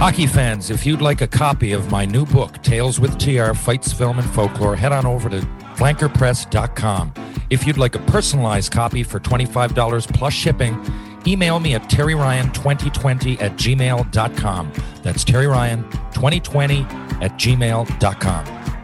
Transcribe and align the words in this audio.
Hockey 0.00 0.26
fans, 0.26 0.70
if 0.70 0.86
you'd 0.86 1.02
like 1.02 1.20
a 1.20 1.26
copy 1.26 1.72
of 1.72 1.90
my 1.90 2.06
new 2.06 2.24
book, 2.24 2.62
Tales 2.62 2.98
with 2.98 3.18
TR 3.18 3.52
Fights, 3.52 3.92
Film, 3.92 4.18
and 4.18 4.26
Folklore, 4.30 4.74
head 4.74 4.92
on 4.92 5.04
over 5.04 5.28
to 5.28 5.40
flankerpress.com. 5.76 7.12
If 7.50 7.66
you'd 7.66 7.76
like 7.76 7.96
a 7.96 7.98
personalized 7.98 8.72
copy 8.72 9.02
for 9.02 9.20
$25 9.20 10.10
plus 10.14 10.32
shipping, 10.32 10.82
email 11.26 11.60
me 11.60 11.74
at 11.74 11.82
terryryan2020 11.90 13.42
at 13.42 13.52
gmail.com. 13.58 14.72
That's 15.02 15.22
terryryan2020 15.22 16.92
at 17.20 17.32
gmail.com. 17.32 18.79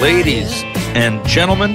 off 0.00 0.64
and 0.96 1.22
gentlemen, 1.28 1.74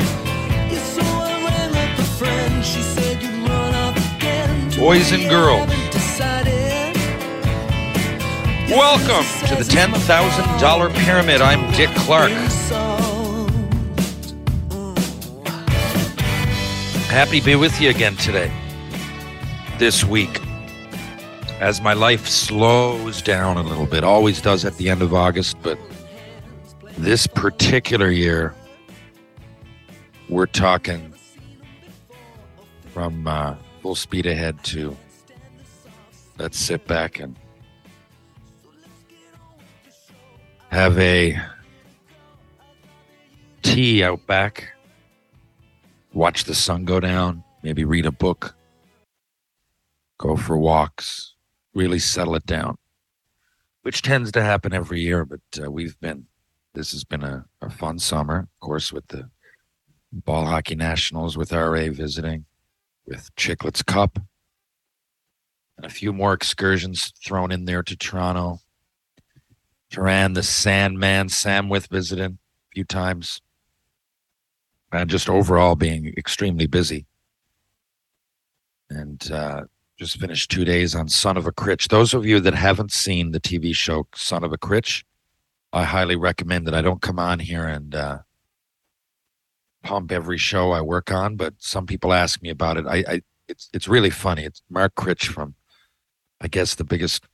Boys 4.80 5.12
and 5.12 5.30
girls. 5.30 5.70
Welcome 8.68 9.26
to 9.48 9.56
the 9.56 9.64
says 9.64 9.68
it's 9.68 9.70
$10,000 9.70 10.96
pyramid. 11.06 11.42
I'm 11.42 11.72
Dick 11.74 11.90
Clark. 11.98 12.32
Happy 17.12 17.40
to 17.42 17.46
be 17.46 17.56
with 17.56 17.80
you 17.80 17.92
again 17.92 18.16
today, 18.16 18.52
this 19.78 20.04
week, 20.04 20.42
as 21.60 21.80
my 21.80 21.94
life 21.94 22.28
slows 22.28 23.22
down 23.22 23.58
a 23.58 23.62
little 23.62 23.86
bit. 23.86 24.04
Always 24.04 24.42
does 24.42 24.66
at 24.66 24.76
the 24.78 24.90
end 24.90 25.04
of 25.04 25.14
August, 25.14 25.58
but 25.62 25.78
this 27.06 27.28
particular 27.28 28.10
year, 28.10 28.56
we're 30.28 30.48
talking 30.48 31.14
from 32.94 33.28
uh, 33.28 33.56
full 33.84 33.94
speed 33.94 34.26
ahead 34.26 34.64
to 34.64 34.98
let's 36.40 36.58
sit 36.58 36.88
back 36.88 37.20
and 37.20 37.36
have 40.72 40.98
a 40.98 41.40
tea 43.62 44.04
out 44.04 44.26
back 44.26 44.74
watch 46.12 46.46
the 46.46 46.56
sun 46.56 46.86
go 46.86 47.00
down, 47.00 47.44
maybe 47.62 47.86
read 47.86 48.08
a 48.08 48.12
book, 48.12 48.56
go 50.18 50.36
for 50.36 50.58
walks, 50.58 51.36
really 51.76 52.00
settle 52.00 52.34
it 52.34 52.48
down, 52.48 52.78
which 53.84 54.02
tends 54.02 54.32
to 54.32 54.42
happen 54.42 54.74
every 54.74 55.02
year. 55.02 55.24
But 55.24 55.42
uh, 55.64 55.70
we've 55.70 56.00
been, 56.00 56.26
this 56.76 56.92
has 56.92 57.04
been 57.04 57.24
a, 57.24 57.46
a 57.62 57.70
fun 57.70 57.98
summer, 57.98 58.40
of 58.40 58.60
course, 58.60 58.94
with 58.94 59.08
the 59.08 59.30
Ball 60.12 60.46
Hockey 60.46 60.76
Nationals, 60.76 61.38
with 61.38 61.52
RA 61.52 61.90
visiting, 61.90 62.46
with 63.06 63.34
Chicklets 63.36 63.84
Cup, 63.86 64.20
and 65.78 65.86
a 65.86 65.90
few 65.90 66.14
more 66.14 66.34
excursions 66.34 67.12
thrown 67.26 67.52
in 67.52 67.66
there 67.66 67.84
to 67.84 67.96
Toronto. 67.98 68.60
Turan, 69.90 70.34
the 70.34 70.44
Sandman, 70.44 71.30
Sam 71.30 71.70
with 71.70 71.88
visiting 71.88 72.34
a 72.34 72.74
few 72.74 72.84
times 72.84 73.42
and 74.92 75.10
just 75.10 75.30
overall 75.30 75.76
being 75.76 76.14
extremely 76.18 76.68
busy. 76.68 77.06
And 78.90 79.32
uh, 79.32 79.64
just 79.98 80.20
finished 80.20 80.52
two 80.52 80.66
days 80.66 80.96
on 80.96 81.08
Son 81.08 81.38
of 81.38 81.46
a 81.46 81.52
Critch. 81.52 81.88
Those 81.88 82.14
of 82.14 82.26
you 82.26 82.40
that 82.42 82.54
haven't 82.54 82.92
seen 82.92 83.32
the 83.32 83.40
TV 83.40 83.74
show 83.74 84.08
Son 84.16 84.44
of 84.44 84.54
a 84.54 84.58
Critch, 84.58 85.04
I 85.74 85.84
highly 85.84 86.16
recommend 86.16 86.68
that 86.68 86.76
I 86.76 86.82
don't 86.82 87.02
come 87.02 87.20
on 87.20 87.40
here 87.40 87.68
and 87.68 87.94
uh, 87.94 88.20
pump 89.84 90.12
every 90.12 90.38
show 90.38 90.72
I 90.72 90.82
work 90.82 91.12
on, 91.12 91.36
but 91.36 91.54
some 91.60 91.86
people 91.86 92.14
ask 92.14 92.42
me 92.42 92.50
about 92.50 92.78
it. 92.78 92.86
I, 92.88 93.04
I 93.08 93.22
it's 93.48 93.70
it's 93.74 93.88
really 93.88 94.10
funny. 94.10 94.44
It's 94.44 94.62
Mark 94.70 94.96
Critch 94.96 95.28
from, 95.28 95.56
I 96.42 96.48
guess 96.48 96.76
the 96.76 96.84
biggest, 96.84 97.26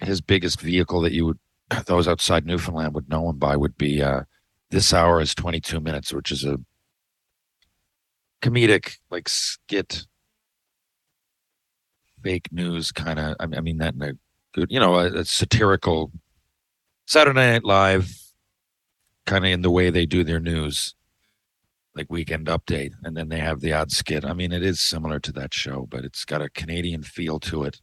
his 0.00 0.20
biggest 0.20 0.60
vehicle 0.60 1.00
that 1.02 1.12
you 1.12 1.26
would 1.26 1.38
those 1.86 2.08
outside 2.08 2.46
Newfoundland 2.46 2.94
would 2.94 3.08
know 3.08 3.28
him 3.28 3.38
by 3.38 3.56
would 3.56 3.76
be 3.76 4.02
uh, 4.02 4.22
this 4.70 4.92
hour 4.92 5.20
is 5.20 5.34
22 5.34 5.80
minutes, 5.80 6.12
which 6.12 6.30
is 6.30 6.44
a 6.44 6.58
comedic, 8.40 8.98
like 9.10 9.28
skit, 9.28 10.06
fake 12.22 12.48
news 12.52 12.92
kind 12.92 13.18
of. 13.18 13.36
I 13.38 13.46
mean, 13.46 13.78
that 13.78 13.94
in 13.94 14.02
a 14.02 14.12
good, 14.54 14.70
you 14.70 14.80
know, 14.80 14.94
a, 14.94 15.06
a 15.20 15.24
satirical 15.24 16.10
Saturday 17.12 17.52
Night 17.52 17.64
Live, 17.64 18.10
kind 19.26 19.44
of 19.44 19.50
in 19.50 19.60
the 19.60 19.70
way 19.70 19.90
they 19.90 20.06
do 20.06 20.24
their 20.24 20.40
news, 20.40 20.94
like 21.94 22.10
Weekend 22.10 22.46
Update, 22.46 22.94
and 23.04 23.14
then 23.14 23.28
they 23.28 23.38
have 23.38 23.60
the 23.60 23.74
odd 23.74 23.92
skit. 23.92 24.24
I 24.24 24.32
mean, 24.32 24.50
it 24.50 24.62
is 24.62 24.80
similar 24.80 25.20
to 25.20 25.32
that 25.32 25.52
show, 25.52 25.86
but 25.90 26.06
it's 26.06 26.24
got 26.24 26.40
a 26.40 26.48
Canadian 26.48 27.02
feel 27.02 27.38
to 27.40 27.64
it. 27.64 27.82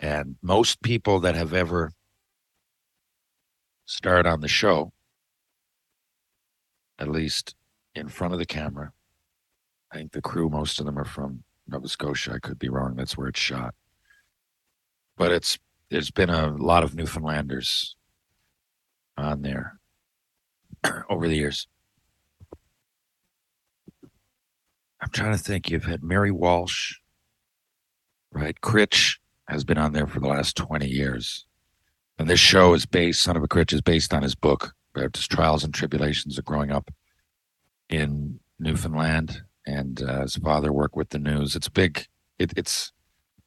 And 0.00 0.34
most 0.42 0.82
people 0.82 1.20
that 1.20 1.36
have 1.36 1.54
ever 1.54 1.92
starred 3.86 4.26
on 4.26 4.40
the 4.40 4.48
show 4.48 4.92
at 6.98 7.06
least 7.06 7.54
in 7.94 8.08
front 8.08 8.32
of 8.32 8.40
the 8.40 8.46
camera. 8.46 8.90
I 9.92 9.98
think 9.98 10.10
the 10.10 10.22
crew, 10.22 10.48
most 10.48 10.80
of 10.80 10.86
them 10.86 10.98
are 10.98 11.04
from 11.04 11.44
Nova 11.68 11.86
Scotia. 11.86 12.32
I 12.32 12.40
could 12.40 12.58
be 12.58 12.68
wrong. 12.68 12.96
That's 12.96 13.16
where 13.16 13.28
it's 13.28 13.38
shot. 13.38 13.76
But 15.16 15.30
it's 15.30 15.56
there's 15.88 16.10
been 16.10 16.30
a 16.30 16.48
lot 16.56 16.82
of 16.82 16.96
Newfoundlanders 16.96 17.94
on 19.18 19.42
there 19.42 19.78
over 21.10 21.28
the 21.28 21.36
years. 21.36 21.66
I'm 25.00 25.10
trying 25.10 25.32
to 25.32 25.38
think. 25.42 25.70
You've 25.70 25.84
had 25.84 26.02
Mary 26.02 26.30
Walsh, 26.30 26.96
right? 28.32 28.60
Critch 28.60 29.20
has 29.48 29.64
been 29.64 29.78
on 29.78 29.92
there 29.92 30.06
for 30.06 30.20
the 30.20 30.28
last 30.28 30.56
20 30.56 30.86
years. 30.86 31.46
And 32.18 32.28
this 32.28 32.40
show 32.40 32.74
is 32.74 32.84
based, 32.84 33.22
Son 33.22 33.36
of 33.36 33.42
a 33.42 33.48
Critch 33.48 33.72
is 33.72 33.80
based 33.80 34.12
on 34.12 34.22
his 34.22 34.34
book 34.34 34.74
about 34.94 35.16
his 35.16 35.28
trials 35.28 35.62
and 35.62 35.72
tribulations 35.72 36.36
of 36.36 36.44
growing 36.44 36.72
up 36.72 36.90
in 37.88 38.40
Newfoundland, 38.58 39.42
and 39.66 40.02
uh, 40.02 40.22
his 40.22 40.36
father 40.36 40.72
worked 40.72 40.96
with 40.96 41.10
the 41.10 41.18
news. 41.18 41.54
It's 41.54 41.68
big. 41.68 42.06
It, 42.38 42.52
it's 42.56 42.92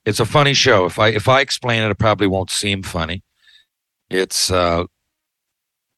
it's 0.05 0.19
a 0.19 0.25
funny 0.25 0.53
show. 0.53 0.85
If 0.85 0.99
I 0.99 1.09
if 1.09 1.27
I 1.27 1.41
explain 1.41 1.83
it, 1.83 1.91
it 1.91 1.99
probably 1.99 2.27
won't 2.27 2.49
seem 2.49 2.83
funny. 2.83 3.23
It's 4.09 4.51
uh, 4.51 4.85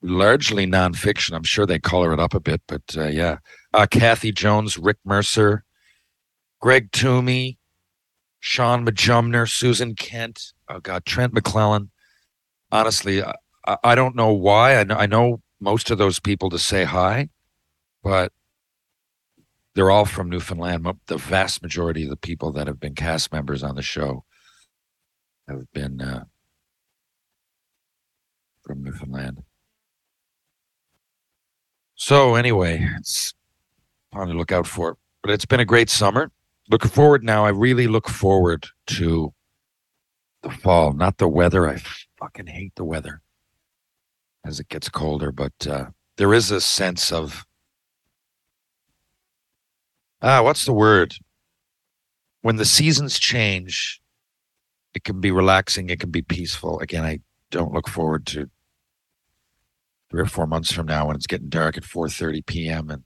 largely 0.03 0.67
nonfiction. 0.67 1.33
I'm 1.33 1.43
sure 1.43 1.65
they 1.65 1.79
color 1.79 2.13
it 2.13 2.19
up 2.19 2.33
a 2.33 2.39
bit, 2.39 2.61
but 2.67 2.83
uh, 2.95 3.07
yeah. 3.07 3.37
Uh, 3.73 3.87
Cathy 3.89 4.31
Jones, 4.31 4.77
Rick 4.77 4.97
Mercer, 5.03 5.63
Greg 6.61 6.91
Thomey, 6.91 7.57
Shaun 8.39 8.85
Majumder, 8.85 9.49
Susan 9.49 9.95
Kent. 9.95 10.53
Oh 10.69 10.79
God, 10.79 11.05
Trent 11.05 11.33
McClellan. 11.33 11.89
Honestly, 12.71 13.23
I, 13.23 13.33
I 13.83 13.95
don't 13.95 14.15
know 14.15 14.31
why. 14.33 14.75
I 14.75 14.83
know, 14.83 14.95
I 14.95 15.05
know 15.05 15.41
most 15.59 15.89
of 15.89 15.97
those 15.97 16.19
people 16.19 16.49
to 16.49 16.59
say 16.59 16.83
hi, 16.83 17.29
but 18.03 18.31
they're 19.73 19.91
all 19.91 20.05
from 20.05 20.29
Newfoundland. 20.29 20.85
The 21.07 21.17
vast 21.17 21.63
majority 21.63 22.03
of 22.03 22.09
the 22.09 22.17
people 22.17 22.51
that 22.51 22.67
have 22.67 22.79
been 22.79 22.95
cast 22.95 23.31
members 23.31 23.63
on 23.63 23.75
the 23.75 23.81
show 23.81 24.25
have 25.47 25.71
been 25.73 26.01
uh, 26.01 26.25
from 28.63 28.83
Newfoundland. 28.83 29.43
So 31.95 32.35
anyway, 32.35 32.87
it's 32.97 33.33
on 34.13 34.27
the 34.27 34.33
look 34.33 34.51
out 34.51 34.67
for. 34.67 34.97
But 35.21 35.31
it's 35.31 35.45
been 35.45 35.59
a 35.59 35.65
great 35.65 35.89
summer. 35.89 36.31
Looking 36.69 36.91
forward 36.91 37.23
now. 37.23 37.45
I 37.45 37.49
really 37.49 37.87
look 37.87 38.09
forward 38.09 38.67
to 38.87 39.33
the 40.41 40.49
fall, 40.49 40.93
not 40.93 41.17
the 41.17 41.27
weather. 41.27 41.67
I 41.67 41.81
fucking 42.17 42.47
hate 42.47 42.75
the 42.75 42.83
weather 42.83 43.21
as 44.45 44.59
it 44.59 44.67
gets 44.69 44.89
colder, 44.89 45.31
but 45.31 45.53
uh, 45.67 45.85
there 46.17 46.33
is 46.33 46.51
a 46.51 46.61
sense 46.61 47.11
of 47.11 47.45
ah, 50.21 50.41
what's 50.41 50.65
the 50.65 50.73
word? 50.73 51.15
When 52.41 52.57
the 52.57 52.65
seasons 52.65 53.19
change, 53.19 54.01
it 54.93 55.03
can 55.03 55.21
be 55.21 55.31
relaxing. 55.31 55.89
It 55.89 55.99
can 55.99 56.11
be 56.11 56.21
peaceful. 56.21 56.79
Again, 56.79 57.05
I 57.05 57.19
don't 57.51 57.73
look 57.73 57.87
forward 57.87 58.25
to 58.27 58.49
three 60.13 60.21
or 60.21 60.27
four 60.27 60.45
months 60.45 60.71
from 60.71 60.85
now 60.85 61.07
when 61.07 61.15
it's 61.15 61.25
getting 61.25 61.49
dark 61.49 61.75
at 61.75 61.81
4:30 61.81 62.45
p.m. 62.45 62.91
and 62.91 63.03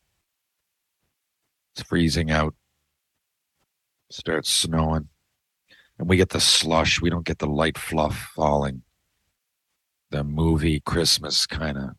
it's 1.73 1.87
freezing 1.87 2.29
out. 2.29 2.53
Starts 4.09 4.49
snowing, 4.49 5.07
and 5.97 6.09
we 6.09 6.17
get 6.17 6.29
the 6.29 6.41
slush. 6.41 7.01
We 7.01 7.09
don't 7.09 7.25
get 7.25 7.39
the 7.39 7.47
light 7.47 7.77
fluff 7.77 8.33
falling. 8.35 8.83
The 10.09 10.25
movie 10.25 10.81
Christmas 10.81 11.45
kind 11.45 11.77
of 11.77 11.89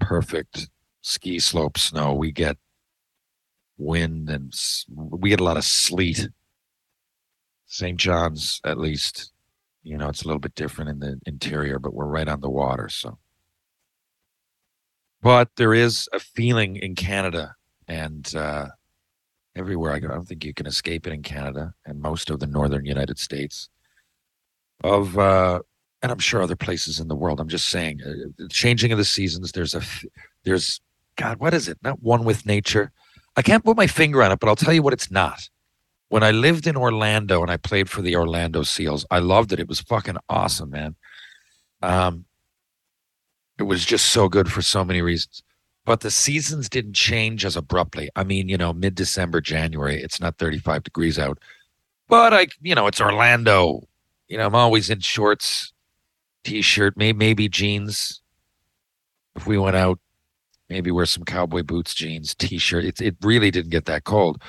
perfect 0.00 0.70
ski 1.02 1.38
slope 1.38 1.76
snow. 1.76 2.14
We 2.14 2.32
get 2.32 2.56
wind 3.76 4.30
and 4.30 4.54
we 4.88 5.28
get 5.28 5.40
a 5.40 5.44
lot 5.44 5.58
of 5.58 5.64
sleet. 5.64 6.30
St. 7.66 7.98
John's, 7.98 8.60
at 8.64 8.78
least, 8.78 9.30
you 9.82 9.98
know, 9.98 10.08
it's 10.08 10.22
a 10.22 10.26
little 10.26 10.40
bit 10.40 10.54
different 10.54 10.90
in 10.90 11.00
the 11.00 11.20
interior, 11.26 11.78
but 11.78 11.92
we're 11.92 12.06
right 12.06 12.28
on 12.28 12.40
the 12.40 12.50
water, 12.50 12.88
so. 12.88 13.18
But 15.22 15.50
there 15.56 15.72
is 15.72 16.08
a 16.12 16.18
feeling 16.18 16.76
in 16.76 16.94
Canada 16.94 17.54
and 17.86 18.34
uh, 18.34 18.66
everywhere 19.54 19.92
I 19.92 20.00
go. 20.00 20.08
I 20.08 20.14
don't 20.14 20.26
think 20.26 20.44
you 20.44 20.52
can 20.52 20.66
escape 20.66 21.06
it 21.06 21.12
in 21.12 21.22
Canada 21.22 21.72
and 21.86 22.00
most 22.00 22.28
of 22.28 22.40
the 22.40 22.46
northern 22.46 22.84
United 22.84 23.18
States. 23.18 23.68
Of 24.82 25.16
uh, 25.16 25.60
and 26.02 26.10
I'm 26.10 26.18
sure 26.18 26.42
other 26.42 26.56
places 26.56 26.98
in 26.98 27.06
the 27.06 27.14
world. 27.14 27.38
I'm 27.38 27.48
just 27.48 27.68
saying, 27.68 28.00
uh, 28.04 28.32
the 28.36 28.48
changing 28.48 28.90
of 28.90 28.98
the 28.98 29.04
seasons. 29.04 29.52
There's 29.52 29.76
a 29.76 29.82
there's 30.42 30.80
God, 31.16 31.38
what 31.38 31.54
is 31.54 31.68
it? 31.68 31.78
Not 31.82 32.02
one 32.02 32.24
with 32.24 32.46
nature. 32.46 32.90
I 33.36 33.42
can't 33.42 33.64
put 33.64 33.76
my 33.76 33.86
finger 33.86 34.22
on 34.22 34.32
it, 34.32 34.40
but 34.40 34.48
I'll 34.48 34.56
tell 34.56 34.74
you 34.74 34.82
what 34.82 34.92
it's 34.92 35.10
not. 35.10 35.48
When 36.08 36.22
I 36.22 36.32
lived 36.32 36.66
in 36.66 36.76
Orlando 36.76 37.42
and 37.42 37.50
I 37.50 37.56
played 37.56 37.88
for 37.88 38.02
the 38.02 38.16
Orlando 38.16 38.62
Seals, 38.64 39.06
I 39.10 39.20
loved 39.20 39.52
it. 39.52 39.60
It 39.60 39.68
was 39.68 39.80
fucking 39.80 40.18
awesome, 40.28 40.70
man. 40.70 40.96
Um, 41.80 42.26
it 43.62 43.66
was 43.66 43.84
just 43.84 44.06
so 44.06 44.28
good 44.28 44.50
for 44.50 44.60
so 44.60 44.84
many 44.84 45.02
reasons. 45.02 45.40
But 45.84 46.00
the 46.00 46.10
seasons 46.10 46.68
didn't 46.68 46.94
change 46.94 47.44
as 47.44 47.56
abruptly. 47.56 48.10
I 48.16 48.24
mean, 48.24 48.48
you 48.48 48.56
know, 48.56 48.72
mid 48.72 48.96
December, 48.96 49.40
January, 49.40 50.02
it's 50.02 50.20
not 50.20 50.36
35 50.38 50.82
degrees 50.82 51.16
out. 51.16 51.38
But 52.08 52.34
I, 52.34 52.48
you 52.60 52.74
know, 52.74 52.88
it's 52.88 53.00
Orlando. 53.00 53.82
You 54.26 54.36
know, 54.36 54.46
I'm 54.46 54.56
always 54.56 54.90
in 54.90 54.98
shorts, 54.98 55.72
t 56.42 56.60
shirt, 56.60 56.96
maybe, 56.96 57.16
maybe 57.16 57.48
jeans. 57.48 58.20
If 59.36 59.46
we 59.46 59.58
went 59.58 59.76
out, 59.76 60.00
maybe 60.68 60.90
wear 60.90 61.06
some 61.06 61.24
cowboy 61.24 61.62
boots, 61.62 61.94
jeans, 61.94 62.34
t 62.34 62.58
shirt. 62.58 62.84
It, 62.84 63.00
it 63.00 63.16
really 63.22 63.52
didn't 63.52 63.70
get 63.70 63.84
that 63.84 64.02
cold. 64.02 64.42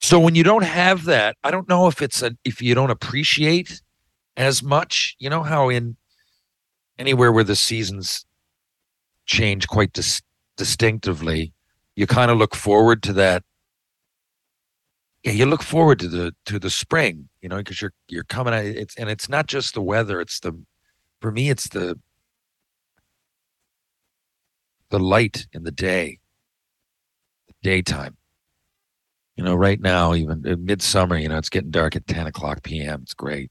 So 0.00 0.20
when 0.20 0.36
you 0.36 0.44
don't 0.44 0.64
have 0.64 1.06
that, 1.06 1.36
I 1.42 1.50
don't 1.50 1.68
know 1.68 1.88
if 1.88 2.02
it's 2.02 2.22
a, 2.22 2.36
if 2.44 2.62
you 2.62 2.76
don't 2.76 2.90
appreciate 2.90 3.82
as 4.36 4.62
much, 4.62 5.16
you 5.18 5.28
know, 5.28 5.42
how 5.42 5.68
in 5.68 5.96
anywhere 7.00 7.32
where 7.32 7.44
the 7.44 7.56
seasons 7.56 8.24
change 9.26 9.66
quite 9.66 9.92
dis- 9.92 10.22
distinctively, 10.56 11.52
you 11.96 12.06
kind 12.06 12.30
of 12.30 12.36
look 12.36 12.54
forward 12.54 13.02
to 13.04 13.12
that. 13.14 13.42
Yeah, 15.24 15.32
you 15.32 15.46
look 15.46 15.62
forward 15.62 15.98
to 16.00 16.08
the 16.08 16.34
to 16.46 16.58
the 16.58 16.70
spring, 16.70 17.28
you 17.42 17.48
know, 17.48 17.56
because 17.56 17.80
you're 17.82 17.92
you're 18.08 18.24
coming 18.24 18.54
at 18.54 18.64
it's 18.64 18.94
and 18.96 19.10
it's 19.10 19.28
not 19.28 19.46
just 19.46 19.74
the 19.74 19.82
weather, 19.82 20.20
it's 20.20 20.40
the 20.40 20.52
for 21.20 21.30
me 21.32 21.50
it's 21.50 21.68
the 21.68 21.98
the 24.90 24.98
light 24.98 25.46
in 25.52 25.64
the 25.64 25.70
day, 25.70 26.20
the 27.48 27.54
daytime. 27.62 28.16
You 29.36 29.44
know, 29.44 29.54
right 29.54 29.80
now, 29.80 30.14
even 30.14 30.46
uh, 30.46 30.56
midsummer, 30.58 31.16
you 31.16 31.28
know, 31.28 31.38
it's 31.38 31.48
getting 31.48 31.70
dark 31.70 31.96
at 31.96 32.06
10 32.06 32.26
o'clock 32.26 32.62
p.m. 32.62 33.00
It's 33.02 33.14
great. 33.14 33.50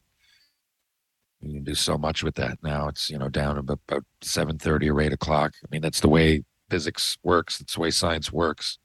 You 1.41 1.53
can 1.53 1.63
do 1.63 1.75
so 1.75 1.97
much 1.97 2.23
with 2.23 2.35
that 2.35 2.57
now. 2.61 2.87
It's, 2.89 3.09
you 3.09 3.17
know, 3.17 3.29
down 3.29 3.57
about, 3.57 3.79
about 3.87 4.03
7.30 4.21 4.91
or 4.91 5.01
8 5.01 5.13
o'clock. 5.13 5.53
I 5.63 5.67
mean, 5.71 5.81
that's 5.81 6.01
the 6.01 6.09
way 6.09 6.43
physics 6.69 7.17
works. 7.23 7.57
That's 7.57 7.75
the 7.75 7.79
way 7.79 7.91
science 7.91 8.31
works. 8.31 8.77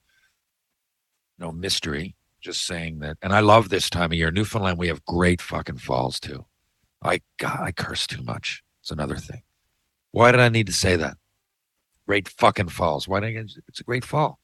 No 1.39 1.51
mystery. 1.51 2.15
Just 2.41 2.65
saying 2.65 3.01
that. 3.01 3.17
And 3.23 3.33
I 3.33 3.41
love 3.41 3.69
this 3.71 3.91
time 3.91 4.13
of 4.13 4.19
year. 4.19 4.31
Newfoundland, 4.31 4.79
we 4.79 4.89
have 4.89 5.05
great 5.05 5.41
fucking 5.41 5.79
falls, 5.79 6.21
too. 6.21 6.45
I, 7.03 7.21
God, 7.39 7.59
I 7.61 7.73
curse 7.73 8.07
too 8.07 8.23
much. 8.23 8.63
It's 8.83 8.91
another 8.91 9.17
thing. 9.17 9.43
Why 10.13 10.31
did 10.31 10.41
I 10.41 10.49
need 10.49 10.67
to 10.67 10.73
say 10.73 10.95
that? 10.97 11.17
Great 12.07 12.29
fucking 12.29 12.69
falls. 12.69 13.09
Why 13.09 13.21
did 13.21 13.37
I 13.37 13.45
it's 13.67 13.81
a 13.81 13.85
great 13.85 14.05
fall. 14.05 14.39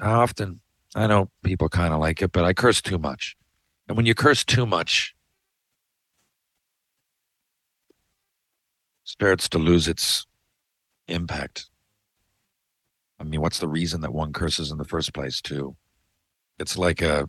How 0.00 0.20
often 0.20 0.60
I 0.94 1.06
know 1.06 1.30
people 1.42 1.68
kind 1.68 1.92
of 1.92 2.00
like 2.00 2.22
it, 2.22 2.32
but 2.32 2.44
I 2.44 2.52
curse 2.52 2.80
too 2.80 2.98
much. 2.98 3.36
And 3.88 3.96
when 3.96 4.06
you 4.06 4.14
curse 4.14 4.44
too 4.44 4.64
much, 4.64 5.14
starts 9.08 9.48
to 9.48 9.58
lose 9.58 9.88
its 9.88 10.26
impact. 11.08 11.70
I 13.18 13.24
mean, 13.24 13.40
what's 13.40 13.58
the 13.58 13.66
reason 13.66 14.02
that 14.02 14.12
one 14.12 14.34
curses 14.34 14.70
in 14.70 14.76
the 14.76 14.84
first 14.84 15.14
place, 15.14 15.40
too? 15.40 15.76
It's 16.58 16.76
like 16.76 17.00
a 17.00 17.26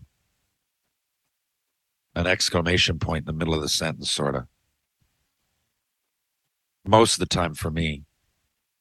an 2.16 2.28
exclamation 2.28 3.00
point 3.00 3.22
in 3.22 3.26
the 3.28 3.34
middle 3.34 3.54
of 3.54 3.62
the 3.62 3.70
sentence, 3.70 4.12
sort 4.12 4.36
of. 4.36 4.44
Most 6.86 7.14
of 7.14 7.20
the 7.20 7.34
time 7.34 7.54
for 7.54 7.72
me, 7.72 8.04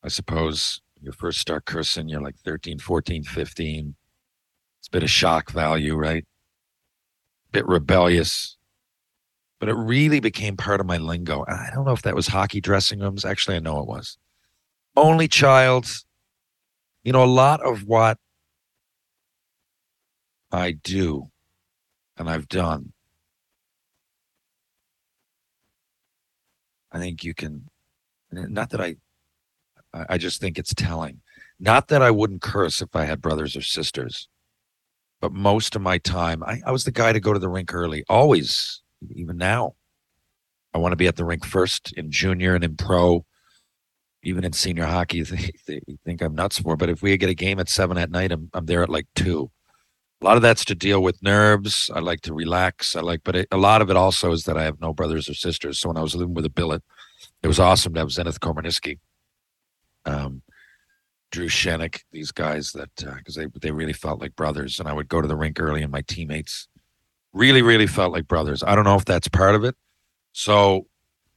I 0.02 0.08
suppose, 0.08 0.80
you 1.00 1.12
first 1.12 1.38
start 1.38 1.66
cursing, 1.66 2.08
you're 2.08 2.20
like 2.20 2.36
13, 2.38 2.80
14, 2.80 3.22
15. 3.22 3.94
It's 4.80 4.88
a 4.88 4.90
bit 4.90 5.04
of 5.04 5.10
shock 5.10 5.52
value, 5.52 5.94
right? 5.94 6.26
bit 7.52 7.66
rebellious. 7.66 8.57
But 9.60 9.68
it 9.68 9.74
really 9.74 10.20
became 10.20 10.56
part 10.56 10.80
of 10.80 10.86
my 10.86 10.98
lingo. 10.98 11.44
I 11.48 11.70
don't 11.74 11.84
know 11.84 11.92
if 11.92 12.02
that 12.02 12.14
was 12.14 12.28
hockey 12.28 12.60
dressing 12.60 13.00
rooms. 13.00 13.24
Actually, 13.24 13.56
I 13.56 13.60
know 13.60 13.80
it 13.80 13.88
was. 13.88 14.16
Only 14.96 15.26
child. 15.28 15.86
You 17.02 17.12
know, 17.12 17.24
a 17.24 17.26
lot 17.26 17.60
of 17.64 17.84
what 17.84 18.18
I 20.52 20.72
do 20.72 21.30
and 22.16 22.28
I've 22.28 22.48
done, 22.48 22.92
I 26.92 26.98
think 26.98 27.24
you 27.24 27.34
can, 27.34 27.68
not 28.30 28.70
that 28.70 28.80
I, 28.80 28.96
I 29.92 30.18
just 30.18 30.40
think 30.40 30.58
it's 30.58 30.74
telling. 30.74 31.20
Not 31.60 31.88
that 31.88 32.02
I 32.02 32.10
wouldn't 32.10 32.42
curse 32.42 32.80
if 32.80 32.94
I 32.94 33.04
had 33.04 33.20
brothers 33.20 33.56
or 33.56 33.62
sisters, 33.62 34.28
but 35.20 35.32
most 35.32 35.74
of 35.76 35.82
my 35.82 35.98
time, 35.98 36.42
I, 36.42 36.60
I 36.66 36.70
was 36.70 36.84
the 36.84 36.92
guy 36.92 37.12
to 37.12 37.20
go 37.20 37.32
to 37.32 37.38
the 37.38 37.48
rink 37.48 37.74
early, 37.74 38.04
always, 38.08 38.82
even 39.14 39.36
now. 39.36 39.74
I 40.74 40.78
want 40.78 40.92
to 40.92 40.96
be 40.96 41.06
at 41.06 41.16
the 41.16 41.24
rink 41.24 41.44
first 41.44 41.92
in 41.92 42.10
junior 42.10 42.54
and 42.54 42.62
in 42.62 42.76
pro, 42.76 43.24
even 44.22 44.44
in 44.44 44.52
senior 44.52 44.84
hockey. 44.84 45.24
They, 45.66 45.80
think 46.04 46.22
I'm 46.22 46.34
nuts 46.34 46.58
for, 46.58 46.76
but 46.76 46.88
if 46.88 47.02
we 47.02 47.16
get 47.16 47.28
a 47.28 47.34
game 47.34 47.58
at 47.58 47.68
seven 47.68 47.98
at 47.98 48.10
night, 48.10 48.32
I'm, 48.32 48.48
I'm 48.54 48.66
there 48.66 48.82
at 48.82 48.88
like 48.88 49.06
two. 49.14 49.50
A 50.20 50.24
lot 50.24 50.36
of 50.36 50.42
that's 50.42 50.64
to 50.66 50.74
deal 50.74 51.02
with 51.02 51.22
nerves. 51.22 51.90
I 51.94 52.00
like 52.00 52.22
to 52.22 52.34
relax. 52.34 52.96
I 52.96 53.00
like, 53.00 53.20
but 53.22 53.36
it, 53.36 53.48
a 53.52 53.56
lot 53.56 53.82
of 53.82 53.90
it 53.90 53.96
also 53.96 54.32
is 54.32 54.44
that 54.44 54.56
I 54.56 54.64
have 54.64 54.80
no 54.80 54.92
brothers 54.92 55.28
or 55.28 55.34
sisters. 55.34 55.78
So 55.78 55.88
when 55.88 55.96
I 55.96 56.02
was 56.02 56.14
living 56.14 56.34
with 56.34 56.44
a 56.44 56.50
billet, 56.50 56.82
it 57.42 57.46
was 57.46 57.60
awesome 57.60 57.94
to 57.94 58.00
have 58.00 58.10
Zenith 58.10 58.40
Komarniski. 58.40 58.98
Um, 60.06 60.42
Drew 61.30 61.48
Shenick, 61.48 62.00
these 62.10 62.32
guys 62.32 62.72
that 62.72 62.90
because 62.96 63.34
they 63.34 63.46
they 63.60 63.70
really 63.70 63.92
felt 63.92 64.20
like 64.20 64.34
brothers, 64.34 64.80
and 64.80 64.88
I 64.88 64.92
would 64.94 65.08
go 65.08 65.20
to 65.20 65.28
the 65.28 65.36
rink 65.36 65.60
early, 65.60 65.82
and 65.82 65.92
my 65.92 66.00
teammates 66.00 66.68
really 67.32 67.62
really 67.62 67.86
felt 67.86 68.12
like 68.12 68.26
brothers. 68.26 68.62
I 68.62 68.74
don't 68.74 68.84
know 68.84 68.96
if 68.96 69.04
that's 69.04 69.28
part 69.28 69.54
of 69.54 69.64
it. 69.64 69.76
So 70.32 70.86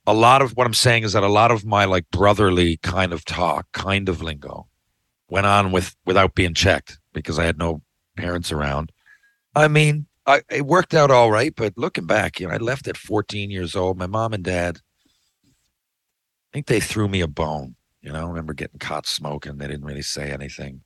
a 0.08 0.14
lot 0.14 0.42
of 0.42 0.52
what 0.58 0.68
I'm 0.68 0.74
saying 0.74 1.04
is 1.04 1.14
that 1.14 1.24
a 1.24 1.30
lot 1.30 1.52
of 1.52 1.66
my 1.66 1.86
like 1.86 2.10
brotherly 2.12 2.78
kind 2.78 3.14
of 3.14 3.26
talk, 3.26 3.72
kind 3.72 4.10
of 4.10 4.22
lingo, 4.22 4.68
went 5.30 5.46
on 5.46 5.72
with 5.72 5.96
without 6.06 6.36
being 6.36 6.54
checked 6.54 7.00
because 7.14 7.38
I 7.38 7.46
had 7.46 7.58
no 7.58 7.82
parents 8.18 8.52
around. 8.52 8.92
I 9.56 9.68
mean, 9.68 10.08
I, 10.26 10.42
it 10.50 10.66
worked 10.66 10.94
out 10.94 11.12
all 11.12 11.32
right, 11.32 11.54
but 11.56 11.74
looking 11.78 12.06
back, 12.06 12.40
you 12.40 12.48
know, 12.48 12.54
I 12.54 12.58
left 12.58 12.88
at 12.88 12.98
14 12.98 13.50
years 13.50 13.76
old. 13.76 13.98
My 13.98 14.08
mom 14.08 14.34
and 14.34 14.44
dad, 14.44 14.80
I 15.46 15.50
think 16.54 16.68
they 16.68 16.80
threw 16.80 17.08
me 17.08 17.22
a 17.22 17.28
bone. 17.28 17.76
You 18.02 18.12
know, 18.12 18.26
I 18.26 18.28
remember 18.28 18.54
getting 18.54 18.80
caught 18.80 19.08
smoking. 19.08 19.58
They 19.58 19.68
didn't 19.68 19.86
really 19.86 20.02
say 20.02 20.32
anything. 20.32 20.82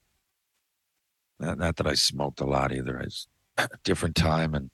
Not, 1.40 1.58
not 1.58 1.76
that 1.78 1.88
I 1.88 1.94
smoked 1.94 2.40
a 2.40 2.46
lot 2.46 2.74
either. 2.74 3.00
I 3.00 3.04
was 3.04 3.28
a 3.58 3.70
different 3.84 4.16
time 4.16 4.54
and 4.54 4.70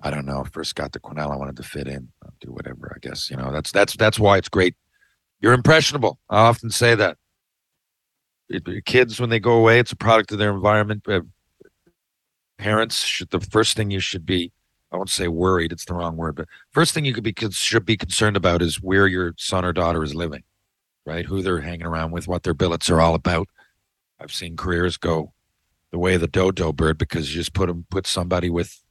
I 0.00 0.10
don't 0.10 0.26
know. 0.26 0.44
First 0.52 0.74
got 0.76 0.92
to 0.92 1.00
Cornell, 1.00 1.32
I 1.32 1.36
wanted 1.36 1.56
to 1.56 1.62
fit 1.62 1.88
in, 1.88 2.08
I'll 2.22 2.32
do 2.40 2.52
whatever. 2.52 2.92
I 2.94 2.98
guess 3.00 3.30
you 3.30 3.36
know 3.36 3.50
that's 3.50 3.72
that's 3.72 3.96
that's 3.96 4.18
why 4.18 4.38
it's 4.38 4.48
great. 4.48 4.74
You're 5.40 5.52
impressionable. 5.52 6.18
I 6.28 6.38
often 6.38 6.70
say 6.70 6.94
that. 6.94 7.16
It, 8.48 8.86
kids, 8.86 9.20
when 9.20 9.28
they 9.28 9.40
go 9.40 9.52
away, 9.52 9.78
it's 9.78 9.92
a 9.92 9.96
product 9.96 10.32
of 10.32 10.38
their 10.38 10.50
environment. 10.50 11.06
Uh, 11.06 11.20
parents 12.56 13.04
should 13.04 13.30
the 13.30 13.40
first 13.40 13.76
thing 13.76 13.90
you 13.90 14.00
should 14.00 14.24
be. 14.24 14.52
I 14.90 14.96
won't 14.96 15.10
say 15.10 15.28
worried; 15.28 15.72
it's 15.72 15.84
the 15.84 15.94
wrong 15.94 16.16
word. 16.16 16.36
But 16.36 16.46
first 16.72 16.94
thing 16.94 17.04
you 17.04 17.12
could 17.12 17.24
be 17.24 17.34
should 17.50 17.84
be 17.84 17.96
concerned 17.96 18.36
about 18.36 18.62
is 18.62 18.80
where 18.80 19.06
your 19.06 19.34
son 19.36 19.64
or 19.64 19.72
daughter 19.72 20.02
is 20.02 20.14
living, 20.14 20.44
right? 21.04 21.26
Who 21.26 21.42
they're 21.42 21.60
hanging 21.60 21.86
around 21.86 22.12
with, 22.12 22.26
what 22.26 22.44
their 22.44 22.54
billets 22.54 22.88
are 22.88 23.00
all 23.00 23.14
about. 23.14 23.48
I've 24.20 24.32
seen 24.32 24.56
careers 24.56 24.96
go 24.96 25.32
the 25.90 25.98
way 25.98 26.14
of 26.14 26.20
the 26.20 26.26
dodo 26.26 26.72
bird 26.72 26.98
because 26.98 27.34
you 27.34 27.40
just 27.40 27.52
put 27.52 27.66
them 27.66 27.84
put 27.90 28.06
somebody 28.06 28.48
with 28.48 28.82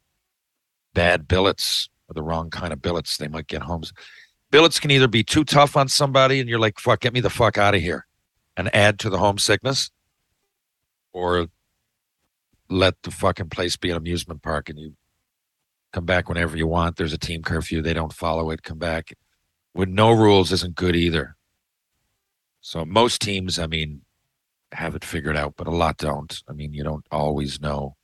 bad 0.98 1.28
billets 1.28 1.90
or 2.10 2.16
the 2.16 2.24
wrong 2.24 2.50
kind 2.50 2.74
of 2.74 2.82
billets, 2.82 3.18
they 3.18 3.28
might 3.28 3.46
get 3.46 3.62
homes. 3.62 3.94
Billets 4.50 4.80
can 4.80 4.90
either 4.90 5.08
be 5.08 5.24
too 5.24 5.44
tough 5.44 5.78
on 5.78 5.88
somebody 5.88 6.40
and 6.40 6.50
you're 6.50 6.58
like, 6.58 6.80
fuck, 6.80 7.02
get 7.02 7.14
me 7.14 7.20
the 7.20 7.30
fuck 7.30 7.56
out 7.56 7.76
of 7.76 7.82
here 7.82 8.08
and 8.58 8.76
add 8.76 8.98
to 8.98 9.10
the 9.12 9.20
homesickness, 9.20 9.92
or 11.14 11.50
let 12.68 12.96
the 13.04 13.12
fucking 13.12 13.50
place 13.50 13.78
be 13.78 13.92
an 13.92 13.98
amusement 13.98 14.42
park 14.42 14.70
and 14.70 14.80
you 14.80 14.96
come 15.94 16.04
back 16.06 16.28
whenever 16.28 16.58
you 16.58 16.66
want. 16.66 16.96
There's 16.96 17.14
a 17.14 17.20
team 17.20 17.44
curfew, 17.44 17.84
they 17.84 17.94
don't 17.94 18.12
follow 18.12 18.50
it, 18.50 18.64
come 18.64 18.80
back. 18.80 19.14
With 19.76 19.90
no 19.90 20.12
rules 20.12 20.52
isn't 20.52 20.74
good 20.74 20.96
either. 20.96 21.36
So 22.62 22.86
most 22.86 23.22
teams, 23.22 23.60
I 23.60 23.68
mean, 23.68 24.02
have 24.72 24.96
it 24.96 25.06
figured 25.06 25.38
out, 25.38 25.54
but 25.58 25.68
a 25.68 25.72
lot 25.72 25.98
don't. 25.98 26.42
I 26.50 26.54
mean, 26.54 26.74
you 26.74 26.84
don't 26.84 27.06
always 27.12 27.62
know 27.62 27.98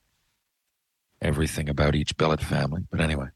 everything 1.24 1.70
about 1.70 1.96
each 1.96 2.16
billet 2.18 2.42
family. 2.42 2.84
But 2.92 3.02
anyway. 3.02 3.28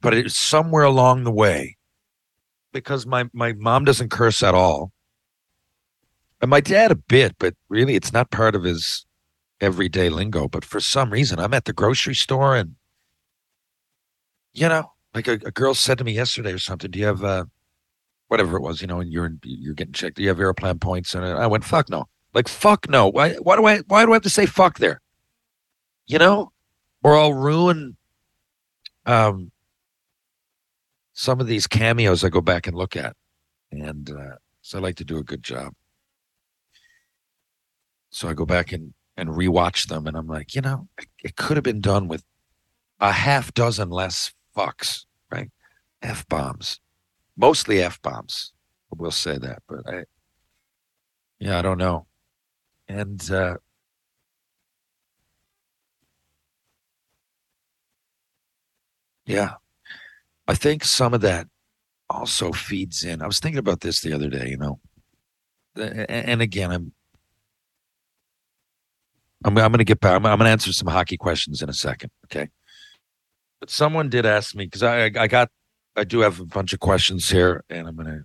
But 0.00 0.14
it's 0.14 0.36
somewhere 0.36 0.84
along 0.84 1.24
the 1.24 1.32
way, 1.32 1.76
because 2.72 3.06
my, 3.06 3.28
my 3.32 3.52
mom 3.52 3.84
doesn't 3.84 4.10
curse 4.10 4.42
at 4.42 4.54
all. 4.54 4.92
And 6.40 6.50
my 6.50 6.60
dad 6.60 6.92
a 6.92 6.96
bit, 6.96 7.34
but 7.38 7.54
really 7.68 7.96
it's 7.96 8.12
not 8.12 8.30
part 8.30 8.54
of 8.54 8.62
his 8.62 9.06
everyday 9.60 10.08
lingo. 10.08 10.46
But 10.46 10.64
for 10.64 10.78
some 10.78 11.10
reason, 11.10 11.40
I'm 11.40 11.52
at 11.52 11.64
the 11.64 11.72
grocery 11.72 12.14
store 12.14 12.54
and, 12.54 12.76
you 14.52 14.68
know, 14.68 14.92
like 15.14 15.26
a, 15.26 15.32
a 15.32 15.50
girl 15.50 15.74
said 15.74 15.98
to 15.98 16.04
me 16.04 16.12
yesterday 16.12 16.52
or 16.52 16.58
something, 16.58 16.92
do 16.92 16.98
you 17.00 17.06
have, 17.06 17.24
uh, 17.24 17.46
whatever 18.28 18.56
it 18.56 18.62
was, 18.62 18.80
you 18.80 18.86
know, 18.86 19.00
and 19.00 19.12
you're, 19.12 19.32
you're 19.42 19.74
getting 19.74 19.94
checked. 19.94 20.16
Do 20.16 20.22
you 20.22 20.28
have 20.28 20.38
Aeroplan 20.38 20.80
points? 20.80 21.14
And 21.14 21.24
I 21.24 21.48
went, 21.48 21.64
fuck 21.64 21.88
no. 21.88 22.08
Like 22.38 22.46
fuck 22.46 22.88
no. 22.88 23.08
Why 23.08 23.32
why 23.42 23.56
do 23.56 23.66
I 23.66 23.78
why 23.88 24.04
do 24.06 24.12
I 24.12 24.14
have 24.14 24.22
to 24.22 24.30
say 24.30 24.46
fuck 24.46 24.78
there? 24.78 25.00
You 26.06 26.18
know? 26.20 26.52
Or 27.02 27.16
I'll 27.16 27.34
ruin 27.34 27.96
um 29.06 29.50
some 31.14 31.40
of 31.40 31.48
these 31.48 31.66
cameos 31.66 32.22
I 32.22 32.28
go 32.28 32.40
back 32.40 32.68
and 32.68 32.76
look 32.76 32.94
at. 32.94 33.16
And 33.72 34.08
uh, 34.08 34.36
so 34.62 34.78
I 34.78 34.80
like 34.80 34.94
to 34.98 35.04
do 35.04 35.18
a 35.18 35.24
good 35.24 35.42
job. 35.42 35.72
So 38.10 38.28
I 38.28 38.34
go 38.34 38.46
back 38.46 38.70
and, 38.70 38.94
and 39.16 39.30
rewatch 39.30 39.88
them 39.88 40.06
and 40.06 40.16
I'm 40.16 40.28
like, 40.28 40.54
you 40.54 40.60
know, 40.60 40.86
it, 41.24 41.34
could 41.34 41.56
have 41.56 41.64
been 41.64 41.80
done 41.80 42.06
with 42.06 42.22
a 43.00 43.10
half 43.10 43.52
dozen 43.52 43.90
less 43.90 44.32
fucks, 44.56 45.06
right? 45.32 45.50
F 46.02 46.24
bombs. 46.28 46.78
Mostly 47.36 47.82
F 47.82 48.00
bombs. 48.00 48.52
We'll 48.96 49.10
say 49.10 49.38
that, 49.38 49.64
but 49.68 49.80
I 49.88 50.04
yeah, 51.40 51.58
I 51.58 51.62
don't 51.62 51.78
know 51.78 52.07
and 52.88 53.30
uh, 53.30 53.56
yeah, 59.26 59.54
I 60.46 60.54
think 60.54 60.84
some 60.84 61.14
of 61.14 61.20
that 61.22 61.46
also 62.10 62.52
feeds 62.52 63.04
in. 63.04 63.22
I 63.22 63.26
was 63.26 63.40
thinking 63.40 63.58
about 63.58 63.80
this 63.80 64.00
the 64.00 64.12
other 64.12 64.28
day, 64.28 64.48
you 64.48 64.56
know, 64.56 64.80
and 65.76 66.42
again, 66.42 66.70
I'm 66.70 66.92
I'm, 69.44 69.56
I'm 69.56 69.70
going 69.70 69.78
to 69.78 69.84
get 69.84 70.00
back. 70.00 70.16
I'm, 70.16 70.26
I'm 70.26 70.38
going 70.38 70.46
to 70.46 70.52
answer 70.52 70.72
some 70.72 70.88
hockey 70.88 71.16
questions 71.16 71.62
in 71.62 71.68
a 71.68 71.74
second. 71.74 72.10
Okay. 72.26 72.48
But 73.60 73.70
someone 73.70 74.08
did 74.08 74.26
ask 74.26 74.54
me 74.54 74.64
because 74.64 74.82
I, 74.82 75.04
I 75.04 75.26
got, 75.26 75.50
I 75.96 76.04
do 76.04 76.20
have 76.20 76.40
a 76.40 76.44
bunch 76.44 76.72
of 76.72 76.80
questions 76.80 77.28
here 77.28 77.64
and 77.70 77.86
I'm 77.86 77.96
going 77.96 78.08
to 78.08 78.24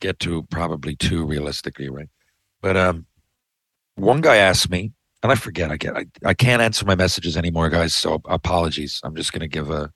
get 0.00 0.18
to 0.20 0.42
probably 0.44 0.96
two 0.96 1.24
realistically, 1.26 1.88
right? 1.88 2.08
But, 2.60 2.76
um, 2.76 3.06
one 3.96 4.20
guy 4.20 4.36
asked 4.36 4.70
me, 4.70 4.92
and 5.22 5.32
I 5.32 5.34
forget. 5.34 5.70
I 5.70 5.76
get. 5.76 5.96
I, 5.96 6.06
I 6.24 6.34
can't 6.34 6.62
answer 6.62 6.84
my 6.84 6.94
messages 6.94 7.36
anymore, 7.36 7.70
guys. 7.70 7.94
So 7.94 8.20
apologies. 8.26 9.00
I'm 9.04 9.14
just 9.14 9.32
going 9.32 9.40
to 9.40 9.48
give 9.48 9.70
a. 9.70 9.92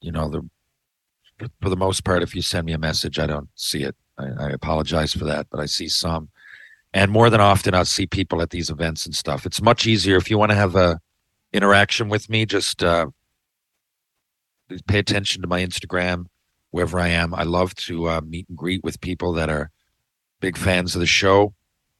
You 0.00 0.12
know 0.12 0.28
the. 0.28 0.48
For 1.60 1.70
the 1.70 1.76
most 1.76 2.04
part, 2.04 2.22
if 2.22 2.36
you 2.36 2.42
send 2.42 2.66
me 2.66 2.72
a 2.72 2.78
message, 2.78 3.18
I 3.18 3.26
don't 3.26 3.48
see 3.56 3.82
it. 3.82 3.96
I, 4.18 4.26
I 4.46 4.50
apologize 4.50 5.12
for 5.12 5.24
that, 5.24 5.48
but 5.50 5.58
I 5.58 5.66
see 5.66 5.88
some, 5.88 6.28
and 6.94 7.10
more 7.10 7.30
than 7.30 7.40
often, 7.40 7.74
I'll 7.74 7.84
see 7.84 8.06
people 8.06 8.42
at 8.42 8.50
these 8.50 8.70
events 8.70 9.06
and 9.06 9.14
stuff. 9.14 9.46
It's 9.46 9.62
much 9.62 9.86
easier 9.86 10.16
if 10.16 10.30
you 10.30 10.38
want 10.38 10.50
to 10.50 10.56
have 10.56 10.76
a 10.76 11.00
interaction 11.52 12.08
with 12.08 12.28
me. 12.28 12.46
Just 12.46 12.84
uh, 12.84 13.06
pay 14.86 14.98
attention 14.98 15.42
to 15.42 15.48
my 15.48 15.64
Instagram, 15.64 16.26
wherever 16.70 16.98
I 17.00 17.08
am. 17.08 17.34
I 17.34 17.42
love 17.42 17.74
to 17.76 18.08
uh, 18.08 18.20
meet 18.20 18.48
and 18.48 18.56
greet 18.56 18.84
with 18.84 19.00
people 19.00 19.32
that 19.32 19.48
are 19.48 19.70
big 20.40 20.56
fans 20.56 20.94
of 20.94 21.00
the 21.00 21.06
show 21.06 21.54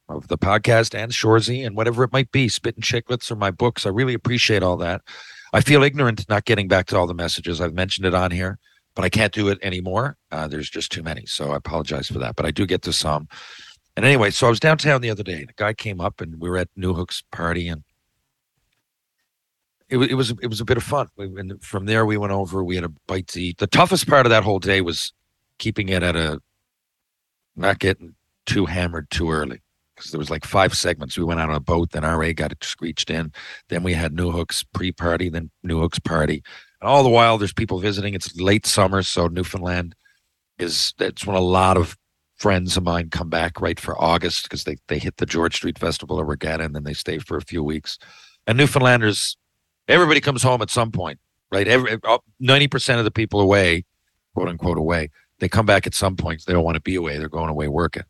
of 0.09 0.29
the 0.29 0.39
podcast 0.39 0.95
and 0.95 1.13
Shoresy 1.13 1.67
and 1.67 1.77
whatever 1.77 2.05
it 2.05 2.13
might 2.13 2.31
be, 2.33 2.49
Spittin' 2.49 2.83
Chicklets 2.83 3.31
or 3.31 3.37
my 3.37 3.51
books. 3.51 3.87
I 3.87 3.91
really 3.91 4.15
appreciate 4.15 4.63
all 4.63 4.77
that. 4.79 5.03
I 5.53 5.61
feel 5.61 5.83
ignorant 5.83 6.29
not 6.29 6.45
getting 6.45 6.69
back 6.69 6.87
to 6.87 6.97
all 6.97 7.07
the 7.07 7.15
messages. 7.15 7.61
I've 7.61 7.75
mentioned 7.75 8.07
it 8.07 8.15
on 8.15 8.31
here, 8.31 8.59
but 8.95 9.05
I 9.05 9.09
can't 9.09 9.33
do 9.33 9.49
it 9.49 9.59
anymore. 9.63 10.17
Uh, 10.31 10.49
there's 10.49 10.71
just 10.71 10.91
too 10.91 11.03
many. 11.03 11.27
So 11.27 11.53
I 11.53 11.57
apologize 11.57 12.09
for 12.09 12.19
that. 12.19 12.37
But 12.37 12.47
I 12.47 12.51
do 12.51 12.67
get 12.67 12.83
to 12.83 12.93
some. 12.93 13.29
And 13.97 14.07
anyway, 14.07 14.31
so 14.31 14.47
I 14.47 14.51
was 14.51 14.61
downtown 14.61 15.03
the 15.03 15.11
other 15.11 15.23
day. 15.23 15.45
The 15.45 15.53
guy 15.57 15.75
came 15.75 16.01
up 16.01 16.21
and 16.21 16.41
we 16.41 16.49
were 16.49 16.57
at 16.57 16.69
Newhook's 16.79 17.23
party 17.31 17.69
and 17.69 17.85
it, 19.91 19.99
it 19.99 20.15
was 20.15 20.31
it 20.31 20.47
was 20.47 20.61
a 20.63 20.65
bit 20.65 20.79
of 20.79 20.83
fun. 20.83 21.09
And 21.19 21.63
from 21.63 21.85
there 21.85 22.07
we 22.07 22.17
went 22.17 22.33
over, 22.33 22.65
we 22.65 22.77
had 22.77 22.85
a 22.85 22.93
bite 23.07 23.27
to 23.29 23.43
eat. 23.43 23.59
The 23.59 23.67
toughest 23.67 24.09
part 24.09 24.25
of 24.25 24.31
that 24.31 24.45
whole 24.45 24.59
day 24.59 24.81
was 24.81 25.13
keeping 25.59 25.91
it 25.91 26.03
at 26.03 26.17
a 26.17 26.41
not 27.55 27.79
getting 27.79 28.15
too 28.47 28.65
hammered 28.65 29.11
too 29.11 29.31
early 29.31 29.61
because 30.03 30.11
there 30.11 30.19
was 30.19 30.31
like 30.31 30.45
five 30.45 30.75
segments. 30.75 31.17
We 31.17 31.25
went 31.25 31.41
out 31.41 31.49
on 31.49 31.55
a 31.55 31.61
boat, 31.61 31.93
then 31.93 32.03
RA 32.03 32.33
got 32.33 32.53
it 32.53 32.65
screeched 32.65 33.09
in. 33.09 33.33
Then 33.69 33.83
we 33.83 33.93
had 33.93 34.13
Newhook's 34.13 34.65
pre-party, 34.65 35.29
then 35.29 35.51
Newhook's 35.65 36.01
party. 36.01 36.43
And 36.81 36.91
all 36.91 37.05
the 37.05 37.09
while 37.09 37.39
there's 37.39 37.53
people 37.53 37.79
visiting. 37.79 38.15
It's 38.15 38.35
late 38.41 38.67
summer, 38.67 39.03
so 39.03 39.29
Newfoundland 39.29 39.95
is 40.59 40.93
that's 40.99 41.27
when 41.27 41.37
a 41.37 41.41
lot 41.41 41.77
of 41.77 41.97
friends 42.37 42.77
of 42.77 42.83
mine 42.83 43.09
come 43.09 43.31
back 43.31 43.61
right 43.61 43.79
for 43.79 44.01
August 44.03 44.43
because 44.43 44.65
they, 44.65 44.77
they 44.89 44.99
hit 44.99 45.17
the 45.19 45.27
George 45.27 45.55
Street 45.55 45.79
Festival 45.79 46.19
of 46.19 46.27
Regatta 46.27 46.65
and 46.65 46.75
then 46.75 46.83
they 46.83 46.93
stay 46.93 47.19
for 47.19 47.37
a 47.37 47.43
few 47.43 47.63
weeks. 47.63 47.99
And 48.49 48.59
Newfoundlanders, 48.59 49.37
everybody 49.87 50.21
comes 50.21 50.43
home 50.43 50.61
at 50.61 50.71
some 50.71 50.91
point, 50.91 51.21
right? 51.53 51.69
Every 51.69 51.99
90% 52.43 52.99
of 52.99 53.05
the 53.05 53.13
people 53.13 53.41
away, 53.41 53.85
quote 54.35 54.49
unquote 54.49 54.79
away, 54.79 55.11
they 55.39 55.49
come 55.49 55.67
back 55.67 55.87
at 55.87 55.95
some 55.95 56.17
point. 56.17 56.45
They 56.45 56.53
don't 56.53 56.65
want 56.65 56.75
to 56.75 56.81
be 56.81 56.97
away. 56.97 57.19
They're 57.19 57.29
going 57.29 57.51
away 57.51 57.69
working. 57.69 58.05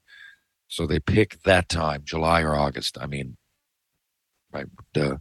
So 0.72 0.86
they 0.86 1.00
pick 1.00 1.42
that 1.42 1.68
time, 1.68 2.00
July 2.02 2.40
or 2.40 2.54
August. 2.54 2.96
I 2.98 3.06
mean, 3.06 3.36
right? 4.50 4.64
Duh. 4.94 5.18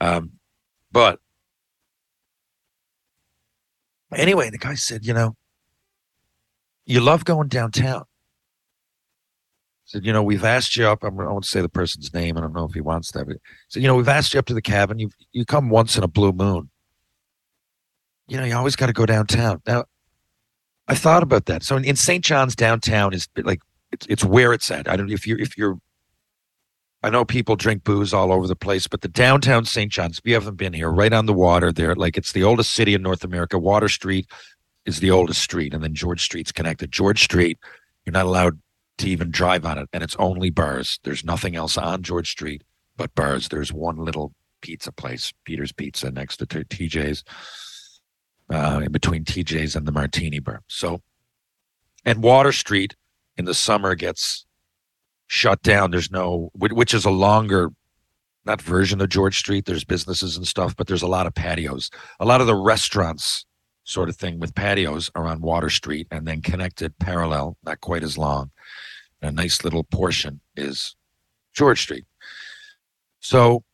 Um, 0.00 0.34
but 0.92 1.18
anyway, 4.14 4.50
the 4.50 4.58
guy 4.58 4.74
said, 4.74 5.04
you 5.04 5.12
know, 5.12 5.34
you 6.86 7.00
love 7.00 7.24
going 7.24 7.48
downtown. 7.48 8.04
He 9.84 9.90
Said, 9.90 10.06
you 10.06 10.12
know, 10.12 10.22
we've 10.22 10.44
asked 10.44 10.76
you 10.76 10.86
up. 10.86 11.02
I 11.02 11.08
won't 11.08 11.44
say 11.44 11.60
the 11.60 11.68
person's 11.68 12.14
name. 12.14 12.38
I 12.38 12.40
don't 12.40 12.54
know 12.54 12.64
if 12.64 12.74
he 12.74 12.80
wants 12.80 13.10
that. 13.12 13.26
But 13.26 13.38
said, 13.70 13.82
you 13.82 13.88
know, 13.88 13.96
we've 13.96 14.06
asked 14.06 14.32
you 14.32 14.38
up 14.38 14.46
to 14.46 14.54
the 14.54 14.62
cabin. 14.62 15.00
You 15.00 15.10
you 15.32 15.44
come 15.44 15.70
once 15.70 15.98
in 15.98 16.04
a 16.04 16.08
blue 16.08 16.30
moon. 16.30 16.70
You 18.28 18.36
know, 18.36 18.44
you 18.44 18.54
always 18.54 18.76
got 18.76 18.86
to 18.86 18.92
go 18.92 19.06
downtown. 19.06 19.60
Now, 19.66 19.86
I 20.86 20.94
thought 20.94 21.24
about 21.24 21.46
that. 21.46 21.64
So 21.64 21.76
in, 21.76 21.84
in 21.84 21.96
St. 21.96 22.24
John's 22.24 22.54
downtown 22.54 23.12
is 23.12 23.26
like 23.42 23.58
it's 23.94 24.06
it's 24.08 24.24
where 24.24 24.52
it's 24.52 24.70
at. 24.70 24.88
I 24.88 24.96
don't 24.96 25.06
know 25.06 25.14
if 25.14 25.26
you 25.26 25.36
if 25.38 25.56
you're 25.56 25.78
I 27.02 27.10
know 27.10 27.24
people 27.24 27.54
drink 27.54 27.84
booze 27.84 28.14
all 28.14 28.32
over 28.32 28.46
the 28.46 28.56
place, 28.56 28.86
but 28.86 29.02
the 29.02 29.08
downtown 29.08 29.66
St. 29.66 29.92
John's, 29.92 30.18
if 30.18 30.26
you 30.26 30.32
haven't 30.32 30.56
been 30.56 30.72
here, 30.72 30.90
right 30.90 31.12
on 31.12 31.26
the 31.26 31.34
water 31.34 31.70
there, 31.70 31.94
like 31.94 32.16
it's 32.16 32.32
the 32.32 32.42
oldest 32.42 32.70
city 32.70 32.94
in 32.94 33.02
North 33.02 33.24
America. 33.24 33.58
Water 33.58 33.90
Street 33.90 34.26
is 34.86 35.00
the 35.00 35.10
oldest 35.10 35.42
street, 35.42 35.74
and 35.74 35.84
then 35.84 35.94
George 35.94 36.22
Street's 36.22 36.50
connected. 36.50 36.90
George 36.90 37.22
Street, 37.22 37.58
you're 38.04 38.14
not 38.14 38.24
allowed 38.24 38.58
to 38.98 39.08
even 39.08 39.30
drive 39.30 39.66
on 39.66 39.76
it, 39.76 39.88
and 39.92 40.02
it's 40.02 40.16
only 40.18 40.48
bars. 40.48 40.98
There's 41.04 41.24
nothing 41.24 41.56
else 41.56 41.76
on 41.76 42.02
George 42.02 42.30
Street 42.30 42.62
but 42.96 43.14
bars. 43.14 43.48
There's 43.48 43.72
one 43.72 43.96
little 43.96 44.32
pizza 44.62 44.90
place, 44.90 45.30
Peter's 45.44 45.72
Pizza, 45.72 46.10
next 46.10 46.38
to 46.38 46.46
TJ's, 46.46 47.22
uh, 48.48 48.80
in 48.82 48.92
between 48.92 49.24
TJ's 49.24 49.76
and 49.76 49.86
the 49.86 49.92
Martini 49.92 50.38
Bar. 50.38 50.62
So, 50.68 51.02
and 52.06 52.22
Water 52.22 52.52
Street 52.52 52.94
in 53.36 53.44
the 53.44 53.54
summer 53.54 53.94
gets 53.94 54.46
shut 55.26 55.62
down. 55.62 55.90
There's 55.90 56.10
no, 56.10 56.50
which 56.54 56.94
is 56.94 57.04
a 57.04 57.10
longer, 57.10 57.70
not 58.44 58.60
version 58.60 59.00
of 59.00 59.08
George 59.08 59.38
Street. 59.38 59.64
There's 59.64 59.84
businesses 59.84 60.36
and 60.36 60.46
stuff, 60.46 60.76
but 60.76 60.86
there's 60.86 61.02
a 61.02 61.06
lot 61.06 61.26
of 61.26 61.34
patios. 61.34 61.90
A 62.20 62.24
lot 62.24 62.40
of 62.40 62.46
the 62.46 62.54
restaurants, 62.54 63.46
sort 63.84 64.08
of 64.08 64.16
thing, 64.16 64.38
with 64.38 64.54
patios 64.54 65.10
around 65.14 65.42
Water 65.42 65.70
Street, 65.70 66.06
and 66.10 66.26
then 66.26 66.42
connected 66.42 66.98
parallel, 66.98 67.56
not 67.64 67.80
quite 67.80 68.02
as 68.02 68.16
long. 68.16 68.50
A 69.22 69.30
nice 69.30 69.64
little 69.64 69.84
portion 69.84 70.40
is 70.56 70.94
George 71.54 71.80
Street. 71.80 72.04
So, 73.20 73.64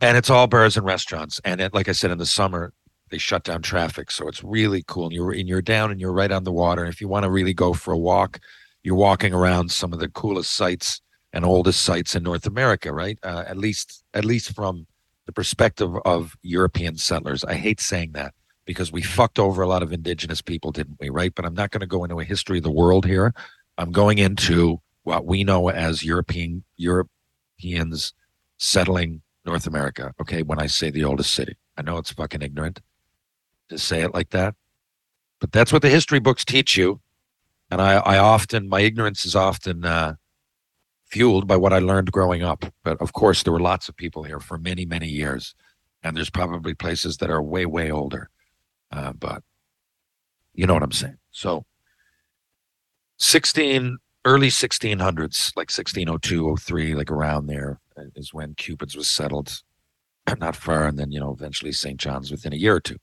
and 0.00 0.18
it's 0.18 0.28
all 0.28 0.46
bars 0.46 0.76
and 0.76 0.84
restaurants. 0.84 1.40
And 1.44 1.62
it, 1.62 1.72
like 1.72 1.88
I 1.88 1.92
said, 1.92 2.10
in 2.10 2.18
the 2.18 2.26
summer, 2.26 2.74
they 3.14 3.18
shut 3.18 3.44
down 3.44 3.62
traffic. 3.62 4.10
So 4.10 4.26
it's 4.26 4.42
really 4.42 4.82
cool. 4.88 5.04
And 5.04 5.12
you're, 5.12 5.30
and 5.30 5.48
you're 5.48 5.62
down 5.62 5.92
and 5.92 6.00
you're 6.00 6.12
right 6.12 6.32
on 6.32 6.42
the 6.42 6.50
water. 6.50 6.82
And 6.82 6.92
if 6.92 7.00
you 7.00 7.06
want 7.06 7.22
to 7.22 7.30
really 7.30 7.54
go 7.54 7.72
for 7.72 7.92
a 7.92 7.96
walk, 7.96 8.40
you're 8.82 8.96
walking 8.96 9.32
around 9.32 9.70
some 9.70 9.92
of 9.92 10.00
the 10.00 10.08
coolest 10.08 10.50
sites 10.50 11.00
and 11.32 11.44
oldest 11.44 11.82
sites 11.82 12.16
in 12.16 12.24
North 12.24 12.44
America, 12.44 12.92
right? 12.92 13.16
Uh, 13.22 13.44
at 13.46 13.56
least, 13.56 14.02
at 14.14 14.24
least 14.24 14.52
from 14.52 14.88
the 15.26 15.32
perspective 15.32 15.92
of 16.04 16.34
European 16.42 16.96
settlers. 16.96 17.44
I 17.44 17.54
hate 17.54 17.80
saying 17.80 18.12
that 18.14 18.34
because 18.64 18.90
we 18.90 19.00
fucked 19.00 19.38
over 19.38 19.62
a 19.62 19.68
lot 19.68 19.84
of 19.84 19.92
indigenous 19.92 20.42
people, 20.42 20.72
didn't 20.72 20.98
we? 20.98 21.08
Right? 21.08 21.32
But 21.32 21.44
I'm 21.44 21.54
not 21.54 21.70
going 21.70 21.82
to 21.82 21.86
go 21.86 22.02
into 22.02 22.18
a 22.18 22.24
history 22.24 22.58
of 22.58 22.64
the 22.64 22.70
world 22.72 23.06
here. 23.06 23.32
I'm 23.78 23.92
going 23.92 24.18
into 24.18 24.80
what 25.04 25.24
we 25.24 25.44
know 25.44 25.70
as 25.70 26.02
European 26.02 26.64
Europeans 26.78 28.12
settling 28.58 29.22
North 29.46 29.68
America. 29.68 30.12
Okay, 30.20 30.42
when 30.42 30.58
I 30.58 30.66
say 30.66 30.90
the 30.90 31.04
oldest 31.04 31.32
city, 31.32 31.54
I 31.76 31.82
know 31.82 31.98
it's 31.98 32.10
fucking 32.10 32.42
ignorant 32.42 32.80
to 33.68 33.78
say 33.78 34.02
it 34.02 34.14
like 34.14 34.30
that, 34.30 34.54
but 35.40 35.52
that's 35.52 35.72
what 35.72 35.82
the 35.82 35.88
history 35.88 36.20
books 36.20 36.44
teach 36.44 36.76
you. 36.76 37.00
And 37.70 37.80
I, 37.80 37.94
I 37.94 38.18
often, 38.18 38.68
my 38.68 38.80
ignorance 38.80 39.24
is 39.24 39.34
often 39.34 39.84
uh, 39.84 40.14
fueled 41.06 41.46
by 41.46 41.56
what 41.56 41.72
I 41.72 41.78
learned 41.78 42.12
growing 42.12 42.42
up. 42.42 42.64
But 42.82 43.00
of 43.00 43.12
course, 43.12 43.42
there 43.42 43.52
were 43.52 43.60
lots 43.60 43.88
of 43.88 43.96
people 43.96 44.22
here 44.22 44.40
for 44.40 44.58
many, 44.58 44.84
many 44.84 45.08
years, 45.08 45.54
and 46.02 46.16
there's 46.16 46.30
probably 46.30 46.74
places 46.74 47.16
that 47.18 47.30
are 47.30 47.42
way, 47.42 47.66
way 47.66 47.90
older. 47.90 48.30
Uh, 48.92 49.12
but 49.12 49.42
you 50.54 50.66
know 50.66 50.74
what 50.74 50.82
I'm 50.82 50.92
saying. 50.92 51.18
So, 51.30 51.64
16 53.18 53.98
early 54.24 54.48
1600s, 54.48 55.52
like 55.56 55.70
1602, 55.70 56.56
03, 56.56 56.94
like 56.94 57.10
around 57.10 57.46
there 57.46 57.80
uh, 57.96 58.04
when 58.32 58.54
Cupid's 58.54 58.96
was 58.96 59.08
settled, 59.08 59.62
not 60.38 60.56
far, 60.56 60.86
and 60.86 60.98
then 60.98 61.12
you 61.12 61.20
know 61.20 61.32
eventually 61.32 61.72
St. 61.72 61.98
John's 61.98 62.30
within 62.30 62.52
a 62.52 62.56
year 62.56 62.76
or 62.76 62.80
two. 62.80 62.96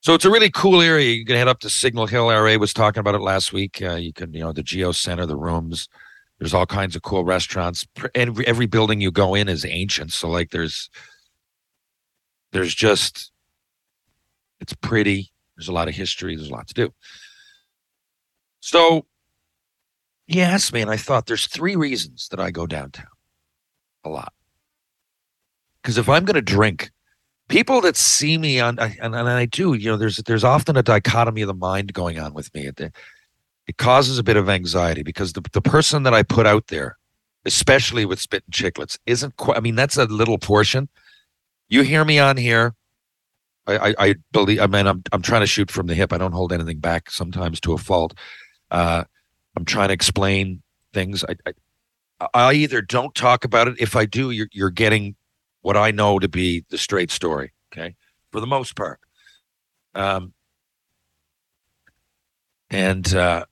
So 0.00 0.14
it's 0.14 0.24
a 0.24 0.30
really 0.30 0.50
cool 0.50 0.80
area. 0.80 1.10
You 1.10 1.24
can 1.26 1.36
head 1.36 1.48
up 1.48 1.60
to 1.60 1.70
Signal 1.70 2.06
Hill. 2.06 2.30
RA 2.30 2.56
was 2.56 2.72
talking 2.72 3.00
about 3.00 3.14
it 3.14 3.20
last 3.20 3.52
week. 3.52 3.82
Uh, 3.82 3.96
you 3.96 4.12
can, 4.12 4.32
you 4.32 4.40
know, 4.40 4.52
the 4.52 4.62
Geo 4.62 4.92
Center, 4.92 5.26
the 5.26 5.36
rooms. 5.36 5.88
There's 6.38 6.54
all 6.54 6.64
kinds 6.64 6.96
of 6.96 7.02
cool 7.02 7.22
restaurants. 7.22 7.86
Every, 8.14 8.46
every 8.46 8.66
building 8.66 9.02
you 9.02 9.10
go 9.10 9.34
in 9.34 9.48
is 9.48 9.66
ancient. 9.66 10.12
So 10.12 10.30
like, 10.30 10.50
there's, 10.50 10.88
there's 12.52 12.74
just, 12.74 13.30
it's 14.58 14.72
pretty. 14.72 15.30
There's 15.56 15.68
a 15.68 15.72
lot 15.72 15.88
of 15.88 15.94
history. 15.94 16.34
There's 16.34 16.48
a 16.48 16.54
lot 16.54 16.68
to 16.68 16.74
do. 16.74 16.94
So, 18.60 19.04
he 20.26 20.40
asked 20.40 20.72
me, 20.72 20.80
and 20.80 20.90
I 20.90 20.96
thought 20.96 21.26
there's 21.26 21.46
three 21.46 21.76
reasons 21.76 22.28
that 22.30 22.40
I 22.40 22.50
go 22.50 22.66
downtown 22.66 23.06
a 24.04 24.08
lot. 24.08 24.32
Because 25.82 25.98
if 25.98 26.08
I'm 26.08 26.24
going 26.24 26.36
to 26.36 26.42
drink, 26.42 26.90
people 27.50 27.80
that 27.82 27.96
see 27.96 28.38
me 28.38 28.60
on 28.60 28.78
and, 28.78 29.14
and 29.14 29.28
I 29.28 29.44
do, 29.44 29.74
you 29.74 29.90
know, 29.90 29.96
there's 29.98 30.16
there's 30.18 30.44
often 30.44 30.76
a 30.76 30.82
dichotomy 30.82 31.42
of 31.42 31.48
the 31.48 31.54
mind 31.54 31.92
going 31.92 32.18
on 32.18 32.32
with 32.32 32.54
me. 32.54 32.68
It, 32.68 32.80
it 32.80 33.76
causes 33.76 34.18
a 34.18 34.22
bit 34.22 34.38
of 34.38 34.48
anxiety 34.48 35.02
because 35.02 35.34
the 35.34 35.42
the 35.52 35.60
person 35.60 36.04
that 36.04 36.14
I 36.14 36.22
put 36.22 36.46
out 36.46 36.68
there, 36.68 36.96
especially 37.44 38.06
with 38.06 38.20
Spittin' 38.20 38.52
Chicklets, 38.52 38.98
isn't 39.04 39.36
quite. 39.36 39.58
I 39.58 39.60
mean, 39.60 39.74
that's 39.74 39.98
a 39.98 40.06
little 40.06 40.38
portion. 40.38 40.88
You 41.68 41.82
hear 41.82 42.04
me 42.04 42.18
on 42.18 42.36
here. 42.36 42.74
I, 43.66 43.90
I, 43.90 43.94
I 43.98 44.14
believe. 44.32 44.60
I 44.60 44.66
mean, 44.66 44.86
I'm 44.86 45.02
I'm 45.12 45.22
trying 45.22 45.42
to 45.42 45.46
shoot 45.46 45.70
from 45.70 45.88
the 45.88 45.94
hip. 45.94 46.12
I 46.12 46.18
don't 46.18 46.32
hold 46.32 46.52
anything 46.52 46.78
back. 46.78 47.10
Sometimes 47.10 47.60
to 47.60 47.74
a 47.74 47.78
fault. 47.78 48.14
Uh, 48.70 49.04
I'm 49.56 49.64
trying 49.64 49.88
to 49.88 49.94
explain 49.94 50.62
things. 50.94 51.24
I, 51.24 51.34
I 51.46 51.52
I 52.34 52.52
either 52.54 52.82
don't 52.82 53.14
talk 53.14 53.44
about 53.44 53.68
it. 53.68 53.74
If 53.78 53.96
I 53.96 54.06
do, 54.06 54.30
you're 54.30 54.48
you're 54.52 54.70
getting 54.70 55.16
what 55.62 55.76
I 55.76 55.90
know 55.90 56.18
to 56.18 56.28
be 56.28 56.64
the 56.70 56.78
straight 56.78 57.10
story. 57.10 57.52
Okay, 57.72 57.94
for 58.32 58.40
the 58.40 58.46
most 58.46 58.76
part. 58.76 59.00
Um, 59.94 60.32
and 62.70 63.14
uh, 63.14 63.44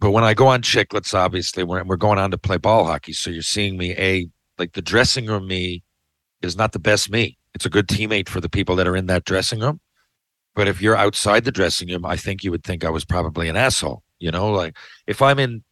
but 0.00 0.10
when 0.10 0.24
I 0.24 0.34
go 0.34 0.48
on 0.48 0.62
chicklets, 0.62 1.14
obviously 1.14 1.64
we're 1.64 1.84
we're 1.84 1.96
going 1.96 2.18
on 2.18 2.30
to 2.30 2.38
play 2.38 2.56
ball 2.56 2.84
hockey, 2.84 3.12
so 3.12 3.30
you're 3.30 3.42
seeing 3.42 3.76
me 3.76 3.92
a 3.92 4.28
like 4.58 4.72
the 4.72 4.82
dressing 4.82 5.26
room 5.26 5.46
me 5.46 5.82
is 6.42 6.56
not 6.56 6.72
the 6.72 6.78
best 6.78 7.10
me. 7.10 7.38
It's 7.54 7.66
a 7.66 7.70
good 7.70 7.88
teammate 7.88 8.28
for 8.28 8.40
the 8.40 8.48
people 8.48 8.76
that 8.76 8.86
are 8.86 8.96
in 8.96 9.06
that 9.06 9.24
dressing 9.24 9.60
room. 9.60 9.80
But 10.54 10.68
if 10.68 10.80
you're 10.80 10.96
outside 10.96 11.44
the 11.44 11.52
dressing 11.52 11.88
room, 11.88 12.04
I 12.04 12.16
think 12.16 12.44
you 12.44 12.50
would 12.50 12.64
think 12.64 12.84
I 12.84 12.90
was 12.90 13.04
probably 13.04 13.48
an 13.48 13.56
asshole. 13.56 14.02
You 14.18 14.30
know, 14.30 14.50
like 14.50 14.76
if 15.06 15.20
I'm 15.20 15.38
in, 15.38 15.64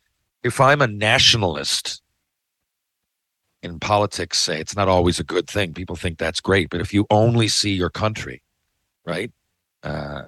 if 0.42 0.60
I'm 0.60 0.82
a 0.82 0.86
nationalist 0.86 2.02
in 3.62 3.78
politics, 3.78 4.38
say 4.38 4.60
it's 4.60 4.76
not 4.76 4.88
always 4.88 5.20
a 5.20 5.24
good 5.24 5.48
thing. 5.48 5.72
People 5.74 5.96
think 5.96 6.18
that's 6.18 6.40
great, 6.40 6.70
but 6.70 6.80
if 6.80 6.92
you 6.92 7.06
only 7.10 7.48
see 7.48 7.72
your 7.72 7.90
country, 7.90 8.42
right? 9.06 9.30
Uh, 9.82 10.22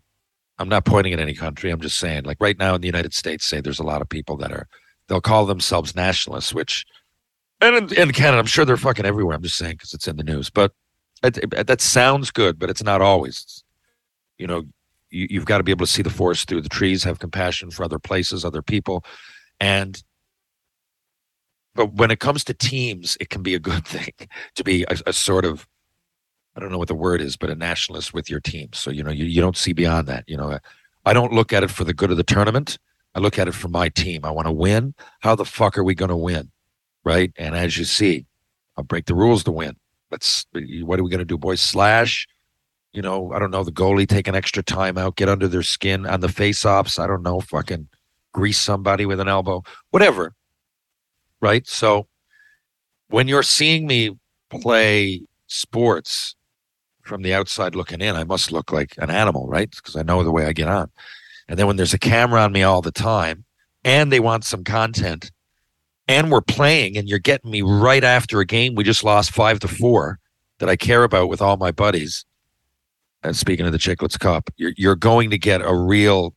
I'm 0.59 0.69
not 0.69 0.85
pointing 0.85 1.13
at 1.13 1.19
any 1.21 1.35
country. 1.35 1.71
I'm 1.71 1.81
just 1.81 1.99
saying, 1.99 2.25
like 2.25 2.37
right 2.41 2.59
now 2.59 2.75
in 2.75 2.81
the 2.81 2.87
United 2.87 3.13
States, 3.15 3.45
say 3.45 3.61
there's 3.61 3.81
a 3.81 3.85
lot 3.85 4.03
of 4.03 4.09
people 4.09 4.37
that 4.39 4.53
are 4.53 4.69
they'll 5.09 5.21
call 5.21 5.47
themselves 5.47 5.97
nationalists, 5.97 6.55
which 6.55 6.85
and 7.61 7.77
in, 7.93 7.99
in 7.99 8.13
Canada, 8.13 8.39
I'm 8.39 8.47
sure 8.47 8.65
they're 8.65 8.77
fucking 8.77 9.07
everywhere. 9.07 9.37
I'm 9.37 9.43
just 9.43 9.57
saying 9.57 9.75
because 9.75 9.95
it's 9.95 10.09
in 10.09 10.17
the 10.17 10.23
news, 10.23 10.51
but 10.51 10.73
it, 11.23 11.39
it- 11.39 11.67
that 11.67 11.81
sounds 11.81 12.31
good, 12.31 12.59
but 12.59 12.71
it's 12.71 12.83
not 12.83 13.01
always. 13.01 13.65
You 14.39 14.47
know, 14.47 14.65
you, 15.11 15.29
you've 15.31 15.47
got 15.47 15.59
to 15.59 15.65
be 15.65 15.73
able 15.73 15.87
to 15.87 15.93
see 15.93 16.03
the 16.03 16.11
forest 16.11 16.49
through 16.49 16.61
the 16.63 16.69
trees, 16.69 17.05
have 17.05 17.19
compassion 17.19 17.71
for 17.71 17.85
other 17.85 17.99
places, 17.99 18.45
other 18.45 18.63
people, 18.63 19.05
and 19.61 20.03
but 21.75 21.95
when 21.95 22.11
it 22.11 22.21
comes 22.21 22.45
to 22.45 22.55
teams, 22.55 23.17
it 23.21 23.31
can 23.31 23.43
be 23.43 23.55
a 23.55 23.59
good 23.59 23.85
thing 23.87 24.13
to 24.55 24.65
be 24.65 24.85
a, 24.85 24.97
a 25.07 25.13
sort 25.13 25.45
of 25.45 25.67
I 26.57 26.61
don't 26.61 26.71
know 26.71 26.79
what 26.79 26.89
the 26.89 26.95
word 26.95 27.21
is, 27.21 27.37
but 27.37 27.51
a 27.51 27.57
nationalist 27.57 28.15
with 28.15 28.31
your 28.31 28.41
team. 28.41 28.69
So 28.73 28.91
you 28.91 29.03
know, 29.03 29.11
you, 29.11 29.25
you 29.25 29.41
don't 29.41 29.57
see 29.57 29.73
beyond 29.73 30.07
that. 30.09 30.25
You 30.27 30.37
know, 30.37 30.59
I 31.05 31.13
don't 31.13 31.33
look 31.33 31.53
at 31.53 31.65
it 31.65 31.71
for 31.71 31.85
the 31.85 31.95
good 31.95 32.11
of 32.11 32.17
the 32.17 32.23
tournament. 32.23 32.79
I 33.15 33.21
look 33.21 33.39
at 33.39 33.49
it 33.49 33.55
for 33.55 33.69
my 33.69 33.89
team. 33.89 34.25
I 34.25 34.31
want 34.31 34.47
to 34.47 34.53
win. 34.53 34.95
How 35.21 35.35
the 35.35 35.45
fuck 35.45 35.79
are 35.79 35.85
we 35.85 35.95
going 35.95 36.11
to 36.11 36.17
win? 36.17 36.51
Right? 37.05 37.33
And 37.37 37.55
as 37.55 37.77
you 37.77 37.85
see, 37.85 38.27
I'll 38.77 38.85
break 38.85 39.07
the 39.07 39.15
rules 39.15 39.45
to 39.45 39.53
win. 39.53 39.77
Let's. 40.11 40.47
What 40.53 40.99
are 40.99 41.05
we 41.05 41.11
going 41.11 41.19
to 41.19 41.25
do, 41.25 41.39
boys? 41.39 41.61
Slash. 41.61 42.27
You 42.93 43.03
know, 43.03 43.33
I 43.33 43.41
don't 43.41 43.51
know. 43.51 43.65
The 43.65 43.73
goalie 43.73 44.07
take 44.07 44.29
an 44.29 44.37
extra 44.37 44.63
time 44.63 44.97
out, 44.97 45.17
get 45.17 45.29
under 45.29 45.49
their 45.49 45.65
skin 45.65 46.07
on 46.07 46.21
the 46.21 46.29
face-offs. 46.29 47.01
I 47.01 47.09
don't 47.09 47.25
know. 47.25 47.41
Fucking 47.41 47.89
grease 48.33 48.59
somebody 48.59 49.05
with 49.05 49.19
an 49.19 49.27
elbow, 49.27 49.65
whatever. 49.91 50.33
Right. 51.45 51.69
So 51.69 52.07
when 53.09 53.29
you're 53.29 53.43
seeing 53.43 53.87
me 53.87 54.17
play 54.49 55.21
sports 55.47 56.37
from 57.03 57.21
the 57.21 57.35
outside 57.35 57.75
looking 57.75 58.01
in, 58.01 58.17
I 58.17 58.25
must 58.25 58.51
look 58.51 58.73
like 58.73 58.95
an 58.97 59.11
animal, 59.11 59.47
right? 59.47 59.71
Because 59.71 59.95
I 59.95 60.05
know 60.05 60.25
the 60.25 60.33
way 60.33 60.47
I 60.47 60.55
get 60.55 60.69
on. 60.69 60.91
And 61.47 61.59
then 61.59 61.67
when 61.67 61.77
there's 61.77 61.93
a 61.93 61.99
camera 61.99 62.41
on 62.41 62.53
me 62.53 62.63
all 62.63 62.81
the 62.81 62.91
time 62.91 63.45
and 63.85 64.11
they 64.11 64.21
want 64.21 64.45
some 64.45 64.65
content 64.65 65.33
and 66.09 66.31
we're 66.31 66.41
playing 66.41 66.97
and 66.97 67.11
you're 67.11 67.19
getting 67.19 67.51
me 67.51 67.61
right 67.61 68.05
after 68.05 68.41
a 68.41 68.47
game 68.47 68.75
we 68.75 68.83
just 68.83 69.05
lost 69.05 69.31
five 69.31 69.59
to 69.61 69.69
four 69.69 70.19
that 70.61 70.71
I 70.71 70.77
care 70.77 71.05
about 71.05 71.29
with 71.29 71.43
all 71.43 71.59
my 71.59 71.73
buddies. 71.73 72.25
And 73.23 73.37
speaking 73.37 73.67
of 73.67 73.73
the 73.73 73.79
Chicklets 73.79 74.19
Cup, 74.19 74.49
you're, 74.57 74.73
you're 74.79 74.97
going 74.97 75.29
to 75.29 75.37
get 75.37 75.61
a 75.61 75.75
real 75.75 76.35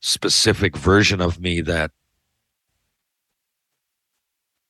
specific 0.00 0.76
version 0.76 1.22
of 1.22 1.40
me 1.40 1.62
that 1.62 1.90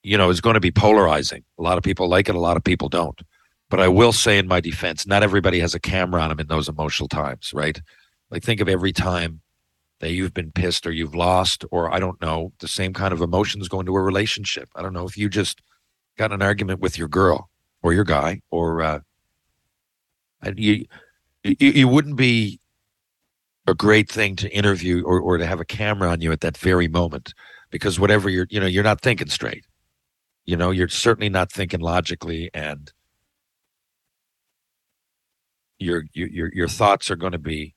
you 0.02 0.16
know 0.16 0.30
is 0.30 0.40
going 0.40 0.54
to 0.54 0.60
be 0.60 0.70
polarizing. 0.70 1.44
A 1.58 1.62
lot 1.62 1.78
of 1.78 1.84
people 1.84 2.08
like 2.08 2.28
it, 2.28 2.34
a 2.34 2.40
lot 2.40 2.56
of 2.56 2.64
people 2.64 2.88
don't. 2.88 3.20
But 3.68 3.80
I 3.80 3.88
will 3.88 4.12
say 4.12 4.38
in 4.38 4.48
my 4.48 4.60
defense, 4.60 5.06
not 5.06 5.22
everybody 5.22 5.58
has 5.60 5.74
a 5.74 5.80
camera 5.80 6.20
on 6.20 6.28
them 6.28 6.40
in 6.40 6.48
those 6.48 6.68
emotional 6.68 7.08
times, 7.08 7.52
right? 7.54 7.80
Like 8.30 8.42
think 8.42 8.60
of 8.60 8.68
every 8.68 8.92
time 8.92 9.40
that 10.00 10.12
you've 10.12 10.34
been 10.34 10.52
pissed 10.52 10.86
or 10.86 10.92
you've 10.92 11.14
lost, 11.14 11.64
or 11.70 11.92
I 11.92 11.98
don't 11.98 12.20
know, 12.20 12.52
the 12.58 12.68
same 12.68 12.92
kind 12.92 13.12
of 13.12 13.22
emotions 13.22 13.68
go 13.68 13.80
into 13.80 13.96
a 13.96 14.02
relationship. 14.02 14.68
I 14.74 14.82
don't 14.82 14.92
know 14.92 15.06
if 15.06 15.16
you 15.16 15.28
just 15.28 15.62
got 16.18 16.32
an 16.32 16.42
argument 16.42 16.80
with 16.80 16.98
your 16.98 17.08
girl 17.08 17.48
or 17.82 17.92
your 17.92 18.04
guy, 18.04 18.40
or 18.50 18.82
uh, 18.82 19.00
you, 20.56 20.84
you 21.44 21.56
you 21.70 21.88
wouldn't 21.88 22.16
be 22.16 22.60
a 23.66 23.74
great 23.74 24.10
thing 24.10 24.36
to 24.36 24.50
interview 24.50 25.04
or, 25.04 25.20
or 25.20 25.38
to 25.38 25.46
have 25.46 25.60
a 25.60 25.64
camera 25.64 26.08
on 26.08 26.20
you 26.20 26.32
at 26.32 26.40
that 26.40 26.56
very 26.56 26.88
moment 26.88 27.32
because 27.70 27.98
whatever 27.98 28.28
you're 28.28 28.46
you 28.50 28.60
know 28.60 28.66
you're 28.66 28.82
not 28.82 29.00
thinking 29.00 29.28
straight 29.28 29.64
you 30.44 30.56
know 30.56 30.70
you're 30.70 30.88
certainly 30.88 31.28
not 31.28 31.50
thinking 31.50 31.80
logically 31.80 32.50
and 32.54 32.92
your 35.78 36.04
your 36.12 36.50
your, 36.52 36.68
thoughts 36.68 37.10
are 37.10 37.16
going 37.16 37.32
to 37.32 37.38
be 37.38 37.74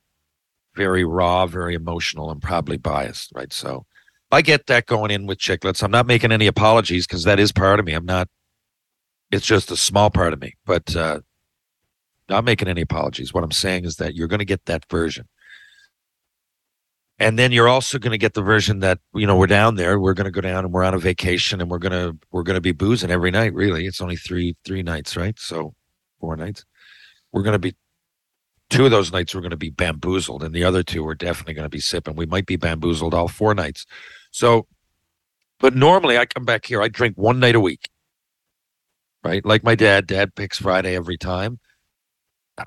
very 0.74 1.04
raw 1.04 1.46
very 1.46 1.74
emotional 1.74 2.30
and 2.30 2.42
probably 2.42 2.76
biased 2.76 3.32
right? 3.34 3.52
So 3.52 3.84
i 4.32 4.42
get 4.42 4.66
that 4.66 4.86
going 4.86 5.10
in 5.10 5.26
with 5.26 5.38
chicklets 5.38 5.82
i'm 5.82 5.90
not 5.90 6.06
making 6.06 6.32
any 6.32 6.46
apologies 6.46 7.06
because 7.06 7.24
that 7.24 7.38
is 7.38 7.52
part 7.52 7.78
of 7.80 7.86
me. 7.86 7.92
I'm 7.94 8.04
not 8.04 8.28
it's 9.30 9.46
just 9.46 9.70
a 9.70 9.76
small 9.76 10.10
part 10.10 10.32
of 10.32 10.40
me 10.40 10.54
but 10.64 10.94
uh 10.96 11.20
not 12.28 12.44
making 12.44 12.66
any 12.66 12.80
apologies. 12.80 13.32
What 13.32 13.44
i'm 13.44 13.52
saying 13.52 13.84
is 13.84 13.96
that 13.96 14.14
you're 14.14 14.28
going 14.28 14.40
to 14.40 14.44
get 14.44 14.66
that 14.66 14.88
version 14.90 15.26
and 17.18 17.38
then 17.38 17.50
you're 17.52 17.68
also 17.68 17.98
going 17.98 18.12
to 18.12 18.18
get 18.18 18.34
the 18.34 18.42
version 18.42 18.80
that 18.80 18.98
you 19.14 19.26
know 19.26 19.36
we're 19.36 19.46
down 19.46 19.76
there 19.76 19.98
we're 19.98 20.14
going 20.14 20.26
to 20.26 20.30
go 20.30 20.40
down 20.40 20.64
and 20.64 20.72
we're 20.72 20.84
on 20.84 20.94
a 20.94 20.98
vacation 20.98 21.60
and 21.60 21.70
we're 21.70 21.78
going 21.78 21.92
to 21.92 22.16
we're 22.30 22.42
going 22.42 22.56
to 22.56 22.60
be 22.60 22.72
boozing 22.72 23.10
every 23.10 23.30
night 23.30 23.54
really. 23.54 23.86
It's 23.86 24.00
only 24.00 24.16
three 24.16 24.56
three 24.64 24.82
nights 24.82 25.16
right? 25.16 25.38
So 25.38 25.74
four 26.20 26.36
nights. 26.36 26.64
We're 27.32 27.42
going 27.42 27.54
to 27.54 27.58
be 27.58 27.74
two 28.68 28.84
of 28.84 28.90
those 28.90 29.12
nights 29.12 29.34
we're 29.34 29.40
going 29.40 29.50
to 29.50 29.56
be 29.56 29.70
bamboozled 29.70 30.42
and 30.42 30.54
the 30.54 30.64
other 30.64 30.82
two 30.82 31.04
we're 31.04 31.14
definitely 31.14 31.54
going 31.54 31.64
to 31.64 31.70
be 31.70 31.80
sipping. 31.80 32.16
We 32.16 32.26
might 32.26 32.46
be 32.46 32.56
bamboozled 32.56 33.14
all 33.14 33.28
four 33.28 33.54
nights. 33.54 33.86
So 34.30 34.66
but 35.58 35.74
normally 35.74 36.18
i 36.18 36.26
come 36.26 36.44
back 36.44 36.66
here 36.66 36.82
i 36.82 36.88
drink 36.88 37.16
one 37.16 37.40
night 37.40 37.54
a 37.54 37.60
week. 37.60 37.88
Right? 39.24 39.44
Like 39.44 39.64
my 39.64 39.74
dad 39.74 40.06
dad 40.06 40.34
picks 40.34 40.58
friday 40.58 40.94
every 40.94 41.16
time 41.16 41.58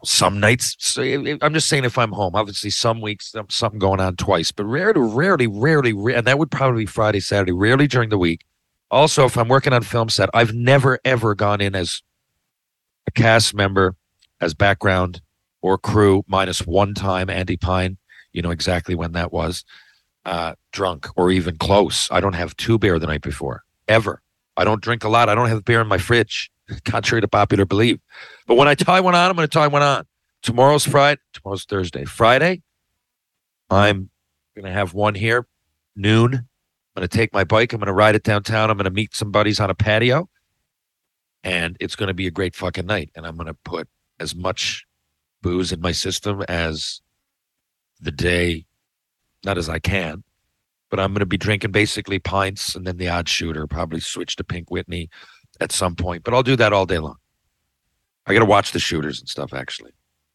some 0.04 0.40
nights 0.40 0.76
so 0.78 1.02
i'm 1.42 1.54
just 1.54 1.68
saying 1.68 1.84
if 1.84 1.98
i'm 1.98 2.12
home 2.12 2.36
obviously 2.36 2.70
some 2.70 3.02
weeks 3.02 3.34
something 3.50 3.80
going 3.80 4.00
on 4.00 4.16
twice 4.16 4.52
but 4.52 4.64
rarely 4.66 5.02
rarely 5.02 5.48
rarely 5.48 6.14
and 6.14 6.28
that 6.28 6.38
would 6.38 6.52
probably 6.52 6.84
be 6.84 6.86
friday 6.86 7.20
saturday 7.20 7.52
rarely 7.52 7.88
during 7.88 8.10
the 8.10 8.18
week. 8.18 8.46
Also 8.92 9.26
if 9.26 9.38
i'm 9.38 9.48
working 9.48 9.74
on 9.74 9.82
film 9.82 10.08
set 10.08 10.30
i've 10.34 10.54
never 10.54 11.00
ever 11.06 11.34
gone 11.34 11.60
in 11.60 11.76
as 11.76 12.04
a 13.08 13.12
cast 13.12 13.56
member 13.56 13.96
as 14.40 14.54
background 14.54 15.22
or 15.62 15.78
crew 15.78 16.24
minus 16.28 16.68
one 16.68 16.94
time 16.94 17.30
andy 17.30 17.58
pine 17.58 17.98
you 18.32 18.42
know 18.42 18.52
exactly 18.52 18.94
when 18.94 19.14
that 19.14 19.34
was 19.34 19.64
uh 20.26 20.54
drunk 20.72 21.08
or 21.16 21.32
even 21.32 21.58
close. 21.58 22.08
I 22.12 22.20
don't 22.20 22.34
have 22.34 22.56
two 22.58 22.78
beer 22.78 23.00
the 23.00 23.08
night 23.08 23.22
before 23.22 23.64
ever. 23.88 24.22
I 24.58 24.64
don't 24.64 24.82
drink 24.82 25.04
a 25.04 25.10
lot. 25.10 25.30
I 25.30 25.36
don't 25.36 25.50
have 25.50 25.66
beer 25.66 25.82
in 25.82 25.88
my 25.88 25.98
fridge 25.98 26.52
contrary 26.86 27.22
to 27.22 27.28
popular 27.28 27.66
belief 27.66 28.00
but 28.50 28.56
when 28.56 28.68
I 28.68 28.74
tie 28.74 29.00
one 29.00 29.14
on, 29.14 29.30
I'm 29.30 29.36
going 29.36 29.48
to 29.48 29.54
tie 29.54 29.68
one 29.68 29.84
on. 29.84 30.06
Tomorrow's 30.42 30.84
Friday. 30.84 31.22
Tomorrow's 31.34 31.66
Thursday. 31.66 32.04
Friday, 32.04 32.64
I'm 33.70 34.10
going 34.56 34.66
to 34.66 34.72
have 34.72 34.96
one 34.96 35.14
here, 35.14 35.48
noon. 35.96 36.34
I'm 36.34 36.48
going 36.96 37.08
to 37.08 37.16
take 37.16 37.32
my 37.32 37.44
bike. 37.44 37.74
I'm 37.74 37.80
going 37.80 37.86
to 37.86 37.94
ride 37.94 38.16
it 38.16 38.24
downtown. 38.24 38.72
I'm 38.72 38.78
going 38.78 38.86
to 38.86 38.90
meet 38.90 39.16
some 39.16 39.30
buddies 39.30 39.60
on 39.60 39.70
a 39.70 39.76
patio. 39.76 40.30
And 41.44 41.78
it's 41.80 41.96
going 41.96 42.08
to 42.08 42.16
be 42.16 42.26
a 42.26 42.32
great 42.32 42.56
fucking 42.56 42.88
night. 42.88 43.12
And 43.16 43.28
I'm 43.28 43.36
going 43.36 43.46
to 43.46 43.54
put 43.54 43.88
as 44.20 44.36
much 44.36 44.84
booze 45.44 45.72
in 45.72 45.80
my 45.80 45.92
system 45.92 46.42
as 46.50 47.02
the 48.02 48.12
day, 48.12 48.66
not 49.46 49.60
as 49.60 49.70
I 49.70 49.78
can, 49.78 50.24
but 50.90 51.00
I'm 51.00 51.12
going 51.12 51.20
to 51.20 51.28
be 51.28 51.38
drinking 51.38 51.72
basically 51.72 52.18
pints 52.18 52.74
and 52.76 52.88
then 52.88 52.98
the 52.98 53.10
odd 53.10 53.30
shooter, 53.30 53.68
probably 53.68 54.00
switch 54.00 54.38
to 54.38 54.44
Pink 54.44 54.72
Whitney 54.72 55.08
at 55.60 55.72
some 55.72 55.96
point. 55.96 56.24
But 56.24 56.34
I'll 56.34 56.44
do 56.44 56.56
that 56.56 56.74
all 56.74 56.86
day 56.86 57.00
long. 57.00 57.18
I 58.26 58.34
got 58.34 58.40
to 58.40 58.46
watch 58.46 58.72
the 58.72 58.80
shooters 58.80 59.20
and 59.20 59.28
stuff 59.28 59.54
actually, 59.54 59.92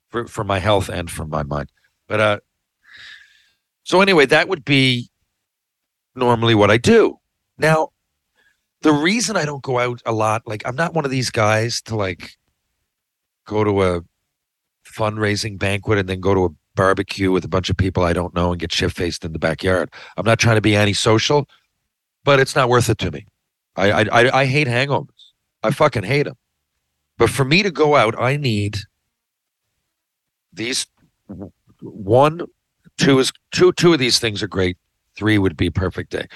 for 0.08 0.26
for 0.26 0.44
my 0.44 0.58
health 0.58 0.88
and 0.88 1.10
for 1.10 1.26
my 1.26 1.42
mind. 1.42 1.70
But 2.08 2.20
uh, 2.20 2.40
so 3.84 4.00
anyway, 4.00 4.26
that 4.26 4.48
would 4.48 4.64
be 4.64 5.10
normally 6.14 6.54
what 6.54 6.70
I 6.70 6.76
do. 6.76 7.18
Now, 7.58 7.90
the 8.82 8.92
reason 8.92 9.36
I 9.36 9.44
don't 9.44 9.62
go 9.62 9.78
out 9.78 10.02
a 10.04 10.12
lot, 10.12 10.42
like 10.46 10.62
I'm 10.66 10.76
not 10.76 10.94
one 10.94 11.04
of 11.04 11.10
these 11.10 11.30
guys 11.30 11.80
to 11.82 11.96
like 11.96 12.32
go 13.46 13.64
to 13.64 13.82
a 13.82 14.00
fundraising 14.84 15.58
banquet 15.58 15.98
and 15.98 16.08
then 16.08 16.20
go 16.20 16.34
to 16.34 16.44
a 16.46 16.48
barbecue 16.74 17.30
with 17.30 17.44
a 17.44 17.48
bunch 17.48 17.70
of 17.70 17.76
people 17.76 18.02
I 18.02 18.12
don't 18.12 18.34
know 18.34 18.52
and 18.52 18.60
get 18.60 18.72
shit 18.72 18.92
faced 18.92 19.24
in 19.24 19.32
the 19.32 19.38
backyard. 19.38 19.90
I'm 20.16 20.26
not 20.26 20.38
trying 20.38 20.56
to 20.56 20.60
be 20.60 20.76
antisocial, 20.76 21.48
but 22.24 22.40
it's 22.40 22.56
not 22.56 22.68
worth 22.68 22.88
it 22.88 22.98
to 22.98 23.10
me. 23.10 23.26
I 23.76 23.90
I 23.90 24.40
I, 24.40 24.46
hate 24.46 24.68
hangovers. 24.68 25.08
I 25.64 25.70
fucking 25.70 26.04
hate 26.04 26.24
them. 26.24 26.36
But 27.18 27.30
for 27.30 27.44
me 27.44 27.62
to 27.62 27.70
go 27.70 27.96
out, 27.96 28.14
I 28.20 28.36
need 28.36 28.78
these 30.52 30.86
one, 31.80 32.42
two 32.98 33.18
is 33.18 33.32
two. 33.50 33.72
Two 33.72 33.92
of 33.92 33.98
these 33.98 34.18
things 34.18 34.42
are 34.42 34.48
great. 34.48 34.76
Three 35.16 35.38
would 35.38 35.56
be 35.56 35.70
perfect 35.70 36.10
day. 36.10 36.26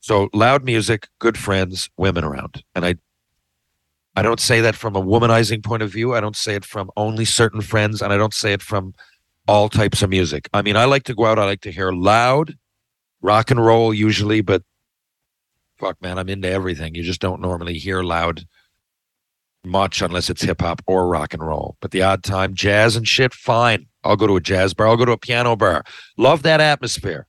So 0.00 0.28
loud 0.32 0.64
music, 0.64 1.08
good 1.18 1.36
friends, 1.36 1.90
women 1.96 2.24
around, 2.24 2.64
and 2.74 2.84
I. 2.84 2.96
I 4.16 4.22
don't 4.22 4.40
say 4.40 4.60
that 4.62 4.74
from 4.74 4.96
a 4.96 5.00
womanizing 5.00 5.62
point 5.62 5.84
of 5.84 5.92
view. 5.92 6.12
I 6.12 6.20
don't 6.20 6.34
say 6.34 6.56
it 6.56 6.64
from 6.64 6.90
only 6.96 7.24
certain 7.24 7.60
friends, 7.60 8.02
and 8.02 8.12
I 8.12 8.16
don't 8.16 8.34
say 8.34 8.52
it 8.52 8.62
from 8.62 8.94
all 9.46 9.68
types 9.68 10.02
of 10.02 10.10
music. 10.10 10.48
I 10.52 10.62
mean, 10.62 10.76
I 10.76 10.86
like 10.86 11.04
to 11.04 11.14
go 11.14 11.26
out. 11.26 11.38
I 11.38 11.44
like 11.44 11.60
to 11.60 11.70
hear 11.70 11.92
loud 11.92 12.56
rock 13.20 13.50
and 13.50 13.64
roll 13.64 13.94
usually, 13.94 14.40
but 14.40 14.62
fuck, 15.78 16.00
man, 16.02 16.18
I'm 16.18 16.28
into 16.28 16.50
everything. 16.50 16.94
You 16.94 17.02
just 17.02 17.20
don't 17.20 17.40
normally 17.40 17.78
hear 17.78 18.02
loud 18.02 18.44
much 19.68 20.02
unless 20.02 20.30
it's 20.30 20.42
hip 20.42 20.60
hop 20.60 20.82
or 20.86 21.06
rock 21.06 21.34
and 21.34 21.44
roll. 21.44 21.76
But 21.80 21.90
the 21.90 22.02
odd 22.02 22.24
time, 22.24 22.54
jazz 22.54 22.96
and 22.96 23.06
shit, 23.06 23.32
fine. 23.34 23.86
I'll 24.04 24.16
go 24.16 24.26
to 24.26 24.36
a 24.36 24.40
jazz 24.40 24.74
bar. 24.74 24.88
I'll 24.88 24.96
go 24.96 25.04
to 25.04 25.12
a 25.12 25.18
piano 25.18 25.56
bar. 25.56 25.84
Love 26.16 26.42
that 26.42 26.60
atmosphere. 26.60 27.26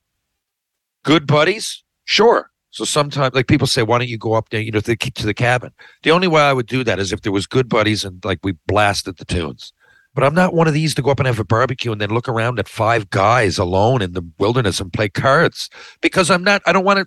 Good 1.04 1.26
buddies, 1.26 1.82
sure. 2.04 2.50
So 2.70 2.84
sometimes, 2.84 3.34
like 3.34 3.48
people 3.48 3.66
say, 3.66 3.82
why 3.82 3.98
don't 3.98 4.08
you 4.08 4.18
go 4.18 4.34
up 4.34 4.50
there, 4.50 4.60
you 4.60 4.70
know, 4.70 4.80
to 4.80 4.94
the, 4.94 4.96
to 4.96 5.26
the 5.26 5.34
cabin? 5.34 5.72
The 6.02 6.12
only 6.12 6.28
way 6.28 6.42
I 6.42 6.52
would 6.52 6.66
do 6.66 6.84
that 6.84 6.98
is 6.98 7.12
if 7.12 7.22
there 7.22 7.32
was 7.32 7.46
good 7.46 7.68
buddies 7.68 8.04
and 8.04 8.24
like 8.24 8.38
we 8.42 8.52
blasted 8.66 9.18
the 9.18 9.24
tunes. 9.24 9.72
But 10.14 10.24
I'm 10.24 10.34
not 10.34 10.54
one 10.54 10.66
of 10.66 10.74
these 10.74 10.94
to 10.94 11.02
go 11.02 11.10
up 11.10 11.20
and 11.20 11.26
have 11.26 11.38
a 11.38 11.44
barbecue 11.44 11.92
and 11.92 12.00
then 12.00 12.10
look 12.10 12.28
around 12.28 12.58
at 12.58 12.68
five 12.68 13.10
guys 13.10 13.58
alone 13.58 14.02
in 14.02 14.12
the 14.12 14.26
wilderness 14.38 14.80
and 14.80 14.92
play 14.92 15.08
cards 15.08 15.70
because 16.00 16.30
I'm 16.30 16.42
not. 16.42 16.62
I 16.66 16.72
don't 16.72 16.84
want 16.84 16.98
to. 16.98 17.06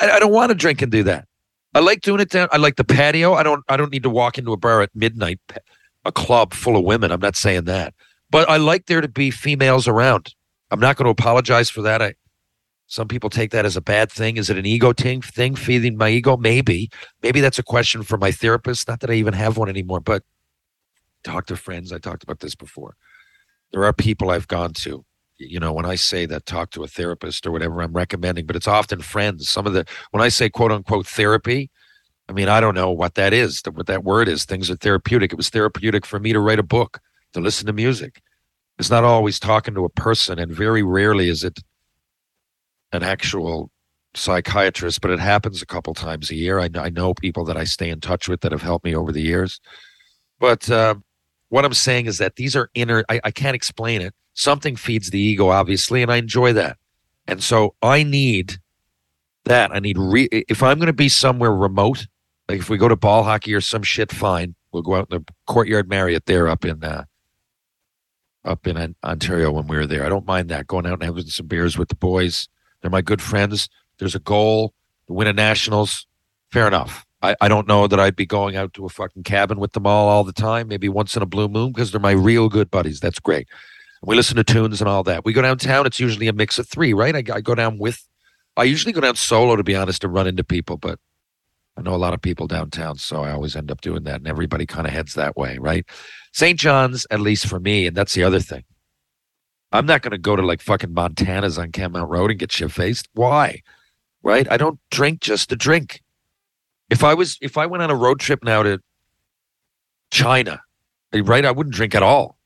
I, 0.00 0.16
I 0.16 0.18
don't 0.18 0.32
want 0.32 0.50
to 0.50 0.54
drink 0.54 0.82
and 0.82 0.90
do 0.90 1.04
that. 1.04 1.27
I 1.78 1.80
like 1.80 2.00
doing 2.00 2.18
it 2.18 2.30
down. 2.30 2.48
I 2.50 2.56
like 2.56 2.74
the 2.74 2.82
patio. 2.82 3.34
I 3.34 3.44
don't. 3.44 3.62
I 3.68 3.76
don't 3.76 3.92
need 3.92 4.02
to 4.02 4.10
walk 4.10 4.36
into 4.36 4.52
a 4.52 4.56
bar 4.56 4.82
at 4.82 4.90
midnight, 4.96 5.38
a 6.04 6.10
club 6.10 6.52
full 6.52 6.76
of 6.76 6.82
women. 6.82 7.12
I'm 7.12 7.20
not 7.20 7.36
saying 7.36 7.66
that, 7.66 7.94
but 8.32 8.50
I 8.50 8.56
like 8.56 8.86
there 8.86 9.00
to 9.00 9.06
be 9.06 9.30
females 9.30 9.86
around. 9.86 10.34
I'm 10.72 10.80
not 10.80 10.96
going 10.96 11.04
to 11.04 11.10
apologize 11.10 11.70
for 11.70 11.82
that. 11.82 12.02
I. 12.02 12.14
Some 12.88 13.06
people 13.06 13.30
take 13.30 13.52
that 13.52 13.64
as 13.64 13.76
a 13.76 13.80
bad 13.80 14.10
thing. 14.10 14.38
Is 14.38 14.50
it 14.50 14.58
an 14.58 14.66
ego 14.66 14.92
thing? 14.92 15.22
Thing 15.22 15.54
feeding 15.54 15.96
my 15.96 16.08
ego? 16.08 16.36
Maybe. 16.36 16.90
Maybe 17.22 17.40
that's 17.40 17.60
a 17.60 17.62
question 17.62 18.02
for 18.02 18.18
my 18.18 18.32
therapist. 18.32 18.88
Not 18.88 18.98
that 18.98 19.10
I 19.10 19.14
even 19.14 19.34
have 19.34 19.56
one 19.56 19.68
anymore, 19.68 20.00
but 20.00 20.24
talk 21.22 21.46
to 21.46 21.54
friends. 21.54 21.92
I 21.92 21.98
talked 21.98 22.24
about 22.24 22.40
this 22.40 22.56
before. 22.56 22.96
There 23.70 23.84
are 23.84 23.92
people 23.92 24.30
I've 24.30 24.48
gone 24.48 24.72
to 24.72 25.04
you 25.38 25.60
know 25.60 25.72
when 25.72 25.86
i 25.86 25.94
say 25.94 26.26
that 26.26 26.46
talk 26.46 26.70
to 26.70 26.82
a 26.82 26.88
therapist 26.88 27.46
or 27.46 27.52
whatever 27.52 27.80
i'm 27.80 27.92
recommending 27.92 28.44
but 28.44 28.56
it's 28.56 28.68
often 28.68 29.00
friends. 29.00 29.48
Some 29.48 29.66
of 29.66 29.72
the 29.72 29.86
when 30.10 30.22
i 30.22 30.28
say 30.28 30.50
quote 30.50 30.72
unquote 30.72 31.06
therapy 31.06 31.70
i 32.28 32.32
mean 32.32 32.48
i 32.48 32.60
don't 32.60 32.74
know 32.74 32.90
what 32.90 33.14
that 33.14 33.32
is 33.32 33.62
what 33.72 33.86
that 33.86 34.04
word 34.04 34.28
is. 34.28 34.44
Things 34.44 34.70
are 34.70 34.76
therapeutic. 34.76 35.32
It 35.32 35.36
was 35.36 35.50
therapeutic 35.50 36.04
for 36.04 36.18
me 36.18 36.32
to 36.32 36.40
write 36.40 36.58
a 36.58 36.64
book 36.64 37.00
to 37.32 37.40
listen 37.40 37.66
to 37.66 37.72
music. 37.72 38.20
It's 38.78 38.90
not 38.90 39.04
always 39.04 39.38
talking 39.38 39.74
to 39.74 39.84
a 39.84 39.90
person 39.90 40.38
and 40.38 40.52
very 40.52 40.82
rarely 40.82 41.28
is 41.28 41.44
it 41.44 41.60
an 42.92 43.02
actual 43.02 43.70
psychiatrist 44.14 45.00
but 45.00 45.10
it 45.10 45.20
happens 45.20 45.62
a 45.62 45.66
couple 45.66 45.94
times 45.94 46.30
a 46.30 46.34
year. 46.34 46.58
I, 46.58 46.68
I 46.74 46.90
know 46.90 47.14
people 47.14 47.44
that 47.44 47.56
i 47.56 47.64
stay 47.64 47.90
in 47.90 48.00
touch 48.00 48.28
with 48.28 48.40
that 48.40 48.52
have 48.52 48.62
helped 48.62 48.84
me 48.84 48.94
over 48.94 49.12
the 49.12 49.22
years. 49.22 49.60
But 50.40 50.70
uh, 50.70 50.96
what 51.50 51.64
i'm 51.64 51.74
saying 51.74 52.06
is 52.06 52.18
that 52.18 52.36
these 52.36 52.56
are 52.56 52.70
inner 52.74 53.04
I, 53.08 53.20
I 53.24 53.30
can't 53.30 53.54
explain 53.54 54.02
it 54.02 54.14
something 54.38 54.76
feeds 54.76 55.10
the 55.10 55.20
ego 55.20 55.48
obviously 55.48 56.02
and 56.02 56.10
i 56.12 56.16
enjoy 56.16 56.52
that. 56.52 56.76
And 57.26 57.42
so 57.42 57.74
i 57.82 58.02
need 58.02 58.58
that. 59.44 59.70
I 59.72 59.78
need 59.78 59.98
re- 59.98 60.28
if 60.30 60.62
i'm 60.62 60.78
going 60.78 60.86
to 60.86 60.92
be 60.92 61.08
somewhere 61.08 61.52
remote 61.52 62.06
like 62.48 62.60
if 62.60 62.70
we 62.70 62.78
go 62.78 62.88
to 62.88 62.96
ball 62.96 63.24
hockey 63.24 63.54
or 63.54 63.60
some 63.60 63.82
shit 63.82 64.12
fine. 64.12 64.54
We'll 64.72 64.82
go 64.82 64.96
out 64.96 65.08
in 65.10 65.18
the 65.18 65.32
courtyard 65.46 65.88
marriott 65.88 66.26
there 66.26 66.48
up 66.48 66.64
in 66.64 66.82
uh 66.84 67.04
up 68.44 68.66
in 68.66 68.94
ontario 69.04 69.50
when 69.50 69.66
we 69.66 69.76
were 69.76 69.86
there. 69.86 70.06
I 70.06 70.08
don't 70.08 70.26
mind 70.26 70.48
that 70.48 70.66
going 70.66 70.86
out 70.86 70.94
and 70.94 71.02
having 71.02 71.26
some 71.26 71.46
beers 71.46 71.76
with 71.76 71.88
the 71.88 71.96
boys. 71.96 72.48
They're 72.80 72.90
my 72.90 73.02
good 73.02 73.20
friends. 73.20 73.68
There's 73.98 74.14
a 74.14 74.20
goal 74.20 74.72
win 75.08 75.26
a 75.26 75.32
nationals. 75.32 76.06
Fair 76.50 76.66
enough. 76.66 77.04
I, 77.20 77.34
I 77.40 77.48
don't 77.48 77.66
know 77.66 77.88
that 77.88 77.98
I'd 77.98 78.16
be 78.16 78.26
going 78.26 78.56
out 78.56 78.72
to 78.74 78.86
a 78.86 78.88
fucking 78.88 79.24
cabin 79.24 79.58
with 79.58 79.72
them 79.72 79.86
all 79.86 80.08
all 80.08 80.24
the 80.24 80.32
time. 80.32 80.68
Maybe 80.68 80.88
once 80.88 81.16
in 81.16 81.22
a 81.22 81.26
blue 81.26 81.48
moon 81.48 81.72
because 81.72 81.90
they're 81.90 82.00
my 82.00 82.12
real 82.12 82.48
good 82.48 82.70
buddies. 82.70 83.00
That's 83.00 83.18
great. 83.18 83.48
We 84.02 84.16
listen 84.16 84.36
to 84.36 84.44
tunes 84.44 84.80
and 84.80 84.88
all 84.88 85.02
that. 85.04 85.24
We 85.24 85.32
go 85.32 85.42
downtown. 85.42 85.86
It's 85.86 85.98
usually 85.98 86.28
a 86.28 86.32
mix 86.32 86.58
of 86.58 86.68
three, 86.68 86.92
right? 86.92 87.14
I, 87.14 87.34
I 87.34 87.40
go 87.40 87.54
down 87.54 87.78
with. 87.78 88.06
I 88.56 88.64
usually 88.64 88.92
go 88.92 89.00
down 89.00 89.16
solo 89.16 89.56
to 89.56 89.62
be 89.62 89.76
honest 89.76 90.00
to 90.02 90.08
run 90.08 90.26
into 90.26 90.44
people, 90.44 90.76
but 90.76 90.98
I 91.78 91.82
know 91.82 91.94
a 91.94 91.96
lot 91.96 92.12
of 92.12 92.20
people 92.20 92.48
downtown, 92.48 92.98
so 92.98 93.22
I 93.22 93.30
always 93.30 93.54
end 93.54 93.70
up 93.70 93.80
doing 93.80 94.02
that, 94.02 94.16
and 94.16 94.26
everybody 94.26 94.66
kind 94.66 94.84
of 94.84 94.92
heads 94.92 95.14
that 95.14 95.36
way, 95.36 95.58
right? 95.58 95.86
St. 96.32 96.58
John's, 96.58 97.06
at 97.10 97.20
least 97.20 97.46
for 97.46 97.60
me, 97.60 97.86
and 97.86 97.96
that's 97.96 98.14
the 98.14 98.24
other 98.24 98.40
thing. 98.40 98.64
I'm 99.70 99.86
not 99.86 100.02
going 100.02 100.10
to 100.12 100.18
go 100.18 100.34
to 100.34 100.44
like 100.44 100.60
fucking 100.60 100.92
Montana's 100.92 101.56
on 101.56 101.70
Kenmount 101.70 102.08
Road 102.08 102.30
and 102.30 102.40
get 102.40 102.50
shit 102.50 102.72
faced. 102.72 103.08
Why? 103.12 103.62
Right? 104.22 104.50
I 104.50 104.56
don't 104.56 104.80
drink 104.90 105.20
just 105.20 105.50
to 105.50 105.56
drink. 105.56 106.02
If 106.90 107.04
I 107.04 107.14
was, 107.14 107.38
if 107.40 107.56
I 107.56 107.66
went 107.66 107.82
on 107.82 107.90
a 107.90 107.94
road 107.94 108.18
trip 108.18 108.42
now 108.42 108.62
to 108.64 108.80
China, 110.10 110.60
eh, 111.12 111.20
right, 111.22 111.44
I 111.44 111.52
wouldn't 111.52 111.76
drink 111.76 111.94
at 111.94 112.02
all. 112.02 112.37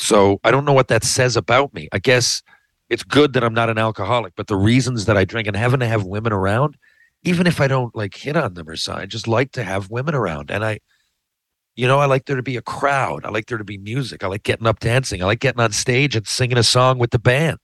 So 0.00 0.40
I 0.44 0.50
don't 0.50 0.64
know 0.64 0.72
what 0.72 0.88
that 0.88 1.04
says 1.04 1.36
about 1.36 1.74
me. 1.74 1.86
I 1.92 1.98
guess 1.98 2.42
it's 2.88 3.02
good 3.02 3.34
that 3.34 3.44
I'm 3.44 3.52
not 3.52 3.68
an 3.68 3.76
alcoholic, 3.76 4.32
but 4.34 4.46
the 4.46 4.56
reasons 4.56 5.04
that 5.04 5.18
I 5.18 5.26
drink 5.26 5.46
and 5.46 5.54
having 5.54 5.80
to 5.80 5.86
have 5.86 6.04
women 6.04 6.32
around, 6.32 6.78
even 7.22 7.46
if 7.46 7.60
I 7.60 7.68
don't 7.68 7.94
like 7.94 8.16
hit 8.16 8.34
on 8.34 8.54
them 8.54 8.66
or 8.66 8.76
something, 8.76 9.02
I 9.02 9.06
just 9.06 9.28
like 9.28 9.52
to 9.52 9.62
have 9.62 9.90
women 9.90 10.14
around. 10.14 10.50
And 10.50 10.64
I, 10.64 10.80
you 11.76 11.86
know, 11.86 11.98
I 11.98 12.06
like 12.06 12.24
there 12.24 12.36
to 12.36 12.42
be 12.42 12.56
a 12.56 12.62
crowd. 12.62 13.26
I 13.26 13.28
like 13.28 13.46
there 13.46 13.58
to 13.58 13.64
be 13.64 13.76
music. 13.76 14.24
I 14.24 14.28
like 14.28 14.42
getting 14.42 14.66
up 14.66 14.80
dancing. 14.80 15.22
I 15.22 15.26
like 15.26 15.40
getting 15.40 15.60
on 15.60 15.70
stage 15.72 16.16
and 16.16 16.26
singing 16.26 16.56
a 16.56 16.62
song 16.62 16.98
with 16.98 17.10
the 17.10 17.18
band. 17.18 17.58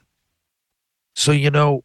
So, 1.15 1.33
you 1.33 1.51
know, 1.51 1.85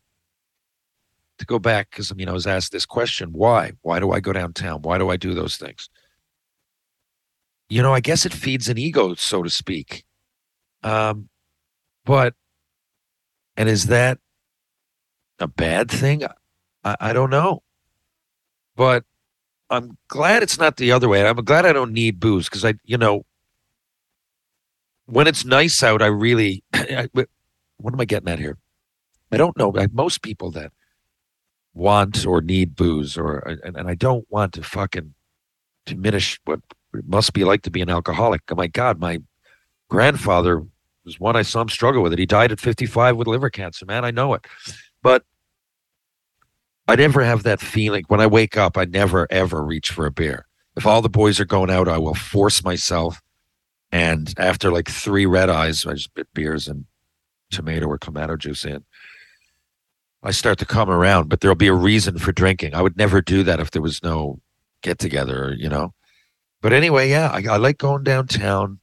to 1.38 1.46
go 1.46 1.60
back, 1.60 1.92
because 1.92 2.12
I 2.12 2.16
mean, 2.16 2.28
I 2.28 2.34
was 2.34 2.46
asked 2.46 2.74
this 2.74 2.86
question 2.86 3.30
why? 3.32 3.72
Why 3.84 4.02
do 4.02 4.12
I 4.12 4.20
go 4.20 4.34
downtown? 4.34 4.82
Why 4.82 4.98
do 4.98 5.10
I 5.10 5.16
do 5.16 5.34
those 5.34 5.56
things? 5.56 5.90
You 7.70 7.82
know, 7.82 7.94
I 7.94 8.02
guess 8.02 8.26
it 8.26 8.34
feeds 8.34 8.68
an 8.68 8.78
ego, 8.78 9.14
so 9.14 9.44
to 9.44 9.50
speak. 9.50 10.04
Um, 10.84 11.30
but, 12.06 12.34
and 13.56 13.70
is 13.70 13.88
that 13.88 14.20
a 15.40 15.48
bad 15.48 15.90
thing? 15.90 16.24
I, 16.84 16.96
I 17.00 17.14
don't 17.14 17.30
know. 17.30 17.64
But 18.76 19.04
I'm 19.70 19.98
glad 20.08 20.44
it's 20.44 20.60
not 20.60 20.78
the 20.78 20.92
other 20.92 21.08
way. 21.08 21.26
I'm 21.26 21.36
glad 21.38 21.66
I 21.66 21.74
don't 21.74 21.94
need 21.94 22.20
booze 22.20 22.50
because 22.50 22.66
I, 22.66 22.74
you 22.84 22.98
know, 22.98 23.26
when 25.06 25.28
it's 25.28 25.46
nice 25.46 25.84
out, 25.84 26.02
I 26.02 26.08
really, 26.08 26.64
I, 26.74 27.08
what 27.14 27.94
am 27.94 28.02
I 28.02 28.06
getting 28.06 28.30
at 28.30 28.40
here? 28.40 28.58
I 29.32 29.38
don't 29.38 29.58
know. 29.58 29.70
Like 29.70 29.94
most 29.94 30.22
people 30.22 30.52
that 30.52 30.72
want 31.74 32.26
or 32.26 32.42
need 32.42 32.76
booze, 32.76 33.18
or 33.18 33.40
and, 33.40 33.78
and 33.78 33.88
I 33.88 33.96
don't 33.96 34.26
want 34.30 34.54
to 34.54 34.64
fucking 34.64 35.14
diminish 35.86 36.40
what 36.46 36.60
it 36.94 37.08
must 37.08 37.34
be 37.34 37.46
like 37.46 37.62
to 37.64 37.72
be 37.72 37.82
an 37.82 37.90
alcoholic. 37.90 38.42
Oh 38.52 38.56
my 38.56 38.68
God, 38.68 39.00
my 39.00 39.20
grandfather 39.90 40.66
was 41.06 41.20
one 41.20 41.36
I 41.36 41.42
saw 41.42 41.62
him 41.62 41.70
struggle 41.70 42.04
with 42.04 42.14
it. 42.14 42.20
He 42.20 42.26
died 42.26 42.52
at 42.52 42.60
55 42.60 43.18
with 43.18 43.28
liver 43.28 43.50
cancer. 43.50 43.86
Man, 43.86 44.06
I 44.06 44.12
know 44.12 44.34
it, 44.34 44.46
but 45.02 45.24
I 46.88 46.96
never 46.96 47.24
have 47.24 47.44
that 47.44 47.62
feeling 47.62 48.04
when 48.08 48.20
I 48.20 48.28
wake 48.28 48.58
up. 48.58 48.78
I 48.78 48.86
never 48.86 49.28
ever 49.32 49.64
reach 49.64 49.92
for 49.92 50.06
a 50.06 50.12
beer. 50.12 50.46
If 50.76 50.86
all 50.86 51.02
the 51.02 51.10
boys 51.10 51.40
are 51.40 51.46
going 51.46 51.70
out, 51.70 51.88
I 51.88 51.98
will 51.98 52.14
force 52.14 52.64
myself. 52.64 53.22
And 53.92 54.34
after 54.38 54.72
like 54.72 54.90
three 54.90 55.26
red 55.26 55.50
eyes, 55.50 55.86
I 55.86 55.94
just 55.94 56.14
bit 56.14 56.28
beers 56.34 56.68
and 56.68 56.86
tomato 57.50 57.88
or 57.88 57.98
tomato 57.98 58.38
juice 58.38 58.66
in. 58.66 58.84
I 60.24 60.32
start 60.32 60.60
to 60.60 60.66
come 60.66 60.90
around, 60.90 61.30
but 61.30 61.42
there'll 61.42 61.56
be 61.56 61.68
a 61.68 61.74
reason 61.74 62.18
for 62.18 62.32
drinking. 62.32 62.74
I 62.76 62.82
would 62.82 62.96
never 62.96 63.22
do 63.22 63.44
that 63.44 63.60
if 63.60 63.72
there 63.72 63.82
was 63.82 64.04
no 64.04 64.40
get 64.82 65.00
together, 65.00 65.56
you 65.58 65.68
know. 65.68 65.94
But 66.62 66.74
anyway, 66.74 67.10
yeah, 67.10 67.30
I, 67.32 67.44
I 67.54 67.58
like 67.58 67.80
going 67.80 68.04
downtown 68.04 68.80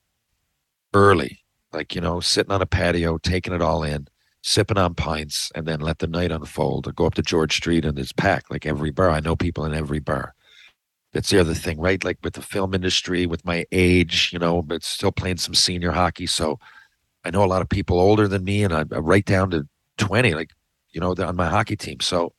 early, 0.92 1.40
like 1.72 1.94
you 1.94 2.00
know, 2.00 2.20
sitting 2.20 2.52
on 2.52 2.62
a 2.62 2.66
patio, 2.66 3.18
taking 3.18 3.52
it 3.52 3.62
all 3.62 3.83
in, 3.83 4.09
sipping 4.42 4.78
on 4.78 4.94
pints, 4.94 5.50
and 5.54 5.66
then 5.66 5.81
let 5.81 5.98
the 5.98 6.07
night 6.07 6.33
unfold. 6.33 6.87
Or 6.87 6.92
go 6.92 7.07
up 7.07 7.14
to 7.14 7.22
George 7.22 7.57
Street 7.57 7.85
and 7.85 7.98
it's 7.98 8.12
packed, 8.12 8.50
like 8.50 8.66
every 8.66 8.90
bar. 8.90 9.11
I 9.11 9.20
know 9.20 9.37
people 9.37 9.64
in 9.64 9.74
every 9.74 10.00
bar. 10.00 10.35
That's 11.12 11.31
the 11.31 11.40
other 11.40 11.54
thing, 11.54 11.81
right? 11.81 12.02
Like 12.04 12.18
with 12.22 12.35
the 12.35 12.42
film 12.42 12.74
industry, 12.74 13.26
with 13.26 13.44
my 13.44 13.64
age, 13.72 14.31
you 14.33 14.38
know, 14.38 14.62
but 14.62 14.85
still 14.85 15.12
playing 15.12 15.38
some 15.38 15.54
senior 15.54 15.92
hockey. 15.92 16.26
So 16.26 16.59
I 17.24 17.31
know 17.31 17.44
a 17.44 17.46
lot 17.46 17.62
of 17.62 17.68
people 17.68 17.98
older 17.98 18.28
than 18.28 18.44
me, 18.44 18.62
and 18.62 18.72
I'm 18.72 18.88
right 18.90 19.24
down 19.24 19.50
to 19.50 19.66
20, 19.96 20.35
like, 20.35 20.50
you 20.92 21.00
know, 21.00 21.14
on 21.18 21.37
my 21.37 21.48
hockey 21.48 21.76
team. 21.76 22.00
So, 22.00 22.33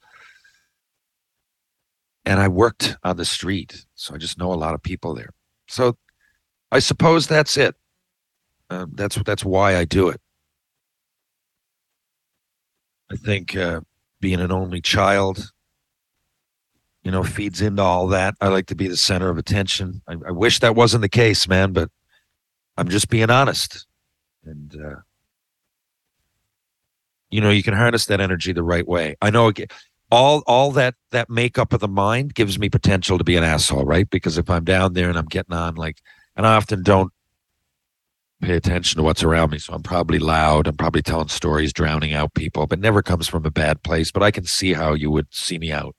and 2.26 2.40
I 2.40 2.48
worked 2.48 2.96
on 3.04 3.18
the 3.18 3.26
street. 3.26 3.86
So 3.96 4.14
I 4.14 4.18
just 4.18 4.38
know 4.38 4.54
a 4.54 4.56
lot 4.56 4.76
of 4.76 4.84
people 4.84 5.16
there. 5.16 5.32
So 5.68 5.98
I 6.72 6.80
suppose 6.80 7.28
that's 7.28 7.58
it. 7.58 7.76
Um, 8.70 8.92
that's 8.94 9.16
that's 9.24 9.44
why 9.44 9.76
I 9.76 9.86
do 9.86 10.10
it. 10.10 10.22
I 13.12 13.16
think 13.16 13.56
uh, 13.56 13.82
being 14.22 14.40
an 14.40 14.52
only 14.52 14.82
child, 14.82 15.52
you 17.04 17.12
know, 17.12 17.24
feeds 17.24 17.62
into 17.62 17.82
all 17.82 18.08
that. 18.08 18.36
I 18.42 18.50
like 18.50 18.68
to 18.68 18.76
be 18.76 18.88
the 18.88 18.98
center 18.98 19.30
of 19.30 19.38
attention. 19.38 20.02
I, 20.08 20.16
I 20.28 20.32
wish 20.32 20.60
that 20.60 20.76
wasn't 20.76 21.02
the 21.02 21.10
case, 21.10 21.48
man, 21.48 21.74
but 21.74 21.90
I'm 22.78 22.88
just 22.88 23.10
being 23.10 23.32
honest. 23.32 23.88
And, 24.46 24.76
uh, 24.76 25.00
you 27.30 27.42
know, 27.42 27.50
you 27.50 27.64
can 27.64 27.74
harness 27.74 28.06
that 28.08 28.22
energy 28.22 28.54
the 28.54 28.64
right 28.64 28.88
way. 28.88 29.16
I 29.22 29.30
know 29.30 29.48
it, 29.48 29.72
all 30.12 30.44
all 30.48 30.72
that 30.72 30.96
that 31.12 31.30
makeup 31.30 31.74
of 31.74 31.80
the 31.80 31.88
mind 31.88 32.34
gives 32.34 32.58
me 32.58 32.70
potential 32.70 33.18
to 33.18 33.24
be 33.24 33.38
an 33.38 33.44
asshole, 33.44 33.86
right? 33.86 34.10
Because 34.10 34.38
if 34.38 34.50
I'm 34.50 34.64
down 34.64 34.94
there 34.94 35.10
and 35.10 35.18
I'm 35.18 35.26
getting 35.26 35.56
on 35.56 35.76
like, 35.76 35.98
and 36.36 36.48
I 36.48 36.56
often 36.56 36.84
don't 36.84 37.12
pay 38.42 38.56
attention 38.56 38.98
to 38.98 39.04
what's 39.04 39.24
around 39.24 39.52
me, 39.52 39.60
so 39.60 39.74
I'm 39.74 39.84
probably 39.84 40.20
loud. 40.20 40.68
I'm 40.68 40.78
probably 40.78 41.02
telling 41.02 41.28
stories, 41.28 41.74
drowning 41.74 42.14
out 42.14 42.34
people, 42.34 42.68
but 42.68 42.80
never 42.80 43.02
comes 43.02 43.28
from 43.28 43.46
a 43.46 43.52
bad 43.52 43.84
place. 43.84 44.12
But 44.12 44.24
I 44.24 44.32
can 44.32 44.46
see 44.46 44.74
how 44.74 44.94
you 44.94 45.12
would 45.12 45.28
see 45.32 45.58
me 45.60 45.72
out 45.72 45.96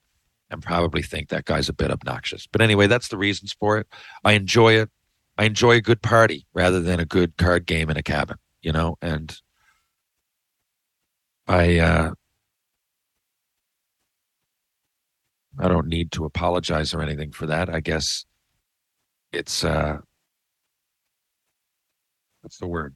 and 0.51 0.63
probably 0.63 1.03
think 1.03 1.29
that 1.29 1.45
guy's 1.45 1.69
a 1.69 1.73
bit 1.73 1.91
obnoxious. 1.91 2.47
But 2.47 2.61
anyway, 2.61 2.87
that's 2.87 3.09
the 3.09 3.19
reasons 3.19 3.53
for 3.53 3.79
it. 3.79 3.87
I 4.25 4.33
enjoy 4.33 4.75
it. 4.75 4.91
I 5.39 5.45
enjoy 5.45 5.77
a 5.77 5.81
good 5.81 6.03
party 6.03 6.47
rather 6.53 6.81
than 6.81 7.01
a 7.01 7.07
good 7.07 7.37
card 7.37 7.67
game 7.67 7.89
in 7.89 7.97
a 7.97 8.03
cabin, 8.03 8.37
you 8.63 8.73
know, 8.73 8.97
and 9.01 9.37
I 11.47 11.79
uh 11.79 12.13
I 15.59 15.69
don't 15.69 15.89
need 15.89 16.13
to 16.13 16.25
apologize 16.25 16.95
or 16.95 17.03
anything 17.03 17.33
for 17.33 17.47
that. 17.47 17.69
I 17.69 17.81
guess 17.81 18.25
it's 19.33 19.65
uh 19.65 19.99
what's 22.41 22.59
the 22.59 22.67
word? 22.67 22.95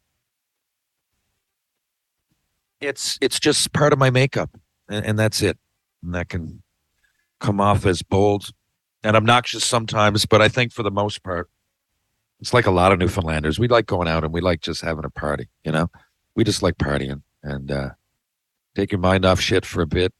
It's 2.81 3.19
it's 3.21 3.41
just 3.41 3.73
part 3.73 3.93
of 3.93 3.99
my 3.99 4.11
makeup, 4.11 4.51
and, 4.89 5.05
and 5.05 5.19
that's 5.19 5.41
it. 5.43 5.59
And 6.03 6.15
that 6.15 6.29
can 6.29 6.63
come 7.41 7.61
off 7.61 7.87
as 7.87 8.03
bold 8.03 8.51
and 9.03 9.17
obnoxious 9.17 9.65
sometimes, 9.65 10.27
but 10.27 10.41
I 10.41 10.49
think 10.49 10.73
for 10.73 10.83
the 10.83 10.91
most 10.91 11.23
part, 11.23 11.51
it's 12.41 12.55
like 12.55 12.67
a 12.67 12.71
lot 12.71 12.91
of 12.91 12.99
Newfoundlanders. 12.99 13.59
We 13.59 13.69
like 13.69 13.87
going 13.87 14.09
out 14.09 14.25
and 14.25 14.33
we 14.33 14.41
like 14.41 14.61
just 14.61 14.81
having 14.81 15.05
a 15.05 15.11
party. 15.11 15.49
You 15.63 15.73
know, 15.73 15.91
we 16.35 16.43
just 16.43 16.63
like 16.63 16.79
partying 16.79 17.23
and 17.43 17.71
uh, 17.71 17.91
take 18.75 18.93
your 18.93 18.99
mind 18.99 19.25
off 19.25 19.41
shit 19.41 19.65
for 19.67 19.83
a 19.83 19.87
bit, 19.87 20.13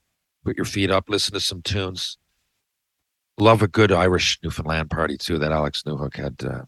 put 0.43 0.55
your 0.55 0.65
feet 0.65 0.91
up, 0.91 1.09
listen 1.09 1.33
to 1.33 1.39
some 1.39 1.61
tunes. 1.61 2.17
Love 3.37 3.61
a 3.61 3.67
good 3.67 3.91
Irish 3.91 4.39
Newfoundland 4.43 4.89
party 4.89 5.17
too. 5.17 5.37
That 5.37 5.51
Alex 5.51 5.83
Newhook 5.83 6.15
had 6.15 6.35
uh, 6.45 6.61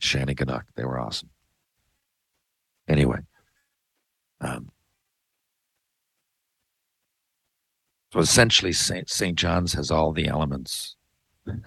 Shanneyganock. 0.00 0.64
They 0.76 0.84
were 0.84 0.98
awesome. 0.98 1.29
Anyway, 2.88 3.18
um, 4.40 4.70
so 8.12 8.18
essentially, 8.18 8.72
Saint 8.72 9.08
Saint 9.08 9.38
John's 9.38 9.74
has 9.74 9.90
all 9.90 10.12
the 10.12 10.26
elements 10.26 10.96
to 11.46 11.62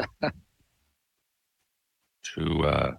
uh, 2.66 2.92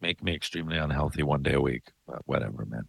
make 0.00 0.22
me 0.22 0.34
extremely 0.34 0.76
unhealthy 0.76 1.22
one 1.22 1.42
day 1.42 1.54
a 1.54 1.60
week. 1.60 1.84
But 2.06 2.22
whatever, 2.26 2.64
man. 2.66 2.84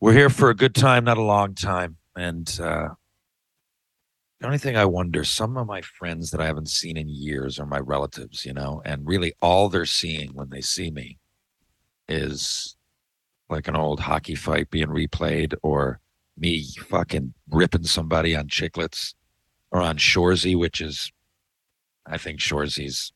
We're 0.00 0.12
here 0.12 0.28
for 0.28 0.50
a 0.50 0.54
good 0.54 0.74
time, 0.74 1.04
not 1.04 1.16
a 1.16 1.22
long 1.22 1.54
time. 1.54 1.96
And 2.14 2.46
uh, 2.60 2.88
the 4.40 4.46
only 4.46 4.58
thing 4.58 4.76
I 4.76 4.84
wonder, 4.84 5.24
some 5.24 5.56
of 5.56 5.66
my 5.66 5.80
friends 5.80 6.30
that 6.30 6.40
I 6.40 6.46
haven't 6.46 6.68
seen 6.68 6.98
in 6.98 7.08
years 7.08 7.58
are 7.58 7.64
my 7.64 7.78
relatives, 7.78 8.44
you 8.44 8.52
know, 8.52 8.82
and 8.84 9.06
really 9.06 9.32
all 9.40 9.70
they're 9.70 9.86
seeing 9.86 10.34
when 10.34 10.50
they 10.50 10.60
see 10.60 10.90
me 10.90 11.18
is 12.08 12.76
like 13.48 13.68
an 13.68 13.76
old 13.76 14.00
hockey 14.00 14.34
fight 14.34 14.70
being 14.70 14.88
replayed 14.88 15.54
or 15.62 16.00
me 16.36 16.64
fucking 16.88 17.32
ripping 17.50 17.84
somebody 17.84 18.36
on 18.36 18.48
Chicklets 18.48 19.14
or 19.70 19.80
on 19.80 19.96
Shoresy, 19.96 20.56
which 20.56 20.80
is, 20.80 21.10
I 22.04 22.18
think 22.18 22.40
Shoresy's 22.40 23.12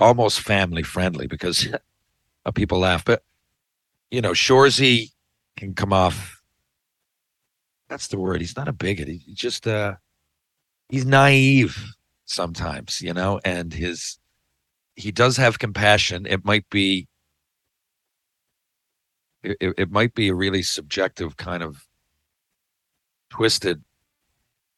almost 0.00 0.40
family 0.40 0.82
friendly 0.82 1.26
because 1.26 1.68
people 2.54 2.78
laugh. 2.78 3.04
But, 3.04 3.22
you 4.10 4.20
know, 4.20 4.32
Shoresy 4.32 5.12
can 5.56 5.74
come 5.74 5.92
off. 5.92 6.42
That's 7.88 8.08
the 8.08 8.18
word. 8.18 8.40
He's 8.40 8.56
not 8.56 8.68
a 8.68 8.72
bigot. 8.72 9.08
He's 9.08 9.22
just, 9.34 9.66
uh, 9.66 9.94
he's 10.88 11.04
naive 11.04 11.94
sometimes, 12.24 13.00
you 13.00 13.12
know, 13.12 13.40
and 13.44 13.72
his, 13.72 14.18
he 14.96 15.10
does 15.12 15.36
have 15.36 15.58
compassion. 15.58 16.26
It 16.26 16.44
might 16.44 16.68
be 16.70 17.06
it, 19.42 19.74
it- 19.76 19.90
might 19.90 20.14
be 20.14 20.28
a 20.28 20.34
really 20.34 20.62
subjective 20.62 21.36
kind 21.36 21.62
of 21.62 21.86
twisted 23.30 23.82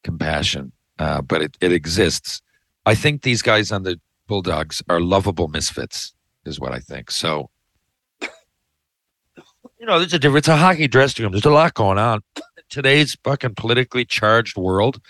compassion, 0.02 0.72
uh, 0.98 1.20
but 1.22 1.42
it, 1.42 1.57
it 1.61 1.72
exists. 1.72 2.40
I 2.85 2.94
think 2.94 3.22
these 3.22 3.42
guys 3.42 3.70
on 3.72 3.83
the 3.83 4.00
Bulldogs 4.26 4.83
are 4.88 5.00
lovable 5.00 5.48
misfits, 5.48 6.14
is 6.44 6.59
what 6.59 6.72
I 6.72 6.81
think. 6.81 7.11
So, 7.11 7.50
you 8.20 9.87
know, 9.87 9.98
there's 9.98 10.14
a 10.14 10.18
difference. 10.18 10.48
It's 10.48 10.55
a 10.55 10.57
hockey 10.57 10.88
dressing 10.88 11.22
room. 11.24 11.33
There's 11.33 11.44
a 11.44 11.50
lot 11.50 11.74
going 11.74 11.98
on. 11.98 12.20
In 12.37 12.42
Today's 12.68 13.16
fucking 13.22 13.55
politically 13.55 14.05
charged 14.05 14.57
world, 14.57 15.00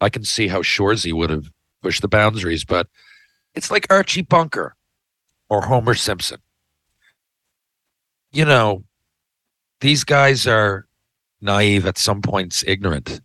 I 0.00 0.08
can 0.08 0.24
see 0.24 0.48
how 0.48 0.62
Shoresy 0.62 1.12
would 1.12 1.30
have 1.30 1.50
pushed 1.82 2.02
the 2.02 2.08
boundaries, 2.08 2.64
but 2.64 2.88
it's 3.56 3.70
like 3.70 3.86
Archie 3.90 4.22
Bunker 4.22 4.76
or 5.48 5.62
Homer 5.62 5.94
Simpson. 5.94 6.38
You 8.30 8.44
know, 8.44 8.84
these 9.80 10.04
guys 10.04 10.46
are 10.46 10.86
naive 11.40 11.86
at 11.86 11.98
some 11.98 12.20
points, 12.20 12.62
ignorant. 12.66 13.20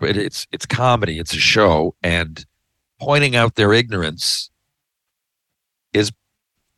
But 0.00 0.16
it's 0.16 0.46
it's 0.50 0.66
comedy, 0.66 1.18
it's 1.18 1.34
a 1.34 1.38
show, 1.38 1.94
and 2.02 2.44
pointing 2.98 3.36
out 3.36 3.54
their 3.54 3.72
ignorance 3.72 4.50
is 5.92 6.10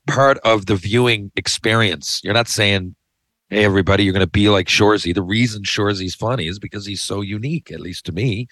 part 0.06 0.38
of 0.38 0.66
the 0.66 0.76
viewing 0.76 1.30
experience. 1.36 2.20
You're 2.22 2.34
not 2.34 2.48
saying, 2.48 2.94
"Hey, 3.48 3.64
everybody, 3.64 4.04
you're 4.04 4.12
going 4.12 4.20
to 4.20 4.26
be 4.26 4.48
like 4.48 4.66
Shoresy." 4.66 5.14
The 5.14 5.22
reason 5.22 5.64
Shoresy's 5.64 6.14
funny 6.14 6.46
is 6.46 6.58
because 6.58 6.86
he's 6.86 7.02
so 7.02 7.20
unique, 7.20 7.72
at 7.72 7.80
least 7.80 8.04
to 8.06 8.12
me, 8.12 8.48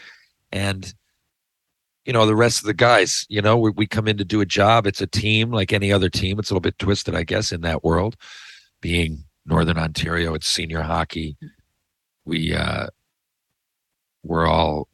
and 0.51 0.95
you 2.05 2.13
know 2.13 2.27
the 2.27 2.37
rest 2.37 2.61
of 2.61 2.67
the 2.67 2.75
guys. 2.75 3.27
You 3.29 3.43
know, 3.43 3.57
we, 3.57 3.71
we 3.71 3.87
come 3.87 4.09
in 4.09 4.19
to 4.19 4.25
do 4.25 4.41
a 4.41 4.47
job. 4.47 4.87
It's 4.87 5.01
a 5.01 5.07
team 5.07 5.51
like 5.51 5.73
any 5.73 5.93
other 5.93 6.09
team. 6.11 6.39
It's 6.39 6.51
a 6.51 6.55
little 6.55 6.61
bit 6.61 6.79
twisted, 6.79 7.15
I 7.15 7.25
guess, 7.25 7.53
in 7.53 7.63
that 7.63 7.85
world. 7.85 8.17
Being 8.81 9.25
Northern 9.47 9.79
Ontario, 9.79 10.35
it's 10.35 10.47
senior 10.47 10.83
hockey. 10.83 11.37
We 12.25 12.55
uh, 12.55 12.89
we're 14.23 14.47
all 14.47 14.89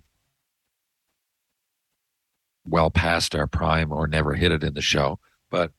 well 2.65 2.91
past 2.91 3.35
our 3.35 3.47
prime 3.47 3.93
or 3.93 4.07
never 4.07 4.35
hit 4.35 4.53
it 4.53 4.63
in 4.63 4.75
the 4.75 4.81
show. 4.83 5.19
But 5.51 5.73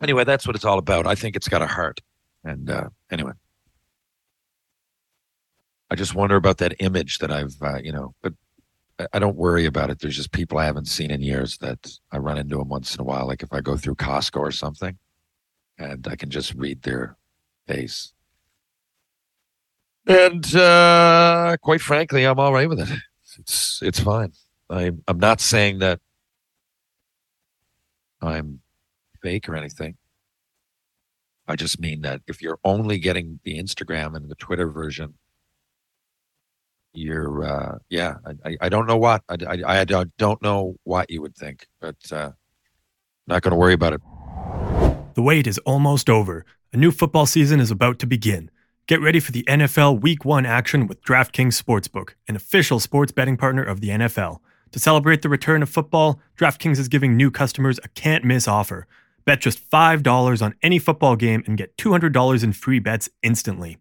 anyway, 0.00 0.24
that's 0.24 0.46
what 0.46 0.56
it's 0.56 0.64
all 0.64 0.78
about. 0.78 1.06
I 1.06 1.14
think 1.14 1.36
it's 1.36 1.48
got 1.48 1.62
a 1.62 1.66
heart. 1.66 2.00
And 2.44 2.70
uh, 2.70 2.88
anyway, 3.10 3.32
I 5.90 5.94
just 5.94 6.14
wonder 6.14 6.36
about 6.36 6.58
that 6.58 6.76
image 6.80 7.18
that 7.18 7.30
I've, 7.30 7.54
uh, 7.60 7.78
you 7.82 7.92
know, 7.92 8.14
but 8.22 8.34
I- 9.12 9.18
don't 9.18 9.36
worry 9.36 9.66
about 9.66 9.90
it. 9.90 10.00
There's 10.00 10.16
just 10.16 10.32
people 10.32 10.58
I 10.58 10.64
haven't 10.64 10.86
seen 10.86 11.10
in 11.10 11.22
years 11.22 11.58
that 11.58 11.90
I 12.10 12.18
run 12.18 12.38
into 12.38 12.58
them 12.58 12.68
once 12.68 12.94
in 12.94 13.00
a 13.00 13.04
while. 13.04 13.26
Like 13.26 13.42
if 13.42 13.52
I 13.52 13.60
go 13.60 13.76
through 13.76 13.96
Costco 13.96 14.40
or 14.40 14.52
something 14.52 14.98
and 15.78 16.06
I 16.08 16.16
can 16.16 16.30
just 16.30 16.54
read 16.54 16.82
their 16.82 17.16
face. 17.66 18.12
And 20.06 20.54
uh, 20.56 21.56
quite 21.62 21.80
frankly, 21.80 22.24
I'm 22.24 22.38
all 22.38 22.52
right 22.52 22.68
with 22.68 22.80
it. 22.80 22.88
It's 23.38 23.80
it's 23.82 23.98
fine. 24.00 24.32
I'm 24.68 25.02
I'm 25.08 25.18
not 25.18 25.40
saying 25.40 25.78
that 25.78 26.00
I'm 28.20 28.60
fake 29.22 29.48
or 29.48 29.56
anything. 29.56 29.96
I 31.48 31.56
just 31.56 31.80
mean 31.80 32.02
that 32.02 32.22
if 32.26 32.42
you're 32.42 32.58
only 32.64 32.98
getting 32.98 33.40
the 33.44 33.58
Instagram 33.58 34.14
and 34.14 34.28
the 34.28 34.34
Twitter 34.34 34.68
version, 34.68 35.14
you're 36.92 37.44
uh, 37.44 37.78
yeah. 37.88 38.16
I, 38.44 38.56
I, 38.60 38.68
don't 38.68 38.86
know 38.86 38.96
what 38.96 39.22
I, 39.28 39.36
I, 39.46 39.80
I 39.80 39.84
don't 39.84 40.42
know 40.42 40.76
what 40.84 41.10
you 41.10 41.22
would 41.22 41.36
think, 41.36 41.66
but 41.80 41.96
uh, 42.10 42.32
not 43.26 43.42
going 43.42 43.52
to 43.52 43.56
worry 43.56 43.74
about 43.74 43.94
it. 43.94 44.00
The 45.14 45.22
wait 45.22 45.46
is 45.46 45.58
almost 45.58 46.08
over. 46.08 46.44
A 46.72 46.76
new 46.76 46.90
football 46.90 47.26
season 47.26 47.60
is 47.60 47.70
about 47.70 47.98
to 48.00 48.06
begin. 48.06 48.50
Get 48.86 49.00
ready 49.00 49.20
for 49.20 49.30
the 49.30 49.44
NFL 49.44 50.00
Week 50.00 50.24
1 50.24 50.44
action 50.44 50.86
with 50.86 51.02
DraftKings 51.02 51.60
Sportsbook, 51.62 52.10
an 52.28 52.34
official 52.34 52.80
sports 52.80 53.12
betting 53.12 53.36
partner 53.36 53.62
of 53.62 53.80
the 53.80 53.90
NFL. 53.90 54.38
To 54.72 54.78
celebrate 54.78 55.22
the 55.22 55.28
return 55.28 55.62
of 55.62 55.68
football, 55.68 56.18
DraftKings 56.36 56.78
is 56.78 56.88
giving 56.88 57.16
new 57.16 57.30
customers 57.30 57.78
a 57.84 57.88
can't 57.88 58.24
miss 58.24 58.48
offer. 58.48 58.86
Bet 59.24 59.40
just 59.40 59.70
$5 59.70 60.42
on 60.42 60.54
any 60.62 60.78
football 60.78 61.14
game 61.14 61.44
and 61.46 61.56
get 61.56 61.76
$200 61.76 62.42
in 62.42 62.52
free 62.52 62.78
bets 62.78 63.08
instantly. 63.22 63.78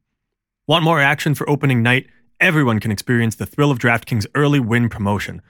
Want 0.67 0.83
more 0.83 0.99
action 1.01 1.33
for 1.33 1.49
opening 1.49 1.81
night? 1.81 2.07
Everyone 2.41 2.79
can 2.79 2.89
experience 2.89 3.35
the 3.35 3.45
thrill 3.45 3.69
of 3.69 3.77
DraftKings 3.77 4.25
early 4.33 4.59
win 4.59 4.89
promotion. 4.89 5.43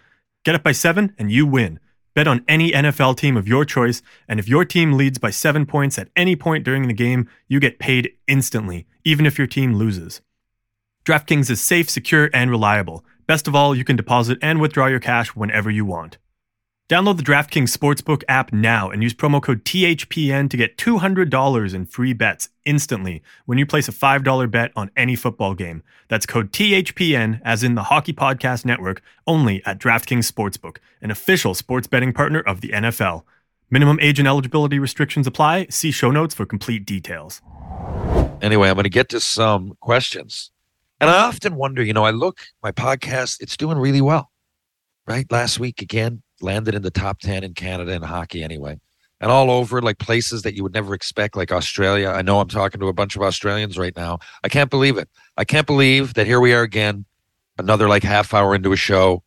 Get 0.44 0.56
up 0.56 0.64
by 0.64 0.74
7 0.74 1.16
and 1.18 1.32
you 1.32 1.46
win. 1.46 1.80
Bet 2.14 2.28
on 2.28 2.44
any 2.50 2.72
NFL 2.74 3.16
team 3.16 3.38
of 3.38 3.48
your 3.48 3.64
choice, 3.64 4.02
and 4.28 4.42
if 4.42 4.50
your 4.50 4.66
team 4.66 4.92
leads 4.92 5.18
by 5.18 5.30
seven 5.30 5.66
points 5.66 5.98
at 5.98 6.10
any 6.18 6.36
point 6.36 6.66
during 6.66 6.90
the 6.90 6.94
game, 6.94 7.30
you 7.48 7.62
get 7.62 7.80
paid 7.80 8.12
instantly, 8.28 8.86
even 9.06 9.26
if 9.26 9.38
your 9.38 9.48
team 9.48 9.76
loses. 9.76 10.20
DraftKings 11.06 11.50
is 11.50 11.62
safe, 11.62 11.90
secure, 11.90 12.30
and 12.34 12.52
reliable. 12.52 13.06
Best 13.26 13.48
of 13.48 13.56
all, 13.56 13.74
you 13.74 13.86
can 13.86 13.96
deposit 13.96 14.38
and 14.42 14.60
withdraw 14.60 14.88
your 14.88 15.00
cash 15.00 15.30
whenever 15.30 15.72
you 15.72 15.86
want. 15.86 16.18
Download 16.92 17.16
the 17.16 17.24
DraftKings 17.24 17.74
Sportsbook 17.74 18.22
app 18.28 18.52
now 18.52 18.90
and 18.90 19.02
use 19.02 19.14
promo 19.14 19.42
code 19.42 19.64
THPN 19.64 20.50
to 20.50 20.58
get 20.58 20.76
$200 20.76 21.74
in 21.74 21.86
free 21.86 22.12
bets 22.12 22.50
instantly 22.66 23.24
when 23.46 23.58
you 23.58 23.66
place 23.66 23.88
a 23.88 23.94
$5 23.94 24.52
bet 24.52 24.74
on 24.76 24.92
any 24.98 25.16
football 25.16 25.54
game. 25.54 25.84
That's 26.10 26.26
code 26.26 26.52
THPN, 26.52 27.40
as 27.46 27.64
in 27.64 27.76
the 27.76 27.84
Hockey 27.84 28.12
Podcast 28.12 28.66
Network, 28.66 29.02
only 29.26 29.64
at 29.66 29.80
DraftKings 29.80 30.30
Sportsbook, 30.30 30.80
an 31.02 31.12
official 31.12 31.54
sports 31.54 31.88
betting 31.88 32.12
partner 32.12 32.42
of 32.42 32.60
the 32.60 32.72
NFL. 32.72 33.24
Minimum 33.70 33.98
age 34.02 34.20
and 34.20 34.28
eligibility 34.28 34.78
restrictions 34.78 35.26
apply. 35.26 35.68
See 35.70 35.92
show 35.92 36.12
notes 36.12 36.36
for 36.36 36.46
complete 36.46 36.86
details. 36.86 37.42
anyway, 38.42 38.68
I'm 38.68 38.76
going 38.76 38.84
to 38.84 38.90
get 38.90 39.08
to 39.12 39.22
some 39.22 39.78
questions. 39.80 40.52
And 41.00 41.10
I 41.10 41.20
often 41.20 41.56
wonder, 41.56 41.82
you 41.82 41.94
know, 41.94 42.04
I 42.04 42.12
look, 42.12 42.42
my 42.62 42.74
podcast, 42.74 43.40
it's 43.40 43.56
doing 43.56 43.78
really 43.78 44.02
well, 44.02 44.30
right? 45.08 45.26
Last 45.32 45.58
week, 45.58 45.82
again, 45.82 46.22
landed 46.42 46.76
in 46.76 46.82
the 46.82 46.92
top 46.92 47.20
10 47.20 47.44
in 47.44 47.54
Canada 47.54 47.92
in 47.92 48.02
hockey 48.02 48.44
anyway. 48.44 48.80
And 49.20 49.30
all 49.30 49.52
over, 49.52 49.82
like 49.82 50.00
places 50.00 50.42
that 50.42 50.56
you 50.56 50.64
would 50.64 50.74
never 50.74 50.96
expect, 50.96 51.36
like 51.38 51.52
Australia. 51.52 52.10
I 52.10 52.24
know 52.24 52.40
I'm 52.40 52.48
talking 52.48 52.82
to 52.82 52.88
a 52.88 52.94
bunch 52.94 53.16
of 53.16 53.22
Australians 53.22 53.78
right 53.78 53.96
now. 53.96 54.18
I 54.44 54.50
can't 54.50 54.72
believe 54.72 54.98
it. 54.98 55.10
I 55.38 55.44
can't 55.44 55.68
believe 55.68 56.16
that 56.16 56.26
here 56.26 56.40
we 56.40 56.54
are 56.54 56.64
again, 56.64 57.06
another 57.60 57.88
like 57.88 58.02
half 58.02 58.34
hour 58.34 58.56
into 58.56 58.72
a 58.72 58.76
show. 58.76 59.22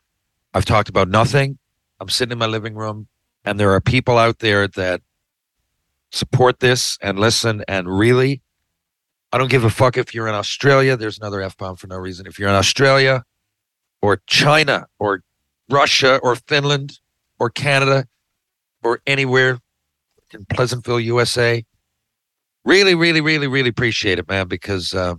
I've 0.53 0.65
talked 0.65 0.89
about 0.89 1.09
nothing. 1.09 1.59
I'm 2.01 2.09
sitting 2.09 2.33
in 2.33 2.39
my 2.39 2.47
living 2.47 2.75
room, 2.75 3.07
and 3.45 3.59
there 3.61 3.71
are 3.73 3.81
people 3.81 4.19
out 4.19 4.41
there 4.41 4.67
that 4.67 5.01
support 6.11 6.59
this 6.59 6.99
and 7.01 7.19
listen 7.19 7.63
and 7.69 7.89
really 7.89 8.43
I 9.35 9.39
don't 9.39 9.51
give 9.51 9.65
a 9.65 9.71
fuck 9.71 9.97
if 9.97 10.15
you're 10.15 10.29
in 10.29 10.35
Australia. 10.37 10.97
There's 10.97 11.19
another 11.19 11.43
F 11.43 11.57
bomb 11.57 11.75
for 11.75 11.89
no 11.89 11.97
reason. 11.97 12.25
If 12.25 12.39
you're 12.39 12.49
in 12.49 12.55
Australia 12.55 13.25
or 14.01 14.23
China 14.29 14.87
or 15.01 15.23
Russia 15.69 16.21
or 16.23 16.37
Finland 16.37 17.01
or 17.45 17.51
Canada 17.51 18.07
or 18.83 19.03
anywhere 19.07 19.59
in 20.33 20.47
Pleasantville, 20.47 20.99
USA, 20.99 21.63
really, 22.65 22.95
really, 22.95 23.21
really, 23.21 23.47
really 23.47 23.69
appreciate 23.69 24.19
it, 24.19 24.27
man, 24.27 24.49
because 24.49 24.95
uh, 24.95 25.17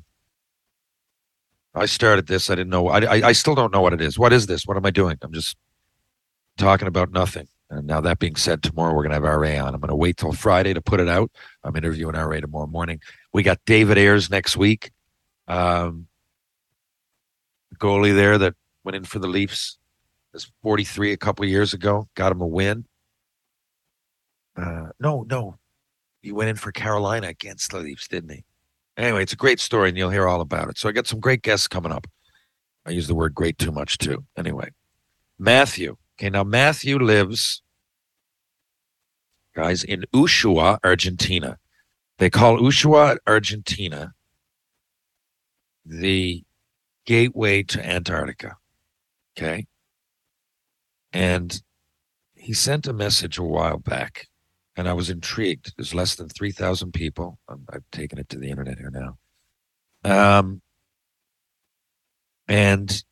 I 1.75 1.85
started 1.85 2.25
this. 2.25 2.49
I 2.49 2.55
didn't 2.55 2.71
know. 2.71 2.87
I, 2.87 2.99
I, 3.01 3.27
I 3.27 3.31
still 3.33 3.53
don't 3.53 3.71
know 3.71 3.81
what 3.81 3.93
it 3.93 4.01
is. 4.01 4.17
What 4.17 4.33
is 4.33 4.47
this? 4.47 4.65
What 4.65 4.75
am 4.75 4.87
I 4.87 4.89
doing? 4.89 5.19
I'm 5.21 5.33
just 5.33 5.55
talking 6.57 6.87
about 6.87 7.11
nothing. 7.11 7.47
And 7.69 7.85
now 7.85 8.01
that 8.01 8.17
being 8.17 8.37
said, 8.37 8.63
tomorrow 8.63 8.95
we're 8.95 9.07
going 9.07 9.21
to 9.21 9.27
have 9.27 9.39
RA 9.39 9.63
on. 9.63 9.75
I'm 9.75 9.81
going 9.81 9.89
to 9.89 9.95
wait 9.95 10.17
till 10.17 10.33
Friday 10.33 10.73
to 10.73 10.81
put 10.81 10.99
it 10.99 11.07
out. 11.07 11.31
I'm 11.63 11.75
interviewing 11.75 12.15
RA 12.15 12.39
tomorrow 12.39 12.65
morning. 12.65 13.01
We 13.33 13.43
got 13.43 13.59
David 13.67 13.99
Ayres 13.99 14.31
next 14.31 14.57
week. 14.57 14.89
Um, 15.47 16.07
goalie 17.77 18.15
there 18.15 18.39
that 18.39 18.55
went 18.83 18.95
in 18.95 19.03
for 19.03 19.19
the 19.19 19.27
Leafs. 19.27 19.77
Was 20.35 20.51
43 20.63 21.13
a 21.13 21.17
couple 21.17 21.45
years 21.45 21.73
ago. 21.73 22.09
Got 22.13 22.33
him 22.33 22.41
a 22.41 22.45
win. 22.45 22.83
Uh, 24.57 24.87
no, 24.99 25.25
no. 25.29 25.57
He 26.21 26.33
went 26.33 26.49
in 26.49 26.57
for 26.57 26.73
Carolina 26.73 27.29
against 27.29 27.71
the 27.71 27.79
Leafs, 27.79 28.09
didn't 28.09 28.31
he? 28.31 28.43
Anyway, 28.97 29.23
it's 29.23 29.31
a 29.31 29.37
great 29.37 29.61
story, 29.61 29.87
and 29.87 29.97
you'll 29.97 30.09
hear 30.09 30.27
all 30.27 30.41
about 30.41 30.69
it. 30.69 30.77
So 30.77 30.89
I 30.89 30.91
got 30.91 31.07
some 31.07 31.21
great 31.21 31.41
guests 31.41 31.69
coming 31.69 31.93
up. 31.93 32.05
I 32.85 32.89
use 32.89 33.07
the 33.07 33.15
word 33.15 33.33
great 33.33 33.57
too 33.57 33.71
much, 33.71 33.97
too. 33.97 34.25
Anyway, 34.37 34.71
Matthew. 35.39 35.95
Okay, 36.19 36.29
now 36.29 36.43
Matthew 36.43 36.99
lives, 36.99 37.61
guys, 39.55 39.85
in 39.85 40.03
Ushuaia, 40.13 40.79
Argentina. 40.83 41.57
They 42.17 42.29
call 42.29 42.59
Ushuaia, 42.59 43.19
Argentina, 43.25 44.13
the 45.85 46.43
gateway 47.05 47.63
to 47.63 47.85
Antarctica. 47.85 48.57
Okay. 49.37 49.65
And 51.15 51.61
he 52.35 52.53
sent 52.53 52.87
a 52.87 52.93
message 52.93 53.37
a 53.37 53.43
while 53.43 53.77
back, 53.77 54.27
and 54.75 54.87
I 54.89 54.93
was 54.93 55.09
intrigued. 55.09 55.73
There's 55.77 55.93
less 55.95 56.15
than 56.15 56.27
3,000 56.27 56.91
people. 56.91 57.39
I'm, 57.47 57.65
I've 57.71 57.89
taken 57.91 58.19
it 58.19 58.27
to 58.29 58.37
the 58.37 58.49
internet 58.49 58.77
here 58.79 58.91
now. 58.91 59.17
Um, 60.03 60.61
and 62.47 63.03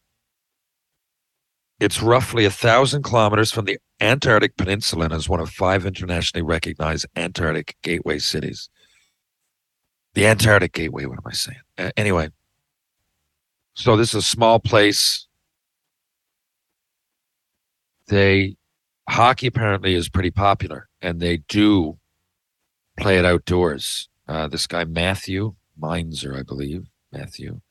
it's 1.79 2.01
roughly 2.01 2.45
a 2.45 2.51
thousand 2.51 3.03
kilometers 3.03 3.51
from 3.51 3.65
the 3.65 3.79
Antarctic 4.01 4.57
Peninsula 4.57 5.05
and 5.05 5.13
is 5.13 5.29
one 5.29 5.39
of 5.39 5.49
five 5.49 5.85
internationally 5.85 6.43
recognized 6.43 7.05
Antarctic 7.15 7.77
gateway 7.83 8.19
cities. 8.19 8.69
the 10.13 10.27
Antarctic 10.27 10.73
Gateway. 10.73 11.05
What 11.05 11.19
am 11.19 11.27
I 11.27 11.33
saying? 11.33 11.59
Uh, 11.77 11.91
anyway, 11.97 12.29
so 13.75 13.97
this 13.97 14.09
is 14.09 14.15
a 14.15 14.21
small 14.21 14.59
place. 14.59 15.27
They 18.13 18.57
hockey 19.09 19.47
apparently 19.47 19.95
is 19.95 20.07
pretty 20.07 20.29
popular, 20.29 20.87
and 21.01 21.19
they 21.19 21.37
do 21.37 21.97
play 22.95 23.17
it 23.17 23.25
outdoors. 23.25 24.07
Uh, 24.27 24.47
this 24.47 24.67
guy 24.67 24.83
Matthew 24.83 25.55
Meinzer, 25.75 26.37
I 26.37 26.43
believe 26.43 26.85
Matthew. 27.11 27.61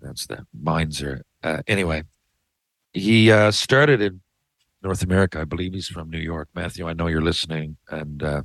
That's 0.00 0.26
that 0.26 0.40
Meinzer. 0.52 1.22
Uh, 1.44 1.62
anyway, 1.68 2.02
he 2.92 3.30
uh, 3.30 3.52
started 3.52 4.00
in 4.00 4.20
North 4.82 5.04
America. 5.04 5.40
I 5.40 5.44
believe 5.44 5.74
he's 5.74 5.86
from 5.86 6.10
New 6.10 6.18
York. 6.18 6.48
Matthew, 6.52 6.88
I 6.88 6.92
know 6.92 7.06
you're 7.06 7.22
listening, 7.22 7.76
and 7.88 8.20
uh, 8.20 8.42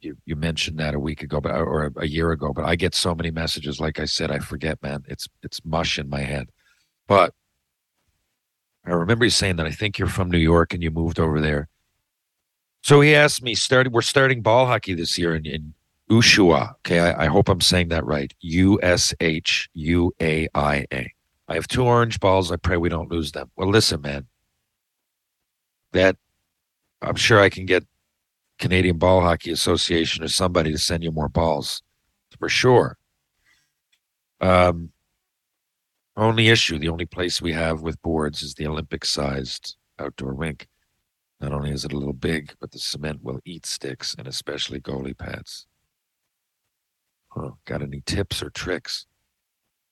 you 0.00 0.18
you 0.24 0.36
mentioned 0.36 0.78
that 0.78 0.94
a 0.94 1.00
week 1.00 1.24
ago, 1.24 1.40
but 1.40 1.50
or 1.50 1.86
a, 1.86 2.02
a 2.02 2.06
year 2.06 2.30
ago. 2.30 2.52
But 2.52 2.64
I 2.64 2.76
get 2.76 2.94
so 2.94 3.12
many 3.12 3.32
messages. 3.32 3.80
Like 3.80 3.98
I 3.98 4.04
said, 4.04 4.30
I 4.30 4.38
forget, 4.38 4.80
man. 4.84 5.02
It's 5.08 5.26
it's 5.42 5.64
mush 5.64 5.98
in 5.98 6.08
my 6.08 6.20
head. 6.20 6.50
But 7.08 7.34
I 8.88 8.94
remember 8.94 9.24
you 9.24 9.30
saying 9.30 9.56
that. 9.56 9.66
I 9.66 9.70
think 9.70 9.98
you're 9.98 10.08
from 10.08 10.30
New 10.30 10.38
York 10.38 10.72
and 10.74 10.82
you 10.82 10.90
moved 10.90 11.18
over 11.18 11.40
there. 11.40 11.68
So 12.82 13.00
he 13.00 13.14
asked 13.14 13.42
me, 13.42 13.54
started. 13.54 13.92
We're 13.92 14.02
starting 14.02 14.40
ball 14.40 14.66
hockey 14.66 14.94
this 14.94 15.18
year 15.18 15.34
in, 15.34 15.44
in 15.46 15.74
Ushua. 16.10 16.74
Okay, 16.76 17.00
I, 17.00 17.24
I 17.24 17.26
hope 17.26 17.48
I'm 17.48 17.60
saying 17.60 17.88
that 17.88 18.06
right. 18.06 18.32
U 18.40 18.78
S 18.82 19.12
H 19.20 19.68
U 19.74 20.12
A 20.20 20.48
I 20.54 20.86
A. 20.92 21.12
I 21.48 21.54
have 21.54 21.68
two 21.68 21.84
orange 21.84 22.20
balls. 22.20 22.52
I 22.52 22.56
pray 22.56 22.76
we 22.76 22.88
don't 22.88 23.10
lose 23.10 23.32
them. 23.32 23.50
Well, 23.56 23.68
listen, 23.68 24.00
man. 24.00 24.26
That 25.92 26.16
I'm 27.02 27.16
sure 27.16 27.40
I 27.40 27.48
can 27.48 27.66
get 27.66 27.84
Canadian 28.58 28.98
Ball 28.98 29.20
Hockey 29.20 29.50
Association 29.50 30.24
or 30.24 30.28
somebody 30.28 30.72
to 30.72 30.78
send 30.78 31.02
you 31.02 31.10
more 31.10 31.28
balls 31.28 31.82
for 32.38 32.48
sure. 32.48 32.96
Um, 34.40 34.92
only 36.18 36.48
issue, 36.48 36.78
the 36.78 36.88
only 36.88 37.06
place 37.06 37.40
we 37.40 37.52
have 37.52 37.82
with 37.82 38.02
boards 38.02 38.42
is 38.42 38.54
the 38.54 38.66
Olympic 38.66 39.04
sized 39.04 39.76
outdoor 39.98 40.34
rink. 40.34 40.66
Not 41.40 41.52
only 41.52 41.70
is 41.70 41.84
it 41.84 41.92
a 41.92 41.96
little 41.96 42.12
big, 42.12 42.54
but 42.60 42.72
the 42.72 42.78
cement 42.78 43.22
will 43.22 43.40
eat 43.44 43.64
sticks 43.64 44.14
and 44.18 44.26
especially 44.26 44.80
goalie 44.80 45.16
pads. 45.16 45.66
Huh, 47.28 47.50
got 47.64 47.82
any 47.82 48.02
tips 48.04 48.42
or 48.42 48.50
tricks? 48.50 49.06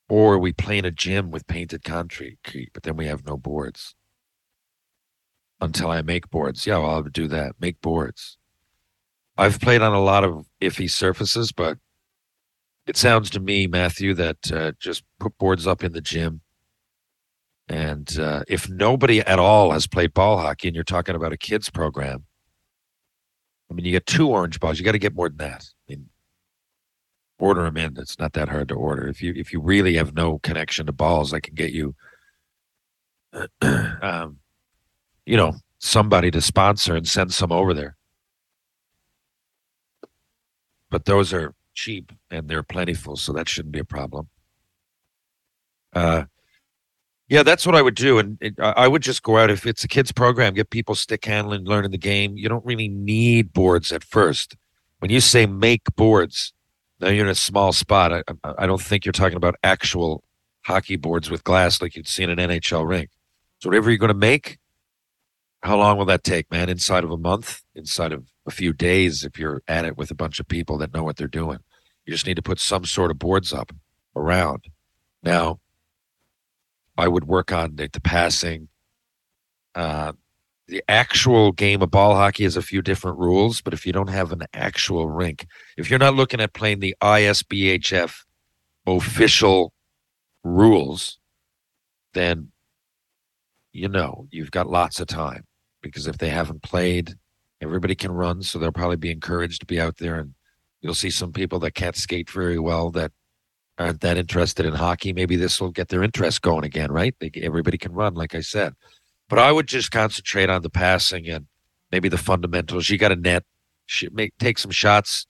Or 0.08 0.38
we 0.38 0.52
play 0.52 0.78
in 0.78 0.84
a 0.84 0.90
gym 0.90 1.30
with 1.30 1.46
painted 1.46 1.84
concrete, 1.84 2.38
but 2.72 2.82
then 2.82 2.96
we 2.96 3.06
have 3.06 3.26
no 3.26 3.36
boards. 3.36 3.94
Until 5.60 5.90
I 5.90 6.02
make 6.02 6.30
boards. 6.30 6.66
Yeah, 6.66 6.78
well, 6.78 6.90
I'll 6.90 7.02
do 7.02 7.28
that. 7.28 7.52
Make 7.60 7.80
boards. 7.80 8.36
I've 9.38 9.60
played 9.60 9.82
on 9.82 9.92
a 9.92 10.02
lot 10.02 10.24
of 10.24 10.46
iffy 10.60 10.90
surfaces, 10.90 11.52
but 11.52 11.78
it 12.86 12.96
sounds 12.96 13.30
to 13.30 13.40
me, 13.40 13.66
Matthew, 13.66 14.14
that 14.14 14.52
uh, 14.52 14.72
just 14.78 15.02
put 15.18 15.36
boards 15.38 15.66
up 15.66 15.82
in 15.82 15.92
the 15.92 16.00
gym. 16.00 16.40
And 17.68 18.18
uh, 18.18 18.44
if 18.46 18.68
nobody 18.68 19.20
at 19.20 19.40
all 19.40 19.72
has 19.72 19.88
played 19.88 20.14
ball 20.14 20.38
hockey 20.38 20.68
and 20.68 20.74
you're 20.74 20.84
talking 20.84 21.16
about 21.16 21.32
a 21.32 21.36
kids 21.36 21.68
program, 21.68 22.24
I 23.68 23.74
mean, 23.74 23.84
you 23.84 23.90
get 23.90 24.06
two 24.06 24.28
orange 24.28 24.60
balls. 24.60 24.78
You 24.78 24.84
got 24.84 24.92
to 24.92 24.98
get 24.98 25.16
more 25.16 25.28
than 25.28 25.38
that. 25.38 25.64
I 25.88 25.92
mean, 25.92 26.08
order 27.40 27.64
them 27.64 27.76
in. 27.76 27.96
It's 27.98 28.20
not 28.20 28.34
that 28.34 28.48
hard 28.48 28.68
to 28.68 28.74
order. 28.74 29.08
If 29.08 29.20
you 29.20 29.32
if 29.34 29.52
you 29.52 29.60
really 29.60 29.94
have 29.94 30.14
no 30.14 30.38
connection 30.38 30.86
to 30.86 30.92
balls, 30.92 31.34
I 31.34 31.40
can 31.40 31.54
get 31.54 31.72
you, 31.72 31.96
um, 33.60 34.38
you 35.26 35.36
know, 35.36 35.56
somebody 35.78 36.30
to 36.30 36.40
sponsor 36.40 36.94
and 36.94 37.08
send 37.08 37.32
some 37.32 37.50
over 37.50 37.74
there. 37.74 37.96
But 40.88 41.04
those 41.04 41.32
are 41.32 41.52
cheap 41.76 42.12
and 42.30 42.48
they're 42.48 42.62
plentiful, 42.62 43.16
so 43.16 43.32
that 43.32 43.48
shouldn't 43.48 43.72
be 43.72 43.78
a 43.78 43.84
problem. 43.84 44.28
Uh, 45.92 46.24
yeah, 47.28 47.42
that's 47.42 47.66
what 47.66 47.74
I 47.74 47.82
would 47.82 47.94
do, 47.94 48.18
and 48.18 48.38
it, 48.40 48.54
I 48.60 48.86
would 48.86 49.02
just 49.02 49.22
go 49.22 49.38
out 49.38 49.50
if 49.50 49.66
it's 49.66 49.82
a 49.84 49.88
kids 49.88 50.12
program, 50.12 50.54
get 50.54 50.70
people 50.70 50.94
stick 50.94 51.24
handling, 51.24 51.64
learning 51.64 51.90
the 51.90 51.98
game. 51.98 52.36
You 52.36 52.48
don't 52.48 52.64
really 52.64 52.88
need 52.88 53.52
boards 53.52 53.92
at 53.92 54.04
first. 54.04 54.56
When 55.00 55.10
you 55.10 55.20
say 55.20 55.46
make 55.46 55.82
boards, 55.96 56.52
now 57.00 57.08
you're 57.08 57.24
in 57.24 57.30
a 57.30 57.34
small 57.34 57.72
spot. 57.72 58.12
I, 58.12 58.22
I 58.58 58.66
don't 58.66 58.80
think 58.80 59.04
you're 59.04 59.12
talking 59.12 59.36
about 59.36 59.56
actual 59.62 60.22
hockey 60.64 60.96
boards 60.96 61.30
with 61.30 61.44
glass 61.44 61.82
like 61.82 61.96
you'd 61.96 62.08
see 62.08 62.22
in 62.22 62.30
an 62.30 62.38
NHL 62.38 62.88
rink. 62.88 63.10
So 63.58 63.68
whatever 63.68 63.90
you're 63.90 63.98
going 63.98 64.08
to 64.08 64.14
make, 64.14 64.58
how 65.66 65.76
long 65.76 65.98
will 65.98 66.04
that 66.04 66.22
take, 66.22 66.50
man? 66.50 66.68
Inside 66.68 67.02
of 67.02 67.10
a 67.10 67.16
month? 67.16 67.62
Inside 67.74 68.12
of 68.12 68.24
a 68.46 68.52
few 68.52 68.72
days 68.72 69.24
if 69.24 69.36
you're 69.36 69.62
at 69.66 69.84
it 69.84 69.96
with 69.96 70.12
a 70.12 70.14
bunch 70.14 70.38
of 70.38 70.46
people 70.46 70.78
that 70.78 70.94
know 70.94 71.02
what 71.02 71.16
they're 71.16 71.26
doing. 71.26 71.58
You 72.04 72.12
just 72.12 72.26
need 72.26 72.36
to 72.36 72.42
put 72.42 72.60
some 72.60 72.84
sort 72.84 73.10
of 73.10 73.18
boards 73.18 73.52
up 73.52 73.72
around. 74.14 74.66
Now, 75.24 75.58
I 76.96 77.08
would 77.08 77.24
work 77.24 77.52
on 77.52 77.74
the, 77.76 77.90
the 77.92 78.00
passing. 78.00 78.68
Uh, 79.74 80.12
the 80.68 80.84
actual 80.88 81.50
game 81.50 81.82
of 81.82 81.90
ball 81.90 82.14
hockey 82.14 82.44
has 82.44 82.56
a 82.56 82.62
few 82.62 82.80
different 82.80 83.18
rules, 83.18 83.60
but 83.60 83.74
if 83.74 83.84
you 83.84 83.92
don't 83.92 84.08
have 84.08 84.30
an 84.30 84.42
actual 84.54 85.08
rink, 85.08 85.46
if 85.76 85.90
you're 85.90 85.98
not 85.98 86.14
looking 86.14 86.40
at 86.40 86.54
playing 86.54 86.78
the 86.78 86.94
ISBHF 87.02 88.24
official 88.86 89.72
rules, 90.44 91.18
then 92.14 92.52
you 93.72 93.88
know 93.88 94.28
you've 94.30 94.52
got 94.52 94.70
lots 94.70 95.00
of 95.00 95.08
time 95.08 95.45
because 95.86 96.06
if 96.06 96.18
they 96.18 96.28
haven't 96.28 96.62
played 96.62 97.16
everybody 97.60 97.94
can 97.94 98.12
run, 98.12 98.42
so 98.42 98.58
they'll 98.58 98.72
probably 98.72 98.96
be 98.96 99.10
encouraged 99.10 99.60
to 99.60 99.66
be 99.66 99.80
out 99.80 99.96
there. 99.98 100.16
And 100.16 100.34
you'll 100.80 100.94
see 100.94 101.10
some 101.10 101.32
people 101.32 101.58
that 101.60 101.72
can't 101.72 101.96
skate 101.96 102.30
very 102.30 102.58
well 102.58 102.90
that 102.90 103.12
aren't 103.78 104.00
that 104.00 104.16
interested 104.16 104.66
in 104.66 104.74
hockey. 104.74 105.12
Maybe 105.12 105.36
this 105.36 105.60
will 105.60 105.70
get 105.70 105.88
their 105.88 106.02
interest 106.02 106.42
going 106.42 106.64
again, 106.64 106.90
right? 106.92 107.14
They, 107.18 107.30
everybody 107.42 107.78
can 107.78 107.92
run, 107.92 108.14
like 108.14 108.34
I 108.34 108.40
said. 108.40 108.74
But 109.28 109.38
I 109.38 109.52
would 109.52 109.66
just 109.66 109.90
concentrate 109.90 110.50
on 110.50 110.62
the 110.62 110.70
passing 110.70 111.28
and 111.28 111.46
maybe 111.90 112.08
the 112.08 112.18
fundamentals. 112.18 112.88
You 112.88 112.98
got 112.98 113.12
a 113.12 113.16
net, 113.16 113.44
make 114.12 114.36
take 114.38 114.58
some 114.58 114.70
shots. 114.70 115.26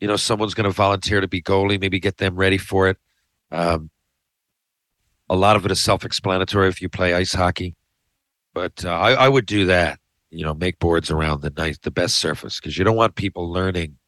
You 0.00 0.06
know, 0.06 0.16
someone's 0.16 0.54
going 0.54 0.68
to 0.68 0.74
volunteer 0.74 1.20
to 1.20 1.28
be 1.28 1.42
goalie. 1.42 1.80
Maybe 1.80 1.98
get 1.98 2.18
them 2.18 2.36
ready 2.36 2.58
for 2.58 2.88
it. 2.88 2.98
Um, 3.50 3.90
a 5.28 5.34
lot 5.34 5.56
of 5.56 5.64
it 5.64 5.72
is 5.72 5.80
self-explanatory 5.80 6.68
if 6.68 6.80
you 6.80 6.88
play 6.88 7.14
ice 7.14 7.32
hockey, 7.32 7.74
but 8.56 8.86
uh, 8.86 8.90
I, 8.90 9.12
I 9.12 9.28
would 9.28 9.44
do 9.44 9.66
that 9.66 10.00
you 10.30 10.42
know 10.42 10.54
make 10.54 10.78
boards 10.78 11.10
around 11.10 11.42
the 11.42 11.52
nice 11.58 11.76
the 11.78 11.90
best 11.90 12.16
surface 12.16 12.58
because 12.58 12.78
you 12.78 12.84
don't 12.84 12.96
want 12.96 13.14
people 13.14 13.52
learning 13.52 13.98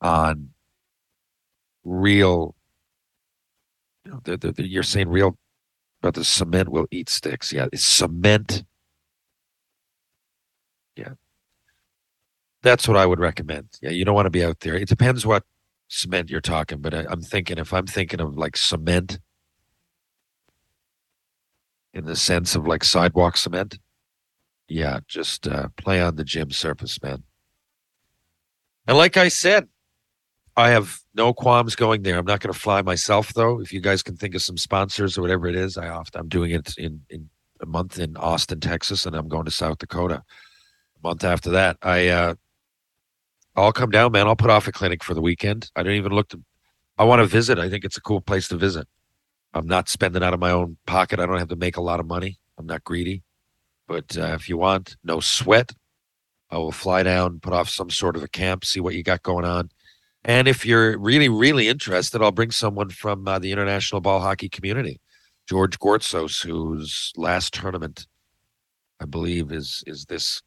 on 0.00 0.50
real 1.84 2.56
you 4.04 4.10
know, 4.10 4.20
the, 4.24 4.36
the, 4.36 4.68
you're 4.68 4.82
saying 4.82 5.08
real 5.08 5.38
but 6.02 6.14
the 6.14 6.24
cement 6.24 6.68
will 6.68 6.86
eat 6.90 7.08
sticks. 7.08 7.52
Yeah 7.52 7.68
it's 7.72 7.84
cement. 7.84 8.64
Yeah. 10.96 11.12
That's 12.62 12.88
what 12.88 12.96
i 12.96 13.06
would 13.06 13.20
recommend. 13.20 13.68
Yeah 13.80 13.90
you 13.90 14.04
don't 14.04 14.16
want 14.16 14.26
to 14.26 14.30
be 14.30 14.44
out 14.44 14.60
there. 14.60 14.74
It 14.74 14.88
depends 14.88 15.24
what 15.24 15.44
cement 15.86 16.28
you're 16.28 16.40
talking 16.42 16.80
but 16.80 16.92
I, 16.92 17.06
i'm 17.08 17.22
thinking 17.22 17.56
if 17.56 17.72
i'm 17.72 17.86
thinking 17.86 18.20
of 18.20 18.36
like 18.36 18.58
cement 18.58 19.18
in 21.94 22.04
the 22.04 22.16
sense 22.16 22.54
of 22.54 22.66
like 22.66 22.84
sidewalk 22.84 23.36
cement. 23.36 23.78
Yeah, 24.68 25.00
just 25.08 25.48
uh, 25.48 25.68
play 25.76 26.00
on 26.00 26.16
the 26.16 26.24
gym 26.24 26.50
surface, 26.50 27.02
man. 27.02 27.22
And 28.86 28.96
like 28.96 29.16
I 29.16 29.28
said, 29.28 29.68
I 30.56 30.70
have 30.70 30.98
no 31.14 31.32
qualms 31.32 31.76
going 31.76 32.02
there. 32.02 32.18
I'm 32.18 32.26
not 32.26 32.40
going 32.40 32.52
to 32.52 32.58
fly 32.58 32.82
myself 32.82 33.32
though. 33.32 33.60
If 33.60 33.72
you 33.72 33.80
guys 33.80 34.02
can 34.02 34.16
think 34.16 34.34
of 34.34 34.42
some 34.42 34.56
sponsors 34.56 35.16
or 35.16 35.22
whatever 35.22 35.46
it 35.46 35.54
is, 35.54 35.78
I 35.78 35.88
often 35.88 36.20
I'm 36.20 36.28
doing 36.28 36.50
it 36.50 36.74
in 36.76 37.00
in 37.08 37.30
a 37.60 37.66
month 37.66 37.98
in 37.98 38.16
Austin, 38.16 38.60
Texas, 38.60 39.06
and 39.06 39.16
I'm 39.16 39.28
going 39.28 39.44
to 39.44 39.50
South 39.50 39.78
Dakota. 39.78 40.22
A 41.02 41.06
month 41.06 41.24
after 41.24 41.50
that, 41.50 41.76
I 41.82 42.08
uh, 42.08 42.34
I'll 43.56 43.72
come 43.72 43.90
down, 43.90 44.12
man. 44.12 44.26
I'll 44.26 44.36
put 44.36 44.50
off 44.50 44.68
a 44.68 44.72
clinic 44.72 45.02
for 45.02 45.14
the 45.14 45.20
weekend. 45.20 45.70
I 45.76 45.82
don't 45.82 45.94
even 45.94 46.12
look 46.12 46.28
to. 46.30 46.42
I 46.98 47.04
want 47.04 47.20
to 47.20 47.26
visit. 47.26 47.58
I 47.58 47.68
think 47.68 47.84
it's 47.84 47.96
a 47.96 48.02
cool 48.02 48.20
place 48.20 48.48
to 48.48 48.56
visit. 48.56 48.86
I'm 49.54 49.66
not 49.66 49.88
spending 49.88 50.22
out 50.22 50.34
of 50.34 50.40
my 50.40 50.50
own 50.50 50.76
pocket. 50.86 51.20
I 51.20 51.26
don't 51.26 51.38
have 51.38 51.48
to 51.48 51.56
make 51.56 51.76
a 51.76 51.82
lot 51.82 52.00
of 52.00 52.06
money. 52.06 52.38
I'm 52.58 52.66
not 52.66 52.84
greedy. 52.84 53.22
But 53.86 54.16
uh, 54.16 54.34
if 54.34 54.48
you 54.48 54.58
want, 54.58 54.96
no 55.02 55.20
sweat. 55.20 55.72
I 56.50 56.58
will 56.58 56.72
fly 56.72 57.02
down, 57.02 57.40
put 57.40 57.52
off 57.52 57.68
some 57.68 57.90
sort 57.90 58.16
of 58.16 58.22
a 58.22 58.28
camp, 58.28 58.64
see 58.64 58.80
what 58.80 58.94
you 58.94 59.02
got 59.02 59.22
going 59.22 59.44
on. 59.44 59.70
And 60.24 60.48
if 60.48 60.64
you're 60.66 60.98
really, 60.98 61.28
really 61.28 61.68
interested, 61.68 62.22
I'll 62.22 62.32
bring 62.32 62.50
someone 62.50 62.90
from 62.90 63.26
uh, 63.26 63.38
the 63.38 63.52
international 63.52 64.00
ball 64.00 64.20
hockey 64.20 64.48
community, 64.48 65.00
George 65.48 65.78
Gortzos, 65.78 66.44
whose 66.44 67.12
last 67.16 67.54
tournament, 67.54 68.06
I 69.00 69.04
believe, 69.04 69.52
is 69.52 69.82
is 69.86 70.06
this 70.06 70.42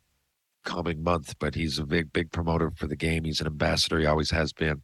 coming 0.64 1.04
month. 1.04 1.36
But 1.40 1.56
he's 1.56 1.80
a 1.80 1.86
big, 1.86 2.12
big 2.14 2.32
promoter 2.32 2.72
for 2.76 2.88
the 2.88 2.96
game. 2.96 3.24
He's 3.24 3.42
an 3.42 3.48
ambassador. 3.48 4.00
He 4.00 4.06
always 4.06 4.32
has 4.32 4.54
been 4.54 4.82